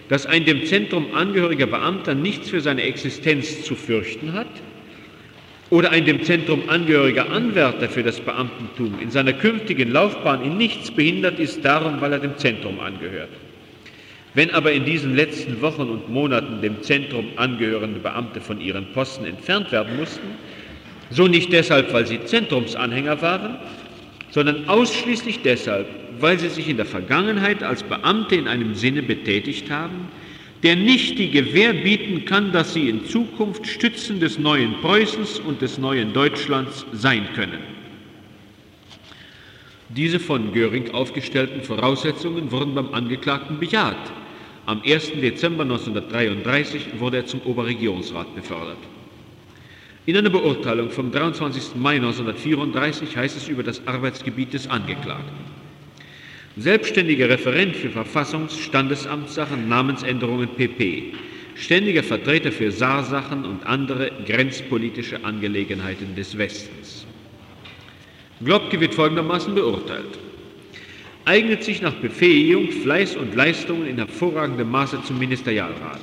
dass 0.09 0.25
ein 0.25 0.45
dem 0.45 0.65
Zentrum 0.65 1.13
angehöriger 1.13 1.67
Beamter 1.67 2.13
nichts 2.13 2.49
für 2.49 2.61
seine 2.61 2.83
Existenz 2.83 3.63
zu 3.63 3.75
fürchten 3.75 4.33
hat 4.33 4.47
oder 5.69 5.91
ein 5.91 6.05
dem 6.05 6.23
Zentrum 6.23 6.69
angehöriger 6.69 7.31
Anwärter 7.31 7.89
für 7.89 8.03
das 8.03 8.19
Beamtentum 8.19 8.99
in 9.01 9.09
seiner 9.09 9.33
künftigen 9.33 9.91
Laufbahn 9.91 10.43
in 10.43 10.57
nichts 10.57 10.91
behindert 10.91 11.39
ist, 11.39 11.63
darum, 11.65 11.99
weil 11.99 12.13
er 12.13 12.19
dem 12.19 12.37
Zentrum 12.37 12.79
angehört. 12.79 13.29
Wenn 14.35 14.51
aber 14.51 14.71
in 14.71 14.85
diesen 14.85 15.15
letzten 15.15 15.61
Wochen 15.61 15.83
und 15.83 16.09
Monaten 16.09 16.61
dem 16.61 16.81
Zentrum 16.81 17.27
angehörende 17.35 17.99
Beamte 17.99 18.41
von 18.41 18.59
ihren 18.59 18.87
Posten 18.93 19.25
entfernt 19.25 19.71
werden 19.71 19.95
mussten, 19.95 20.27
so 21.11 21.27
nicht 21.27 21.53
deshalb, 21.53 21.93
weil 21.93 22.07
sie 22.07 22.23
Zentrumsanhänger 22.23 23.21
waren, 23.21 23.57
sondern 24.31 24.67
ausschließlich 24.67 25.41
deshalb, 25.43 25.87
weil 26.23 26.39
sie 26.39 26.47
sich 26.47 26.69
in 26.69 26.77
der 26.77 26.85
Vergangenheit 26.85 27.63
als 27.63 27.83
Beamte 27.83 28.35
in 28.35 28.47
einem 28.47 28.75
Sinne 28.75 29.03
betätigt 29.03 29.69
haben, 29.69 30.07
der 30.63 30.77
nicht 30.77 31.19
die 31.19 31.29
Gewähr 31.29 31.73
bieten 31.73 32.23
kann, 32.23 32.53
dass 32.53 32.73
sie 32.73 32.87
in 32.87 33.05
Zukunft 33.05 33.67
Stützen 33.67 34.21
des 34.21 34.39
neuen 34.39 34.79
Preußens 34.79 35.39
und 35.39 35.61
des 35.61 35.77
neuen 35.77 36.13
Deutschlands 36.13 36.85
sein 36.93 37.27
können. 37.35 37.59
Diese 39.89 40.17
von 40.17 40.53
Göring 40.53 40.91
aufgestellten 40.91 41.61
Voraussetzungen 41.61 42.49
wurden 42.53 42.73
beim 42.73 42.93
Angeklagten 42.93 43.59
bejaht. 43.59 44.13
Am 44.65 44.81
1. 44.81 45.15
Dezember 45.21 45.63
1933 45.63 46.99
wurde 46.99 47.17
er 47.17 47.25
zum 47.25 47.41
Oberregierungsrat 47.41 48.33
befördert. 48.33 48.77
In 50.05 50.15
einer 50.15 50.29
Beurteilung 50.29 50.89
vom 50.89 51.11
23. 51.11 51.75
Mai 51.75 51.95
1934 51.95 53.17
heißt 53.17 53.35
es 53.35 53.49
über 53.49 53.63
das 53.63 53.85
Arbeitsgebiet 53.85 54.53
des 54.53 54.69
Angeklagten. 54.69 55.52
Selbstständiger 56.55 57.29
Referent 57.29 57.75
für 57.75 57.89
Verfassungs-, 57.89 58.59
Standesamtssachen, 58.59 59.67
Namensänderungen 59.67 60.49
pp. 60.49 61.13
Ständiger 61.55 62.03
Vertreter 62.03 62.51
für 62.51 62.71
Saarsachen 62.71 63.43
und 63.43 63.65
andere 63.65 64.11
grenzpolitische 64.25 65.23
Angelegenheiten 65.23 66.15
des 66.15 66.37
Westens. 66.37 67.07
Globke 68.43 68.79
wird 68.79 68.93
folgendermaßen 68.93 69.55
beurteilt. 69.55 70.19
Eignet 71.25 71.63
sich 71.63 71.81
nach 71.81 71.93
Befähigung, 71.93 72.69
Fleiß 72.69 73.15
und 73.15 73.33
Leistungen 73.33 73.87
in 73.87 73.97
hervorragendem 73.97 74.69
Maße 74.69 75.01
zum 75.03 75.17
Ministerialrat. 75.17 76.01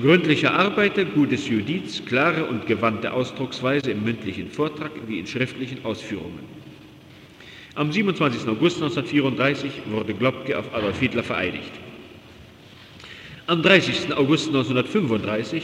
Gründlicher 0.00 0.54
Arbeiter, 0.54 1.04
gutes 1.04 1.48
Judiz, 1.48 2.04
klare 2.04 2.46
und 2.46 2.66
gewandte 2.66 3.12
Ausdrucksweise 3.12 3.90
im 3.92 4.02
mündlichen 4.02 4.50
Vortrag 4.50 4.90
wie 5.06 5.18
in 5.18 5.26
schriftlichen 5.26 5.84
Ausführungen. 5.84 6.57
Am 7.78 7.92
27. 7.92 8.48
August 8.48 8.82
1934 8.82 9.70
wurde 9.92 10.12
Globke 10.12 10.58
auf 10.58 10.74
Adolf 10.74 10.98
Hitler 10.98 11.22
vereidigt. 11.22 11.70
Am 13.46 13.62
30. 13.62 14.16
August 14.16 14.48
1935, 14.48 15.62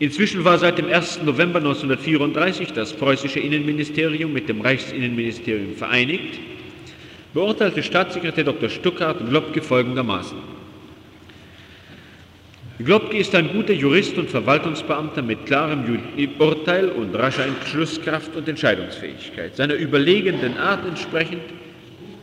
inzwischen 0.00 0.44
war 0.44 0.58
seit 0.58 0.76
dem 0.76 0.92
1. 0.92 1.22
November 1.22 1.58
1934 1.60 2.74
das 2.74 2.92
preußische 2.92 3.40
Innenministerium 3.40 4.34
mit 4.34 4.50
dem 4.50 4.60
Reichsinnenministerium 4.60 5.76
vereinigt, 5.76 6.38
beurteilte 7.32 7.82
Staatssekretär 7.82 8.44
Dr. 8.44 8.68
Stuckart 8.68 9.26
Globke 9.26 9.62
folgendermaßen. 9.62 10.59
Globke 12.84 13.18
ist 13.18 13.34
ein 13.34 13.52
guter 13.52 13.74
Jurist 13.74 14.16
und 14.16 14.30
Verwaltungsbeamter 14.30 15.20
mit 15.20 15.44
klarem 15.44 15.84
Urteil 16.38 16.88
und 16.88 17.14
rascher 17.14 17.44
Entschlusskraft 17.46 18.34
und 18.36 18.48
Entscheidungsfähigkeit. 18.48 19.54
Seiner 19.54 19.74
überlegenen 19.74 20.56
Art 20.56 20.86
entsprechend 20.86 21.42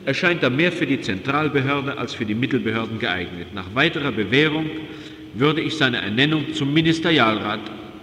erscheint 0.05 0.41
er 0.41 0.49
mehr 0.49 0.71
für 0.71 0.87
die 0.87 0.99
Zentralbehörde 0.99 1.97
als 1.97 2.15
für 2.15 2.25
die 2.25 2.33
Mittelbehörden 2.33 2.97
geeignet. 2.97 3.53
Nach 3.53 3.75
weiterer 3.75 4.11
Bewährung 4.11 4.67
würde 5.35 5.61
ich 5.61 5.77
seine 5.77 5.97
Ernennung 5.97 6.53
zum 6.53 6.73
Ministerialrat 6.73 7.59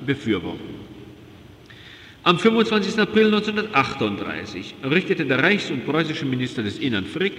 befürworten. 0.06 0.74
Am 2.22 2.38
25. 2.38 2.98
April 3.00 3.26
1938 3.26 4.74
richtete 4.90 5.26
der 5.26 5.42
Reichs- 5.42 5.70
und 5.70 5.84
preußische 5.84 6.24
Minister 6.24 6.62
des 6.62 6.78
Innern 6.78 7.04
Frick 7.04 7.34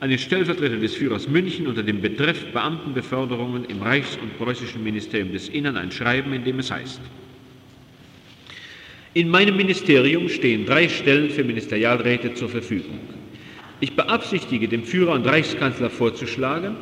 an 0.00 0.10
den 0.10 0.18
Stellvertreter 0.18 0.76
des 0.76 0.94
Führers 0.94 1.28
München 1.28 1.66
unter 1.66 1.82
dem 1.82 2.00
Betreff 2.00 2.52
Beamtenbeförderungen 2.52 3.64
im 3.64 3.82
Reichs- 3.82 4.18
und 4.20 4.36
preußischen 4.36 4.82
Ministerium 4.82 5.32
des 5.32 5.48
Innern 5.48 5.76
ein 5.76 5.90
Schreiben, 5.90 6.32
in 6.32 6.44
dem 6.44 6.58
es 6.58 6.70
heißt, 6.70 7.00
in 9.14 9.30
meinem 9.30 9.56
Ministerium 9.56 10.28
stehen 10.28 10.66
drei 10.66 10.90
Stellen 10.90 11.30
für 11.30 11.42
Ministerialräte 11.42 12.34
zur 12.34 12.50
Verfügung. 12.50 13.00
Ich 13.80 13.96
beabsichtige, 13.96 14.68
dem 14.68 14.84
Führer 14.84 15.12
und 15.12 15.26
Reichskanzler 15.26 15.88
vorzuschlagen, 15.88 16.76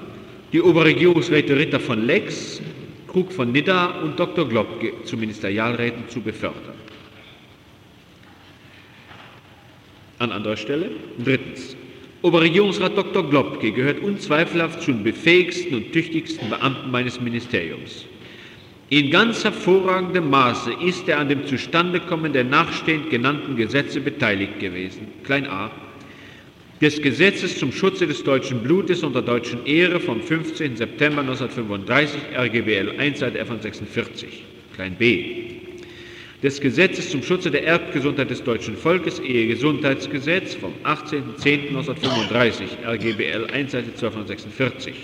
die 0.52 0.60
Oberregierungsräte 0.60 1.56
Ritter 1.56 1.78
von 1.78 2.04
Lex, 2.04 2.60
Krug 3.06 3.32
von 3.32 3.52
Nidda 3.52 4.00
und 4.00 4.18
Dr. 4.18 4.48
Globke 4.48 5.04
zu 5.04 5.16
Ministerialräten 5.16 6.08
zu 6.08 6.20
befördern. 6.20 6.74
An 10.18 10.32
anderer 10.32 10.56
Stelle. 10.56 10.90
Drittens. 11.24 11.76
Oberregierungsrat 12.24 12.96
Dr. 12.96 13.28
Globke 13.28 13.70
gehört 13.70 14.02
unzweifelhaft 14.02 14.80
zu 14.80 14.92
den 14.92 15.04
befähigsten 15.04 15.74
und 15.74 15.92
tüchtigsten 15.92 16.48
Beamten 16.48 16.90
meines 16.90 17.20
Ministeriums. 17.20 18.06
In 18.88 19.10
ganz 19.10 19.44
hervorragendem 19.44 20.30
Maße 20.30 20.72
ist 20.82 21.06
er 21.06 21.18
an 21.18 21.28
dem 21.28 21.46
Zustandekommen 21.46 22.32
der 22.32 22.44
nachstehend 22.44 23.10
genannten 23.10 23.56
Gesetze 23.56 24.00
beteiligt 24.00 24.58
gewesen. 24.58 25.08
Klein 25.22 25.46
a. 25.46 25.70
Des 26.80 27.02
Gesetzes 27.02 27.58
zum 27.58 27.72
Schutze 27.72 28.06
des 28.06 28.24
deutschen 28.24 28.62
Blutes 28.62 29.02
und 29.02 29.14
der 29.14 29.20
deutschen 29.20 29.66
Ehre 29.66 30.00
vom 30.00 30.22
15. 30.22 30.78
September 30.78 31.20
1935 31.20 32.22
RGBL 32.34 33.00
1 33.00 33.18
Seite 33.18 33.38
F 33.38 33.50
46. 33.60 34.44
Klein 34.74 34.96
b 34.98 35.53
des 36.44 36.60
Gesetzes 36.60 37.08
zum 37.08 37.22
Schutze 37.22 37.50
der 37.50 37.64
Erbgesundheit 37.64 38.28
des 38.28 38.44
deutschen 38.44 38.76
Volkes, 38.76 39.18
Ehegesundheitsgesetz 39.18 40.54
vom 40.54 40.74
18.10.1935, 40.84 42.86
RGBL 42.86 43.46
1, 43.50 43.72
Seite 43.72 43.88
1246. 43.88 44.94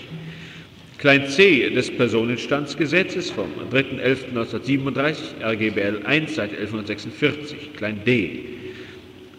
Klein 0.99 1.27
c 1.29 1.71
des 1.71 1.91
Personenstandsgesetzes 1.97 3.31
vom 3.31 3.49
3.11.1937, 3.73 5.43
RGBL 5.43 6.03
1, 6.05 6.35
Seite 6.35 6.59
1146. 6.59 7.71
Klein 7.75 8.05
d 8.05 8.45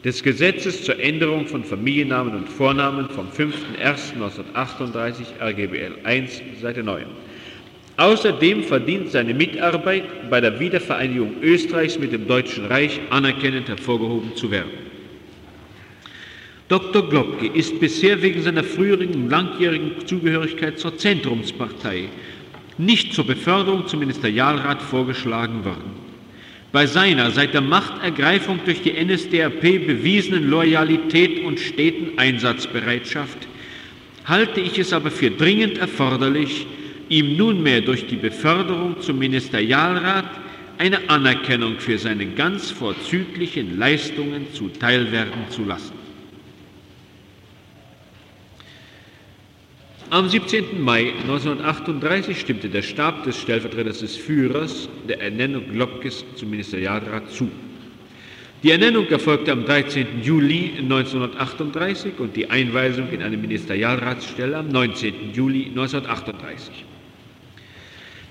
des 0.04 0.24
Gesetzes 0.24 0.84
zur 0.84 0.99
Änderung 0.99 1.45
von 1.45 1.64
Familiennamen 1.64 2.34
und 2.34 2.49
Vornamen 2.49 3.08
vom 3.10 3.28
5.01.1938, 3.30 5.39
RGBL 5.39 5.99
1, 6.04 6.41
Seite 6.60 6.82
9. 6.82 7.06
Außerdem 8.02 8.64
verdient 8.64 9.12
seine 9.12 9.36
Mitarbeit 9.36 10.28
bei 10.28 10.41
der 10.41 10.60
Wiedervereinigung 10.60 11.36
Österreichs 11.43 11.99
mit 11.99 12.12
dem 12.12 12.26
Deutschen 12.26 12.66
Reich 12.66 12.99
anerkennend 13.12 13.70
hervorgehoben 13.70 14.36
zu 14.36 14.49
werden. 14.49 14.72
Dr. 16.68 17.08
Globke 17.08 17.45
ist 17.45 17.80
bisher 17.80 18.20
wegen 18.24 18.41
seiner 18.41 18.64
früheren 18.64 19.30
langjährigen 19.30 19.91
Zugehörigkeit 20.08 20.80
zur 20.80 20.97
Zentrumspartei 20.97 22.06
nicht 22.80 23.14
zur 23.14 23.28
Beförderung 23.28 23.86
zum 23.86 23.99
Ministerialrat 23.99 24.82
vorgeschlagen 24.82 25.64
worden. 25.64 25.91
Bei 26.72 26.88
seiner 26.88 27.30
seit 27.30 27.54
der 27.54 27.62
Machtergreifung 27.62 28.62
durch 28.66 28.82
die 28.82 28.93
NSDAP 28.93 29.62
bewiesenen 29.62 30.49
Loyalität 30.49 31.43
und 31.43 31.60
steten 31.60 32.18
Einsatzbereitschaft 32.18 33.47
halte 34.26 34.60
ich 34.60 34.80
es 34.80 34.91
aber 34.91 35.12
für 35.12 35.30
dringend 35.30 35.78
erforderlich, 35.78 36.66
ihm 37.12 37.36
nunmehr 37.36 37.82
durch 37.82 38.07
die 38.07 38.16
Beförderung 38.16 38.99
zum 39.01 39.20
Ministerialrat 39.20 40.26
eine 40.78 41.09
Anerkennung 41.09 41.78
für 41.78 41.97
seine 41.97 42.26
ganz 42.26 42.72
vorzüglichen 42.72 43.78
Leistungen 43.78 44.47
zuteilwerden 44.53 45.49
zu 45.49 45.66
lassen. 45.66 45.93
Am 50.09 50.28
17. 50.28 50.82
Mai 50.82 51.14
1938 51.22 52.39
stimmte 52.39 52.70
der 52.70 52.82
Stab 52.82 53.24
des 53.24 53.39
Stellvertreters 53.39 53.99
des 53.99 54.18
Führers 54.18 54.89
der 55.07 55.22
Ernennung 55.22 55.70
Globkes 55.72 56.26
zum 56.36 56.49
Ministerialrat 56.49 57.30
zu. 57.32 57.49
Die 58.64 58.72
Ernennung 58.72 59.07
erfolgte 59.07 59.51
am 59.51 59.66
13. 59.66 60.22
Juli 60.22 60.74
1938 60.78 62.20
und 62.20 62.36
die 62.36 62.49
Einweisung 62.49 63.09
in 63.09 63.22
eine 63.22 63.38
Ministerialratsstelle 63.38 64.57
am 64.57 64.70
19. 64.70 65.34
Juli 65.34 65.68
1938. 65.68 66.86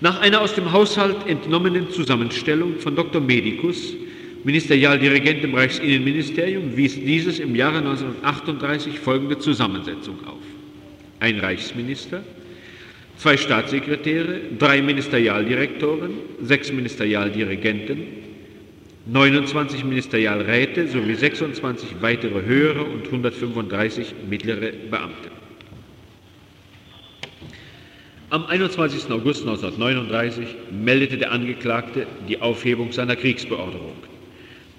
Nach 0.00 0.20
einer 0.20 0.40
aus 0.40 0.54
dem 0.54 0.72
Haushalt 0.72 1.26
entnommenen 1.26 1.90
Zusammenstellung 1.90 2.78
von 2.78 2.96
Dr. 2.96 3.20
Medicus, 3.20 3.94
Ministerialdirigent 4.44 5.44
im 5.44 5.54
Reichsinnenministerium, 5.54 6.74
wies 6.74 6.94
dieses 6.94 7.38
im 7.38 7.54
Jahre 7.54 7.78
1938 7.78 8.98
folgende 8.98 9.38
Zusammensetzung 9.38 10.16
auf. 10.26 10.38
Ein 11.20 11.38
Reichsminister, 11.40 12.24
zwei 13.18 13.36
Staatssekretäre, 13.36 14.40
drei 14.58 14.80
Ministerialdirektoren, 14.80 16.12
sechs 16.40 16.72
Ministerialdirigenten, 16.72 17.98
29 19.06 19.84
Ministerialräte 19.84 20.88
sowie 20.88 21.14
26 21.14 21.96
weitere 22.00 22.42
höhere 22.42 22.84
und 22.84 23.04
135 23.06 24.14
mittlere 24.28 24.72
Beamte. 24.90 25.29
Am 28.32 28.46
21. 28.46 29.10
August 29.10 29.40
1939 29.40 30.46
meldete 30.70 31.18
der 31.18 31.32
Angeklagte 31.32 32.06
die 32.28 32.40
Aufhebung 32.40 32.92
seiner 32.92 33.16
Kriegsbeorderung. 33.16 33.96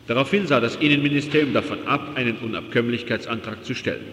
Daraufhin 0.07 0.47
sah 0.47 0.61
das 0.61 0.77
Innenministerium 0.77 1.53
davon 1.53 1.85
ab, 1.85 2.11
einen 2.15 2.37
Unabkömmlichkeitsantrag 2.37 3.65
zu 3.65 3.75
stellen. 3.75 4.05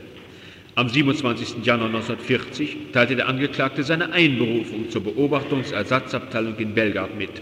Am 0.74 0.88
27. 0.88 1.64
Januar 1.64 1.86
1940 1.86 2.76
teilte 2.92 3.14
der 3.14 3.28
Angeklagte 3.28 3.84
seine 3.84 4.12
Einberufung 4.12 4.90
zur 4.90 5.04
Beobachtungsersatzabteilung 5.04 6.56
in 6.56 6.74
Belgard 6.74 7.16
mit. 7.16 7.40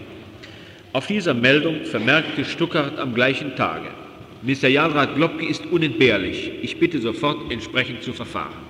Auf 0.93 1.07
dieser 1.07 1.33
Meldung 1.33 1.83
vermerkte 1.85 2.45
Stuckart 2.45 2.99
am 2.99 3.15
gleichen 3.15 3.55
Tage, 3.55 3.87
Ministerialrat 4.43 5.15
Globke 5.15 5.47
ist 5.47 5.65
unentbehrlich. 5.65 6.51
Ich 6.61 6.79
bitte 6.79 7.01
sofort 7.01 7.51
entsprechend 7.51 8.03
zu 8.03 8.13
verfahren. 8.13 8.66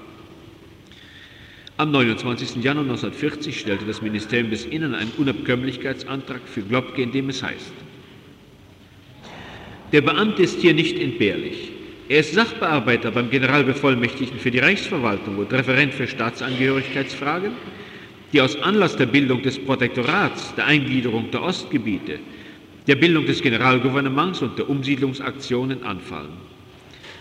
Am 1.79 1.91
29. 1.91 2.63
Januar 2.63 2.85
1940 2.85 3.59
stellte 3.59 3.85
das 3.85 4.01
Ministerium 4.01 4.49
des 4.49 4.65
Innern 4.65 4.95
einen 4.95 5.11
Unabkömmlichkeitsantrag 5.11 6.41
für 6.43 6.63
Globke, 6.63 7.03
in 7.03 7.11
dem 7.11 7.29
es 7.29 7.43
heißt, 7.43 7.71
der 9.91 10.01
Beamte 10.01 10.41
ist 10.41 10.59
hier 10.59 10.73
nicht 10.73 10.99
entbehrlich. 10.99 11.71
Er 12.09 12.21
ist 12.21 12.33
Sachbearbeiter 12.33 13.11
beim 13.11 13.29
Generalbevollmächtigten 13.29 14.39
für 14.39 14.49
die 14.49 14.57
Reichsverwaltung 14.57 15.37
und 15.37 15.53
Referent 15.53 15.93
für 15.93 16.07
Staatsangehörigkeitsfragen, 16.07 17.51
die 18.33 18.41
aus 18.41 18.59
Anlass 18.63 18.97
der 18.97 19.05
Bildung 19.05 19.43
des 19.43 19.59
Protektorats, 19.59 20.55
der 20.55 20.65
Eingliederung 20.65 21.29
der 21.29 21.43
Ostgebiete, 21.43 22.19
der 22.87 22.95
Bildung 22.95 23.27
des 23.27 23.41
Generalgouvernements 23.41 24.41
und 24.41 24.57
der 24.57 24.67
Umsiedlungsaktionen 24.67 25.83
anfallen. 25.83 26.46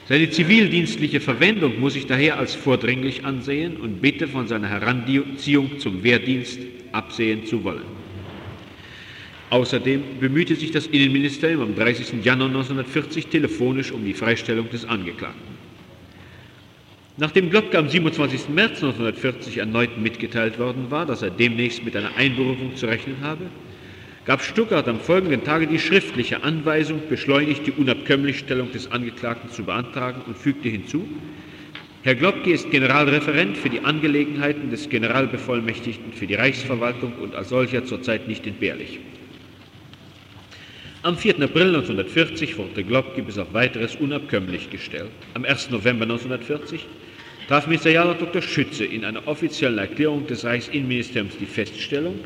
Seine 0.09 0.31
zivildienstliche 0.31 1.19
Verwendung 1.19 1.81
muss 1.81 1.97
ich 1.97 2.07
daher 2.07 2.39
als 2.39 2.55
vordringlich 2.55 3.25
ansehen 3.25 3.77
und 3.77 4.01
bitte 4.01 4.29
von 4.29 4.47
seiner 4.47 4.69
Heranziehung 4.69 5.81
zum 5.81 6.05
Wehrdienst 6.05 6.61
absehen 6.93 7.45
zu 7.45 7.65
wollen. 7.65 7.83
Außerdem 9.51 10.03
bemühte 10.21 10.55
sich 10.55 10.71
das 10.71 10.87
Innenministerium 10.87 11.63
am 11.63 11.75
30. 11.75 12.25
Januar 12.25 12.49
1940 12.49 13.27
telefonisch 13.27 13.91
um 13.91 14.05
die 14.05 14.15
Freistellung 14.15 14.71
des 14.71 14.85
Angeklagten. 14.85 15.57
Nachdem 17.17 17.51
Globke 17.51 17.79
am 17.79 17.89
27. 17.89 18.49
März 18.51 18.83
1940 18.83 19.59
erneut 19.59 19.99
mitgeteilt 19.99 20.59
worden 20.59 20.91
war, 20.91 21.07
dass 21.07 21.23
er 21.23 21.31
demnächst 21.31 21.85
mit 21.85 21.97
einer 21.97 22.15
Einberufung 22.17 22.77
zu 22.77 22.87
rechnen 22.87 23.17
habe, 23.23 23.47
gab 24.27 24.43
Stuttgart 24.43 24.89
am 24.89 24.99
folgenden 24.99 25.45
Tage 25.45 25.69
die 25.69 25.79
schriftliche 25.79 26.43
Anweisung, 26.43 27.01
beschleunigt 27.09 27.67
die 27.67 27.73
Unabkömmlichstellung 27.73 28.73
des 28.73 28.91
Angeklagten 28.91 29.51
zu 29.51 29.63
beantragen 29.63 30.23
und 30.27 30.37
fügte 30.37 30.69
hinzu, 30.69 31.09
Herr 32.03 32.17
Globke 32.17 32.51
ist 32.51 32.71
Generalreferent 32.71 33.57
für 33.57 33.69
die 33.69 33.81
Angelegenheiten 33.81 34.71
des 34.71 34.89
Generalbevollmächtigten 34.89 36.13
für 36.13 36.27
die 36.27 36.35
Reichsverwaltung 36.35 37.15
und 37.21 37.35
als 37.35 37.49
solcher 37.49 37.85
zurzeit 37.85 38.29
nicht 38.29 38.47
entbehrlich. 38.47 39.01
Am 41.03 41.17
4. 41.17 41.41
April 41.43 41.69
1940 41.69 42.59
wurde 42.59 42.83
Globke 42.83 43.23
bis 43.23 43.39
auf 43.39 43.53
weiteres 43.55 43.95
unabkömmlich 43.97 44.71
gestellt. 44.71 45.11
Am 45.35 45.45
1. 45.45 45.71
November 45.71 46.03
1940 46.03 46.87
traf 47.49 47.67
Ministerialrat 47.67 48.21
Dr. 48.21 48.43
Schütze 48.43 48.85
in 48.85 49.05
einer 49.05 49.27
offiziellen 49.29 49.79
Erklärung 49.79 50.27
des 50.27 50.45
Reichsinnenministeriums 50.45 51.37
die 51.39 51.47
Feststellung, 51.47 52.17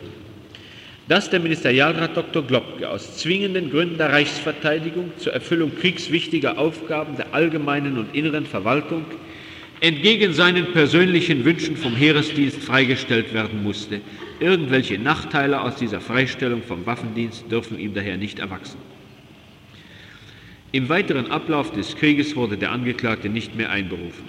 dass 1.10 1.28
der 1.28 1.40
Ministerialrat 1.40 2.16
Dr. 2.16 2.40
Globke 2.44 2.88
aus 2.88 3.16
zwingenden 3.16 3.68
Gründen 3.68 3.98
der 3.98 4.12
Reichsverteidigung 4.12 5.10
zur 5.16 5.32
Erfüllung 5.32 5.74
kriegswichtiger 5.74 6.56
Aufgaben 6.56 7.16
der 7.16 7.34
allgemeinen 7.34 7.98
und 7.98 8.14
inneren 8.14 8.46
Verwaltung 8.46 9.04
entgegen 9.80 10.32
seinen 10.32 10.66
persönlichen 10.66 11.44
Wünschen 11.44 11.76
vom 11.76 11.96
Heeresdienst 11.96 12.62
freigestellt 12.62 13.34
werden 13.34 13.60
musste. 13.64 14.00
Irgendwelche 14.38 15.00
Nachteile 15.00 15.62
aus 15.62 15.74
dieser 15.74 16.00
Freistellung 16.00 16.62
vom 16.62 16.86
Waffendienst 16.86 17.50
dürfen 17.50 17.80
ihm 17.80 17.92
daher 17.92 18.16
nicht 18.16 18.38
erwachsen. 18.38 18.78
Im 20.70 20.88
weiteren 20.88 21.28
Ablauf 21.32 21.72
des 21.72 21.96
Krieges 21.96 22.36
wurde 22.36 22.56
der 22.56 22.70
Angeklagte 22.70 23.28
nicht 23.28 23.56
mehr 23.56 23.70
einberufen. 23.70 24.26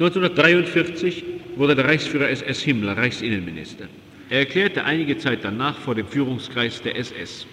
1943 0.00 1.22
wurde 1.54 1.76
der 1.76 1.84
Reichsführer 1.84 2.28
SS 2.28 2.62
Himmler 2.62 2.96
Reichsinnenminister. 2.96 3.86
Er 4.30 4.38
erklärte 4.38 4.84
einige 4.84 5.18
Zeit 5.18 5.40
danach 5.42 5.76
vor 5.76 5.96
dem 5.96 6.06
Führungskreis 6.06 6.80
der 6.82 6.96
SS. 6.96 7.46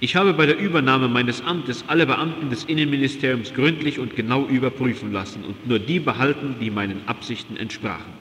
Ich 0.00 0.16
habe 0.16 0.32
bei 0.32 0.46
der 0.46 0.58
Übernahme 0.58 1.08
meines 1.08 1.42
Amtes 1.42 1.84
alle 1.88 2.06
Beamten 2.06 2.48
des 2.48 2.64
Innenministeriums 2.64 3.52
gründlich 3.52 3.98
und 3.98 4.16
genau 4.16 4.46
überprüfen 4.46 5.12
lassen 5.12 5.44
und 5.44 5.68
nur 5.68 5.78
die 5.78 6.00
behalten, 6.00 6.56
die 6.58 6.70
meinen 6.70 7.02
Absichten 7.06 7.58
entsprachen. 7.58 8.12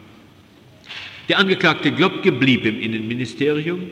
Der 1.30 1.40
Angeklagte 1.40 1.94
Globke 1.94 2.34
blieb 2.34 2.66
im 2.66 2.82
Innenministerium 2.82 3.90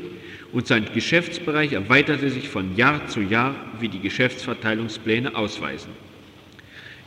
und 0.51 0.67
sein 0.67 0.85
Geschäftsbereich 0.93 1.71
erweiterte 1.71 2.29
sich 2.29 2.49
von 2.49 2.75
Jahr 2.75 3.07
zu 3.07 3.21
Jahr, 3.21 3.55
wie 3.79 3.87
die 3.87 4.01
Geschäftsverteilungspläne 4.01 5.33
ausweisen. 5.33 5.91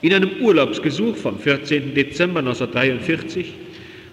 In 0.01 0.15
einem 0.15 0.31
Urlaubsgesuch 0.41 1.15
vom 1.17 1.39
14. 1.39 1.95
Dezember 1.95 2.39
1943 2.41 3.53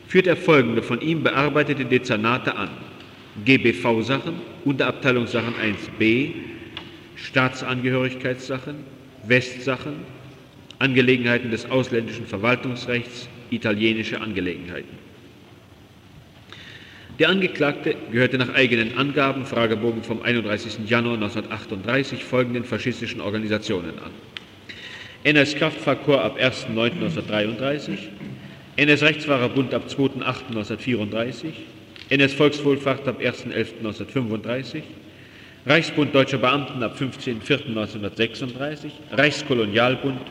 führt 0.09 0.25
er 0.25 0.35
folgende 0.35 0.81
von 0.81 0.99
ihm 1.01 1.23
bearbeitete 1.23 1.85
Dezernate 1.85 2.55
an. 2.55 2.69
GBV-Sachen, 3.45 4.33
Unterabteilungssachen 4.65 5.53
1b, 5.53 6.31
Staatsangehörigkeitssachen, 7.15 8.75
Westsachen, 9.27 9.97
Angelegenheiten 10.79 11.51
des 11.51 11.69
ausländischen 11.69 12.25
Verwaltungsrechts, 12.25 13.29
italienische 13.51 14.19
Angelegenheiten. 14.19 14.97
Der 17.19 17.29
Angeklagte 17.29 17.95
gehörte 18.11 18.39
nach 18.39 18.53
eigenen 18.55 18.97
Angaben, 18.97 19.45
Fragebogen 19.45 20.01
vom 20.01 20.23
31. 20.23 20.89
Januar 20.89 21.15
1938, 21.15 22.23
folgenden 22.23 22.63
faschistischen 22.63 23.21
Organisationen 23.21 23.99
an. 23.99 24.11
NS 25.23 25.55
Kraftfahrkorps 25.55 26.23
ab 26.23 26.39
1.9.1933, 26.39 27.97
NS 28.79 29.01
Rechtsfahrerbund 29.01 29.73
ab 29.73 29.87
2.8.1934, 29.89 31.51
NS 32.11 32.33
Volkswohlfahrt 32.33 33.05
ab 33.09 33.19
1.11.1935, 33.19 34.83
Reichsbund 35.65 36.15
Deutscher 36.15 36.37
Beamten 36.37 36.81
ab 36.81 36.97
15.04.1936, 36.97 38.91
Reichskolonialbund 39.11 40.21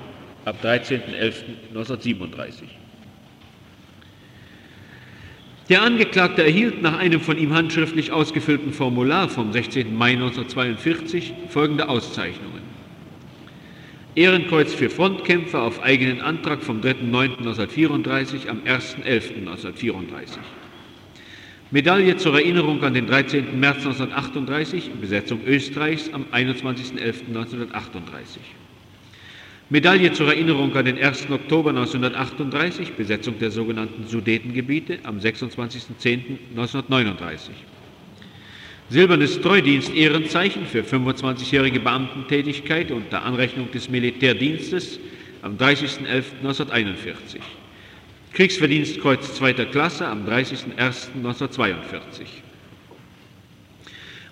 ab 0.46 0.56
13.11.1937. 0.64 2.62
Der 5.68 5.82
Angeklagte 5.82 6.42
erhielt 6.42 6.80
nach 6.80 6.98
einem 6.98 7.20
von 7.20 7.36
ihm 7.36 7.52
handschriftlich 7.52 8.12
ausgefüllten 8.12 8.72
Formular 8.72 9.28
vom 9.28 9.52
16. 9.52 9.94
Mai 9.94 10.12
1942 10.12 11.34
folgende 11.50 11.90
Auszeichnungen. 11.90 12.67
Ehrenkreuz 14.14 14.74
für 14.74 14.90
Frontkämpfer 14.90 15.62
auf 15.62 15.82
eigenen 15.82 16.20
Antrag 16.20 16.62
vom 16.62 16.80
3.9.1934 16.80 18.48
am 18.48 18.60
1.11.1934. 18.60 20.38
Medaille 21.70 22.16
zur 22.16 22.34
Erinnerung 22.34 22.82
an 22.82 22.94
den 22.94 23.06
13. 23.06 23.60
März 23.60 23.76
1938, 23.78 24.90
Besetzung 25.00 25.40
Österreichs 25.46 26.10
am 26.12 26.24
21.11.1938. 26.32 28.38
Medaille 29.68 30.12
zur 30.14 30.28
Erinnerung 30.28 30.74
an 30.74 30.86
den 30.86 30.96
1. 30.96 31.30
Oktober 31.30 31.68
1938, 31.70 32.94
Besetzung 32.94 33.38
der 33.38 33.50
sogenannten 33.50 34.06
Sudetengebiete 34.06 35.00
am 35.02 35.18
26.10.1939. 35.18 37.50
Silbernes 38.90 39.38
Treudienst 39.42 39.94
Ehrenzeichen 39.94 40.64
für 40.64 40.80
25-jährige 40.80 41.78
Beamtentätigkeit 41.78 42.90
unter 42.90 43.22
Anrechnung 43.22 43.70
des 43.70 43.90
Militärdienstes 43.90 44.98
am 45.42 45.58
30.11.1941. 45.58 47.36
Kriegsverdienstkreuz 48.32 49.34
zweiter 49.34 49.66
Klasse 49.66 50.06
am 50.08 50.26
30.01.1942. 50.26 52.00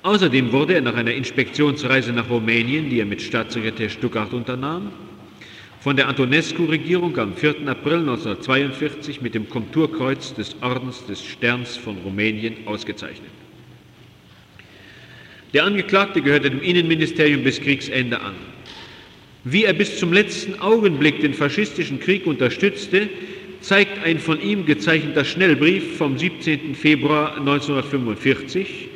Außerdem 0.02 0.50
wurde 0.52 0.74
er 0.76 0.80
nach 0.80 0.94
einer 0.94 1.12
Inspektionsreise 1.12 2.14
nach 2.14 2.30
Rumänien, 2.30 2.88
die 2.88 3.00
er 3.00 3.06
mit 3.06 3.20
Staatssekretär 3.20 3.90
Stuttgart 3.90 4.32
unternahm, 4.32 4.90
von 5.80 5.96
der 5.96 6.08
Antonescu-Regierung 6.08 7.18
am 7.18 7.34
4. 7.34 7.68
April 7.68 7.98
1942 7.98 9.20
mit 9.20 9.34
dem 9.34 9.50
Konturkreuz 9.50 10.32
des 10.32 10.56
Ordens 10.62 11.04
des 11.04 11.22
Sterns 11.22 11.76
von 11.76 11.98
Rumänien 11.98 12.66
ausgezeichnet. 12.66 13.30
Der 15.56 15.64
Angeklagte 15.64 16.20
gehörte 16.20 16.50
dem 16.50 16.60
Innenministerium 16.60 17.42
bis 17.42 17.62
Kriegsende 17.62 18.20
an. 18.20 18.34
Wie 19.44 19.64
er 19.64 19.72
bis 19.72 19.98
zum 19.98 20.12
letzten 20.12 20.60
Augenblick 20.60 21.22
den 21.22 21.32
faschistischen 21.32 21.98
Krieg 21.98 22.26
unterstützte, 22.26 23.08
zeigt 23.62 24.04
ein 24.04 24.18
von 24.18 24.38
ihm 24.38 24.66
gezeichneter 24.66 25.24
Schnellbrief 25.24 25.96
vom 25.96 26.18
17. 26.18 26.74
Februar 26.74 27.38
1945, 27.38 28.88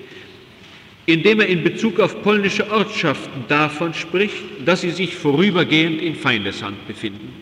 in 1.07 1.23
dem 1.23 1.41
er 1.41 1.47
in 1.47 1.65
Bezug 1.65 1.99
auf 1.99 2.23
polnische 2.23 2.71
Ortschaften 2.71 3.45
davon 3.49 3.95
spricht, 3.95 4.45
dass 4.67 4.83
sie 4.83 4.91
sich 4.91 5.17
vorübergehend 5.17 6.03
in 6.03 6.15
Feindeshand 6.15 6.87
befinden. 6.87 7.33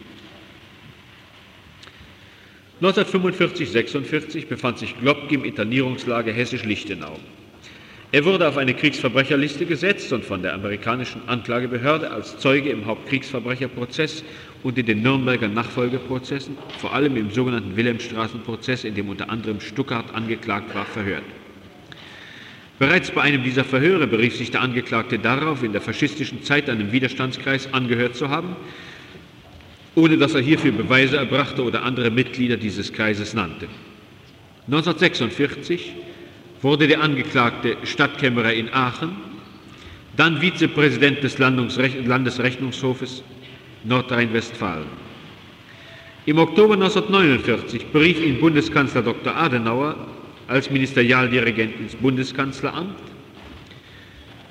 1945-46 2.80 4.46
befand 4.46 4.78
sich 4.78 4.96
Globke 5.00 5.34
im 5.34 5.42
Internierungslager 5.42 6.32
Hessisch-Lichtenau. 6.32 7.18
Er 8.10 8.24
wurde 8.24 8.48
auf 8.48 8.56
eine 8.56 8.72
Kriegsverbrecherliste 8.72 9.66
gesetzt 9.66 10.14
und 10.14 10.24
von 10.24 10.40
der 10.40 10.54
amerikanischen 10.54 11.28
Anklagebehörde 11.28 12.10
als 12.10 12.38
Zeuge 12.38 12.70
im 12.70 12.86
Hauptkriegsverbrecherprozess 12.86 14.24
und 14.62 14.78
in 14.78 14.86
den 14.86 15.02
Nürnberger 15.02 15.48
Nachfolgeprozessen, 15.48 16.56
vor 16.78 16.94
allem 16.94 17.16
im 17.18 17.30
sogenannten 17.30 17.76
Wilhelmstrassenprozess, 17.76 18.84
in 18.84 18.94
dem 18.94 19.10
unter 19.10 19.28
anderem 19.28 19.60
Stuttgart 19.60 20.14
angeklagt 20.14 20.74
war, 20.74 20.86
verhört. 20.86 21.22
Bereits 22.78 23.10
bei 23.10 23.20
einem 23.20 23.42
dieser 23.44 23.64
Verhöre 23.64 24.06
berief 24.06 24.36
sich 24.36 24.50
der 24.50 24.62
Angeklagte 24.62 25.18
darauf, 25.18 25.62
in 25.62 25.72
der 25.72 25.82
faschistischen 25.82 26.42
Zeit 26.42 26.70
einem 26.70 26.92
Widerstandskreis 26.92 27.74
angehört 27.74 28.16
zu 28.16 28.30
haben, 28.30 28.56
ohne 29.96 30.16
dass 30.16 30.32
er 30.34 30.40
hierfür 30.40 30.72
Beweise 30.72 31.18
erbrachte 31.18 31.62
oder 31.62 31.82
andere 31.82 32.10
Mitglieder 32.10 32.56
dieses 32.56 32.90
Kreises 32.94 33.34
nannte. 33.34 33.66
1946 34.66 35.92
wurde 36.62 36.88
der 36.88 37.00
Angeklagte 37.00 37.76
Stadtkämmerer 37.84 38.52
in 38.52 38.72
Aachen, 38.72 39.16
dann 40.16 40.40
Vizepräsident 40.40 41.22
des 41.22 41.38
Landesrechnungshofes 41.38 43.22
Nordrhein-Westfalen. 43.84 44.86
Im 46.26 46.38
Oktober 46.38 46.74
1949 46.74 47.86
berief 47.86 48.20
ihn 48.20 48.40
Bundeskanzler 48.40 49.02
Dr. 49.02 49.34
Adenauer 49.36 49.96
als 50.48 50.70
Ministerialdirigent 50.70 51.78
ins 51.80 51.94
Bundeskanzleramt, 51.94 52.98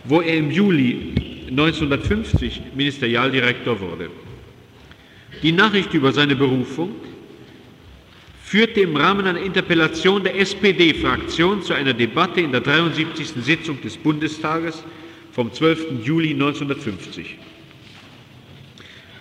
wo 0.05 0.22
er 0.22 0.38
im 0.38 0.49
Juli 0.49 1.14
1950 1.49 2.62
Ministerialdirektor 2.76 3.80
wurde. 3.80 4.10
Die 5.43 5.51
Nachricht 5.51 5.93
über 5.93 6.12
seine 6.14 6.36
Berufung 6.36 6.95
führte 8.48 8.80
im 8.80 8.95
Rahmen 8.95 9.28
einer 9.28 9.41
Interpellation 9.41 10.24
der 10.24 10.39
SPD-Fraktion 10.39 11.62
zu 11.62 11.74
einer 11.74 11.91
Debatte 11.91 12.39
in 12.39 12.54
der 12.54 12.62
73. 12.62 13.43
Sitzung 13.43 13.82
des 13.82 13.98
Bundestages 13.98 14.86
vom 15.34 15.52
12. 15.52 16.06
Juli 16.06 16.32
1950. 16.32 17.36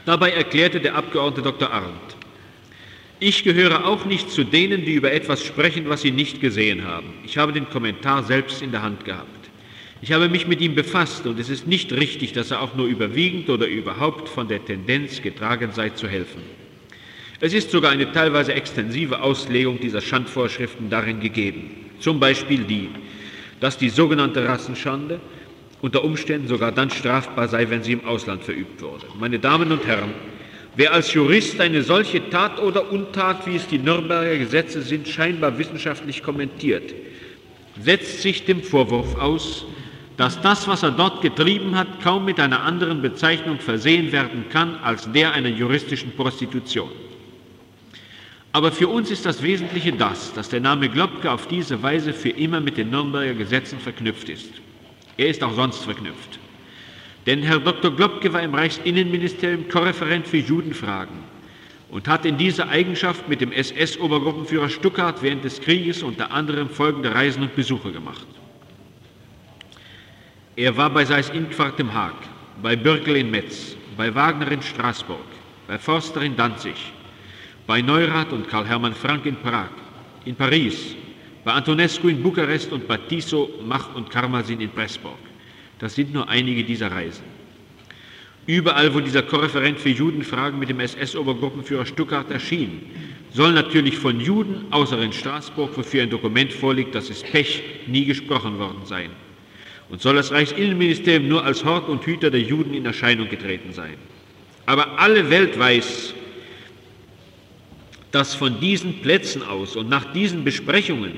Dabei 0.04 0.30
erklärte 0.30 0.78
der 0.78 0.94
Abgeordnete 0.94 1.42
Dr. 1.42 1.72
Arndt, 1.72 2.16
ich 3.18 3.42
gehöre 3.42 3.84
auch 3.84 4.04
nicht 4.04 4.30
zu 4.30 4.44
denen, 4.44 4.84
die 4.84 4.94
über 4.94 5.10
etwas 5.10 5.44
sprechen, 5.44 5.88
was 5.88 6.02
sie 6.02 6.12
nicht 6.12 6.40
gesehen 6.40 6.84
haben. 6.84 7.14
Ich 7.24 7.36
habe 7.36 7.52
den 7.52 7.68
Kommentar 7.68 8.22
selbst 8.22 8.62
in 8.62 8.70
der 8.70 8.82
Hand 8.82 9.04
gehabt. 9.04 9.50
Ich 10.02 10.12
habe 10.12 10.28
mich 10.28 10.46
mit 10.46 10.60
ihm 10.60 10.76
befasst 10.76 11.26
und 11.26 11.40
es 11.40 11.48
ist 11.48 11.66
nicht 11.66 11.92
richtig, 11.92 12.32
dass 12.32 12.52
er 12.52 12.60
auch 12.60 12.76
nur 12.76 12.86
überwiegend 12.86 13.50
oder 13.50 13.66
überhaupt 13.66 14.28
von 14.28 14.46
der 14.46 14.64
Tendenz 14.64 15.20
getragen 15.20 15.72
sei, 15.72 15.88
zu 15.88 16.06
helfen. 16.06 16.42
Es 17.38 17.52
ist 17.52 17.70
sogar 17.70 17.90
eine 17.90 18.10
teilweise 18.12 18.54
extensive 18.54 19.20
Auslegung 19.20 19.78
dieser 19.78 20.00
Schandvorschriften 20.00 20.88
darin 20.88 21.20
gegeben. 21.20 21.70
Zum 22.00 22.18
Beispiel 22.18 22.64
die, 22.64 22.88
dass 23.60 23.76
die 23.76 23.90
sogenannte 23.90 24.46
Rassenschande 24.48 25.20
unter 25.82 26.02
Umständen 26.02 26.48
sogar 26.48 26.72
dann 26.72 26.88
strafbar 26.88 27.48
sei, 27.48 27.68
wenn 27.68 27.82
sie 27.82 27.92
im 27.92 28.06
Ausland 28.06 28.42
verübt 28.42 28.80
wurde. 28.80 29.04
Meine 29.20 29.38
Damen 29.38 29.70
und 29.70 29.86
Herren, 29.86 30.14
wer 30.76 30.94
als 30.94 31.12
Jurist 31.12 31.60
eine 31.60 31.82
solche 31.82 32.30
Tat 32.30 32.58
oder 32.58 32.90
Untat, 32.90 33.46
wie 33.46 33.56
es 33.56 33.66
die 33.66 33.78
Nürnberger 33.78 34.38
Gesetze 34.38 34.80
sind, 34.80 35.06
scheinbar 35.06 35.58
wissenschaftlich 35.58 36.22
kommentiert, 36.22 36.94
setzt 37.78 38.22
sich 38.22 38.46
dem 38.46 38.62
Vorwurf 38.62 39.14
aus, 39.16 39.66
dass 40.16 40.40
das, 40.40 40.66
was 40.66 40.82
er 40.82 40.92
dort 40.92 41.20
getrieben 41.20 41.76
hat, 41.76 42.00
kaum 42.02 42.24
mit 42.24 42.40
einer 42.40 42.62
anderen 42.62 43.02
Bezeichnung 43.02 43.58
versehen 43.58 44.12
werden 44.12 44.46
kann 44.48 44.76
als 44.82 45.12
der 45.12 45.34
einer 45.34 45.50
juristischen 45.50 46.12
Prostitution. 46.12 46.88
Aber 48.56 48.72
für 48.72 48.88
uns 48.88 49.10
ist 49.10 49.26
das 49.26 49.42
Wesentliche 49.42 49.92
das, 49.92 50.32
dass 50.32 50.48
der 50.48 50.60
Name 50.60 50.88
Globke 50.88 51.30
auf 51.30 51.46
diese 51.46 51.82
Weise 51.82 52.14
für 52.14 52.30
immer 52.30 52.58
mit 52.58 52.78
den 52.78 52.88
Nürnberger 52.88 53.34
Gesetzen 53.34 53.78
verknüpft 53.78 54.30
ist. 54.30 54.50
Er 55.18 55.28
ist 55.28 55.44
auch 55.44 55.52
sonst 55.52 55.84
verknüpft. 55.84 56.38
Denn 57.26 57.42
Herr 57.42 57.60
Dr. 57.60 57.94
Globke 57.94 58.32
war 58.32 58.40
im 58.40 58.54
Reichsinnenministerium 58.54 59.68
Korreferent 59.68 60.26
für 60.26 60.38
Judenfragen 60.38 61.18
und 61.90 62.08
hat 62.08 62.24
in 62.24 62.38
dieser 62.38 62.70
Eigenschaft 62.70 63.28
mit 63.28 63.42
dem 63.42 63.52
SS-Obergruppenführer 63.52 64.70
Stuckart 64.70 65.22
während 65.22 65.44
des 65.44 65.60
Krieges 65.60 66.02
unter 66.02 66.32
anderem 66.32 66.70
folgende 66.70 67.14
Reisen 67.14 67.42
und 67.42 67.54
Besuche 67.54 67.92
gemacht. 67.92 68.26
Er 70.56 70.74
war 70.78 70.88
bei 70.88 71.04
Seyß-Inquart 71.04 71.78
im 71.78 71.92
Haag, 71.92 72.14
bei 72.62 72.74
Bürkel 72.74 73.16
in 73.16 73.30
Metz, 73.30 73.76
bei 73.98 74.14
Wagner 74.14 74.50
in 74.50 74.62
Straßburg, 74.62 75.26
bei 75.68 75.78
Forster 75.78 76.22
in 76.22 76.36
Danzig, 76.36 76.94
bei 77.66 77.82
Neurath 77.82 78.32
und 78.32 78.48
Karl-Hermann 78.48 78.94
Frank 78.94 79.26
in 79.26 79.36
Prag, 79.36 79.70
in 80.24 80.34
Paris, 80.34 80.94
bei 81.44 81.52
Antonescu 81.52 82.08
in 82.08 82.22
Bukarest 82.22 82.72
und 82.72 82.86
bei 82.88 82.96
Tissot, 82.96 83.66
Mach 83.66 83.94
und 83.94 84.10
Karmasin 84.10 84.60
in 84.60 84.70
Pressburg. 84.70 85.18
Das 85.78 85.94
sind 85.94 86.12
nur 86.12 86.28
einige 86.28 86.64
dieser 86.64 86.90
Reisen. 86.90 87.24
Überall, 88.46 88.94
wo 88.94 89.00
dieser 89.00 89.22
Korreferent 89.22 89.80
für 89.80 89.88
Judenfragen 89.88 90.58
mit 90.58 90.68
dem 90.68 90.80
SS-Obergruppenführer 90.80 91.84
Stuttgart 91.84 92.30
erschien, 92.30 92.82
soll 93.32 93.52
natürlich 93.52 93.98
von 93.98 94.20
Juden, 94.20 94.66
außer 94.70 95.00
in 95.02 95.12
Straßburg, 95.12 95.76
wofür 95.76 96.04
ein 96.04 96.10
Dokument 96.10 96.52
vorliegt, 96.52 96.94
dass 96.94 97.10
es 97.10 97.22
Pech, 97.22 97.62
nie 97.86 98.04
gesprochen 98.04 98.58
worden 98.58 98.82
sein 98.84 99.10
und 99.88 100.00
soll 100.00 100.16
das 100.16 100.32
Reichsinnenministerium 100.32 101.28
nur 101.28 101.44
als 101.44 101.64
Hort 101.64 101.88
und 101.88 102.04
Hüter 102.04 102.30
der 102.30 102.40
Juden 102.40 102.74
in 102.74 102.86
Erscheinung 102.86 103.28
getreten 103.28 103.72
sein. 103.72 103.94
Aber 104.66 104.98
alle 104.98 105.30
Welt 105.30 105.58
weiß, 105.58 106.14
dass 108.12 108.34
von 108.34 108.60
diesen 108.60 109.00
Plätzen 109.00 109.42
aus 109.42 109.76
und 109.76 109.88
nach 109.88 110.12
diesen 110.12 110.44
Besprechungen 110.44 111.12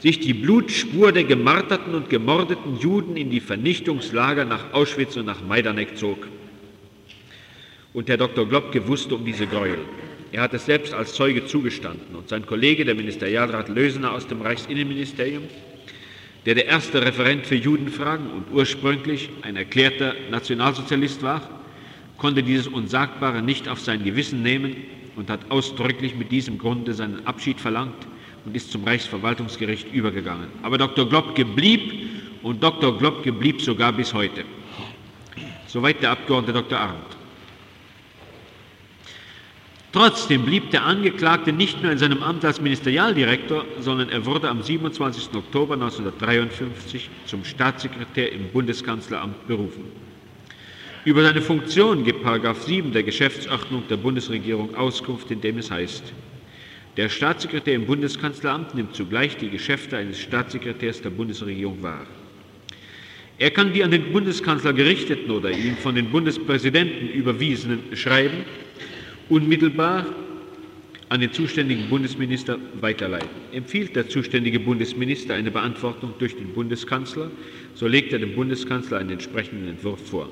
sich 0.00 0.18
die 0.18 0.34
Blutspur 0.34 1.12
der 1.12 1.24
gemarterten 1.24 1.94
und 1.94 2.10
gemordeten 2.10 2.78
Juden 2.80 3.16
in 3.16 3.30
die 3.30 3.40
Vernichtungslager 3.40 4.44
nach 4.44 4.72
Auschwitz 4.72 5.16
und 5.16 5.26
nach 5.26 5.42
Majdanek 5.42 5.96
zog. 5.96 6.26
Und 7.92 8.08
Herr 8.08 8.16
Dr. 8.16 8.48
Globke 8.48 8.88
wusste 8.88 9.14
um 9.14 9.24
diese 9.24 9.46
Gräuel. 9.46 9.78
Er 10.32 10.40
hat 10.40 10.54
es 10.54 10.64
selbst 10.64 10.94
als 10.94 11.12
Zeuge 11.12 11.44
zugestanden 11.44 12.16
und 12.16 12.28
sein 12.28 12.46
Kollege, 12.46 12.84
der 12.84 12.94
Ministerialrat 12.94 13.68
Lösener 13.68 14.12
aus 14.12 14.26
dem 14.26 14.40
Reichsinnenministerium, 14.40 15.44
der 16.46 16.54
der 16.54 16.66
erste 16.66 17.04
Referent 17.04 17.46
für 17.46 17.54
Judenfragen 17.54 18.30
und 18.30 18.46
ursprünglich 18.50 19.28
ein 19.42 19.56
erklärter 19.56 20.14
Nationalsozialist 20.30 21.22
war, 21.22 21.48
konnte 22.16 22.42
dieses 22.42 22.66
Unsagbare 22.66 23.42
nicht 23.42 23.68
auf 23.68 23.80
sein 23.80 24.02
Gewissen 24.02 24.42
nehmen 24.42 24.74
und 25.16 25.30
hat 25.30 25.50
ausdrücklich 25.50 26.14
mit 26.14 26.30
diesem 26.30 26.58
Grunde 26.58 26.94
seinen 26.94 27.26
Abschied 27.26 27.60
verlangt 27.60 28.06
und 28.44 28.56
ist 28.56 28.72
zum 28.72 28.84
Reichsverwaltungsgericht 28.84 29.92
übergegangen. 29.92 30.48
Aber 30.62 30.78
Dr. 30.78 31.08
Globke 31.08 31.44
blieb 31.44 32.10
und 32.42 32.62
Dr. 32.62 32.96
Globke 32.96 33.32
blieb 33.32 33.60
sogar 33.60 33.92
bis 33.92 34.12
heute. 34.12 34.44
Soweit 35.66 36.02
der 36.02 36.10
Abgeordnete 36.10 36.60
Dr. 36.60 36.78
Arndt. 36.78 37.16
Trotzdem 39.92 40.46
blieb 40.46 40.70
der 40.70 40.84
Angeklagte 40.84 41.52
nicht 41.52 41.82
nur 41.82 41.92
in 41.92 41.98
seinem 41.98 42.22
Amt 42.22 42.46
als 42.46 42.62
Ministerialdirektor, 42.62 43.66
sondern 43.78 44.08
er 44.08 44.24
wurde 44.24 44.48
am 44.48 44.62
27. 44.62 45.34
Oktober 45.34 45.74
1953 45.74 47.10
zum 47.26 47.44
Staatssekretär 47.44 48.32
im 48.32 48.48
Bundeskanzleramt 48.48 49.46
berufen. 49.46 49.84
Über 51.04 51.24
seine 51.24 51.42
Funktion 51.42 52.04
gibt 52.04 52.24
7 52.24 52.92
der 52.92 53.02
Geschäftsordnung 53.02 53.82
der 53.90 53.96
Bundesregierung 53.96 54.76
Auskunft, 54.76 55.32
in 55.32 55.40
dem 55.40 55.58
es 55.58 55.68
heißt, 55.68 56.12
der 56.96 57.08
Staatssekretär 57.08 57.74
im 57.74 57.86
Bundeskanzleramt 57.86 58.76
nimmt 58.76 58.94
zugleich 58.94 59.36
die 59.36 59.50
Geschäfte 59.50 59.96
eines 59.96 60.20
Staatssekretärs 60.20 61.02
der 61.02 61.10
Bundesregierung 61.10 61.82
wahr. 61.82 62.06
Er 63.36 63.50
kann 63.50 63.72
die 63.72 63.82
an 63.82 63.90
den 63.90 64.12
Bundeskanzler 64.12 64.72
gerichteten 64.72 65.32
oder 65.32 65.50
ihm 65.50 65.76
von 65.76 65.96
den 65.96 66.08
Bundespräsidenten 66.10 67.08
überwiesenen 67.08 67.96
Schreiben 67.96 68.44
unmittelbar 69.28 70.06
an 71.08 71.20
den 71.20 71.32
zuständigen 71.32 71.88
Bundesminister 71.88 72.58
weiterleiten. 72.80 73.28
Empfiehlt 73.52 73.96
der 73.96 74.08
zuständige 74.08 74.60
Bundesminister 74.60 75.34
eine 75.34 75.50
Beantwortung 75.50 76.14
durch 76.20 76.36
den 76.36 76.52
Bundeskanzler, 76.52 77.28
so 77.74 77.88
legt 77.88 78.12
er 78.12 78.20
dem 78.20 78.36
Bundeskanzler 78.36 78.98
einen 78.98 79.10
entsprechenden 79.10 79.68
Entwurf 79.68 80.08
vor. 80.08 80.28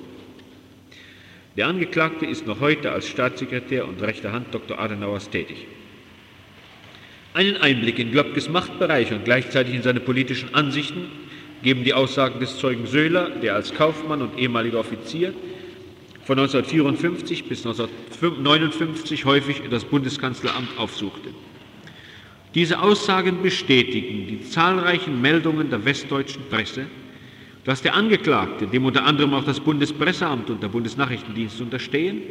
Der 1.61 1.69
Angeklagte 1.69 2.25
ist 2.25 2.47
noch 2.47 2.61
heute 2.61 2.91
als 2.91 3.07
Staatssekretär 3.07 3.87
und 3.87 4.01
rechter 4.01 4.33
Hand 4.33 4.47
Dr. 4.55 4.79
Adenauers 4.79 5.29
tätig. 5.29 5.67
Einen 7.35 7.59
Einblick 7.59 7.99
in 7.99 8.13
Globkes 8.13 8.49
Machtbereich 8.49 9.13
und 9.13 9.27
gleichzeitig 9.27 9.75
in 9.75 9.83
seine 9.83 10.01
politischen 10.01 10.55
Ansichten 10.55 11.05
geben 11.63 11.85
die 11.85 11.93
Aussagen 11.93 12.41
des 12.41 12.57
Zeugen 12.57 12.87
Söhler, 12.87 13.29
der 13.29 13.57
als 13.57 13.75
Kaufmann 13.75 14.23
und 14.23 14.39
ehemaliger 14.39 14.79
Offizier 14.79 15.35
von 16.25 16.39
1954 16.39 17.45
bis 17.45 17.67
1959 17.67 19.27
häufig 19.27 19.61
das 19.71 19.85
Bundeskanzleramt 19.85 20.79
aufsuchte. 20.79 21.29
Diese 22.55 22.81
Aussagen 22.81 23.43
bestätigen 23.43 24.27
die 24.29 24.49
zahlreichen 24.49 25.21
Meldungen 25.21 25.69
der 25.69 25.85
westdeutschen 25.85 26.43
Presse, 26.49 26.87
dass 27.65 27.83
der 27.83 27.95
Angeklagte, 27.95 28.67
dem 28.67 28.85
unter 28.85 29.05
anderem 29.05 29.35
auch 29.35 29.45
das 29.45 29.61
Bundespresseamt 29.61 30.51
und 30.51 30.63
der 30.63 30.69
Bundesnachrichtendienst 30.69 31.61
unterstehen, 31.61 32.23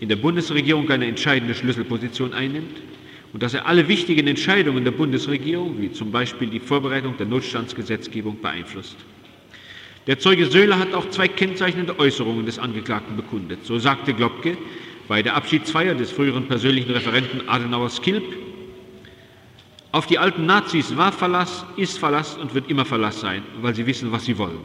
in 0.00 0.08
der 0.08 0.16
Bundesregierung 0.16 0.90
eine 0.90 1.06
entscheidende 1.06 1.54
Schlüsselposition 1.54 2.32
einnimmt 2.34 2.82
und 3.32 3.42
dass 3.42 3.54
er 3.54 3.66
alle 3.66 3.86
wichtigen 3.86 4.26
Entscheidungen 4.26 4.84
der 4.84 4.90
Bundesregierung, 4.90 5.80
wie 5.80 5.92
zum 5.92 6.10
Beispiel 6.10 6.48
die 6.48 6.58
Vorbereitung 6.58 7.16
der 7.16 7.26
Notstandsgesetzgebung, 7.26 8.40
beeinflusst. 8.42 8.96
Der 10.08 10.18
Zeuge 10.18 10.46
Söhler 10.46 10.80
hat 10.80 10.92
auch 10.94 11.08
zwei 11.10 11.28
kennzeichnende 11.28 11.96
Äußerungen 12.00 12.44
des 12.44 12.58
Angeklagten 12.58 13.16
bekundet. 13.16 13.64
So 13.64 13.78
sagte 13.78 14.12
Globke 14.12 14.58
bei 15.06 15.22
der 15.22 15.36
Abschiedsfeier 15.36 15.94
des 15.94 16.10
früheren 16.10 16.48
persönlichen 16.48 16.90
Referenten 16.90 17.48
Adenauer 17.48 17.88
Skilp, 17.88 18.24
auf 19.92 20.06
die 20.06 20.18
alten 20.18 20.46
Nazis 20.46 20.96
war 20.96 21.12
Verlass, 21.12 21.64
ist 21.76 21.98
Verlass 21.98 22.36
und 22.36 22.54
wird 22.54 22.68
immer 22.70 22.84
Verlass 22.84 23.20
sein, 23.20 23.42
weil 23.60 23.74
sie 23.74 23.86
wissen, 23.86 24.10
was 24.10 24.24
sie 24.24 24.36
wollen. 24.38 24.58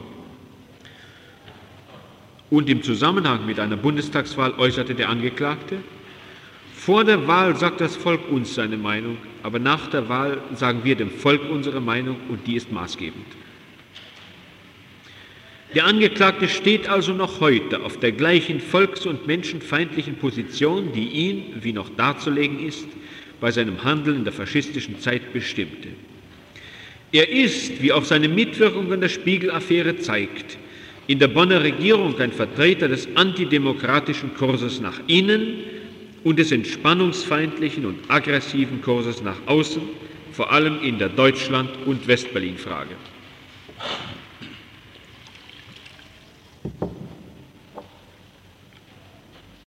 Und 2.49 2.69
im 2.69 2.81
Zusammenhang 2.81 3.45
mit 3.45 3.59
einer 3.59 3.75
Bundestagswahl 3.75 4.53
äußerte 4.57 4.95
der 4.95 5.09
Angeklagte, 5.09 5.79
Vor 6.73 7.03
der 7.03 7.27
Wahl 7.27 7.57
sagt 7.57 7.81
das 7.81 7.97
Volk 7.97 8.31
uns 8.31 8.55
seine 8.55 8.77
Meinung, 8.77 9.17
aber 9.43 9.59
nach 9.59 9.87
der 9.87 10.07
Wahl 10.07 10.41
sagen 10.53 10.85
wir 10.85 10.95
dem 10.95 11.09
Volk 11.09 11.41
unsere 11.49 11.81
Meinung 11.81 12.15
und 12.29 12.47
die 12.47 12.55
ist 12.55 12.71
maßgebend. 12.71 13.25
Der 15.75 15.85
Angeklagte 15.85 16.47
steht 16.47 16.87
also 16.87 17.11
noch 17.11 17.41
heute 17.41 17.83
auf 17.83 17.99
der 17.99 18.13
gleichen 18.13 18.61
volks- 18.61 19.05
und 19.05 19.27
menschenfeindlichen 19.27 20.15
Position, 20.15 20.93
die 20.93 21.09
ihn, 21.09 21.57
wie 21.61 21.73
noch 21.73 21.89
darzulegen 21.89 22.65
ist, 22.65 22.87
bei 23.39 23.51
seinem 23.51 23.83
Handeln 23.83 24.17
in 24.17 24.23
der 24.23 24.33
faschistischen 24.33 24.99
Zeit 24.99 25.33
bestimmte. 25.33 25.89
Er 27.11 27.29
ist, 27.29 27.81
wie 27.81 27.91
auch 27.91 28.03
seine 28.03 28.27
Mitwirkung 28.27 28.91
in 28.91 29.01
der 29.01 29.09
Spiegel-Affäre 29.09 29.97
zeigt, 29.97 30.57
in 31.07 31.19
der 31.19 31.29
Bonner 31.29 31.63
Regierung 31.63 32.19
ein 32.19 32.33
Vertreter 32.33 32.89
des 32.89 33.07
antidemokratischen 33.15 34.33
Kurses 34.35 34.81
nach 34.81 34.99
innen 35.07 35.59
und 36.23 36.37
des 36.37 36.51
entspannungsfeindlichen 36.51 37.85
und 37.85 37.99
aggressiven 38.09 38.81
Kurses 38.81 39.21
nach 39.23 39.37
außen, 39.45 39.81
vor 40.33 40.51
allem 40.51 40.81
in 40.83 40.99
der 40.99 41.09
Deutschland- 41.09 41.71
und 41.85 42.05
Westberlin-Frage. 42.07 42.95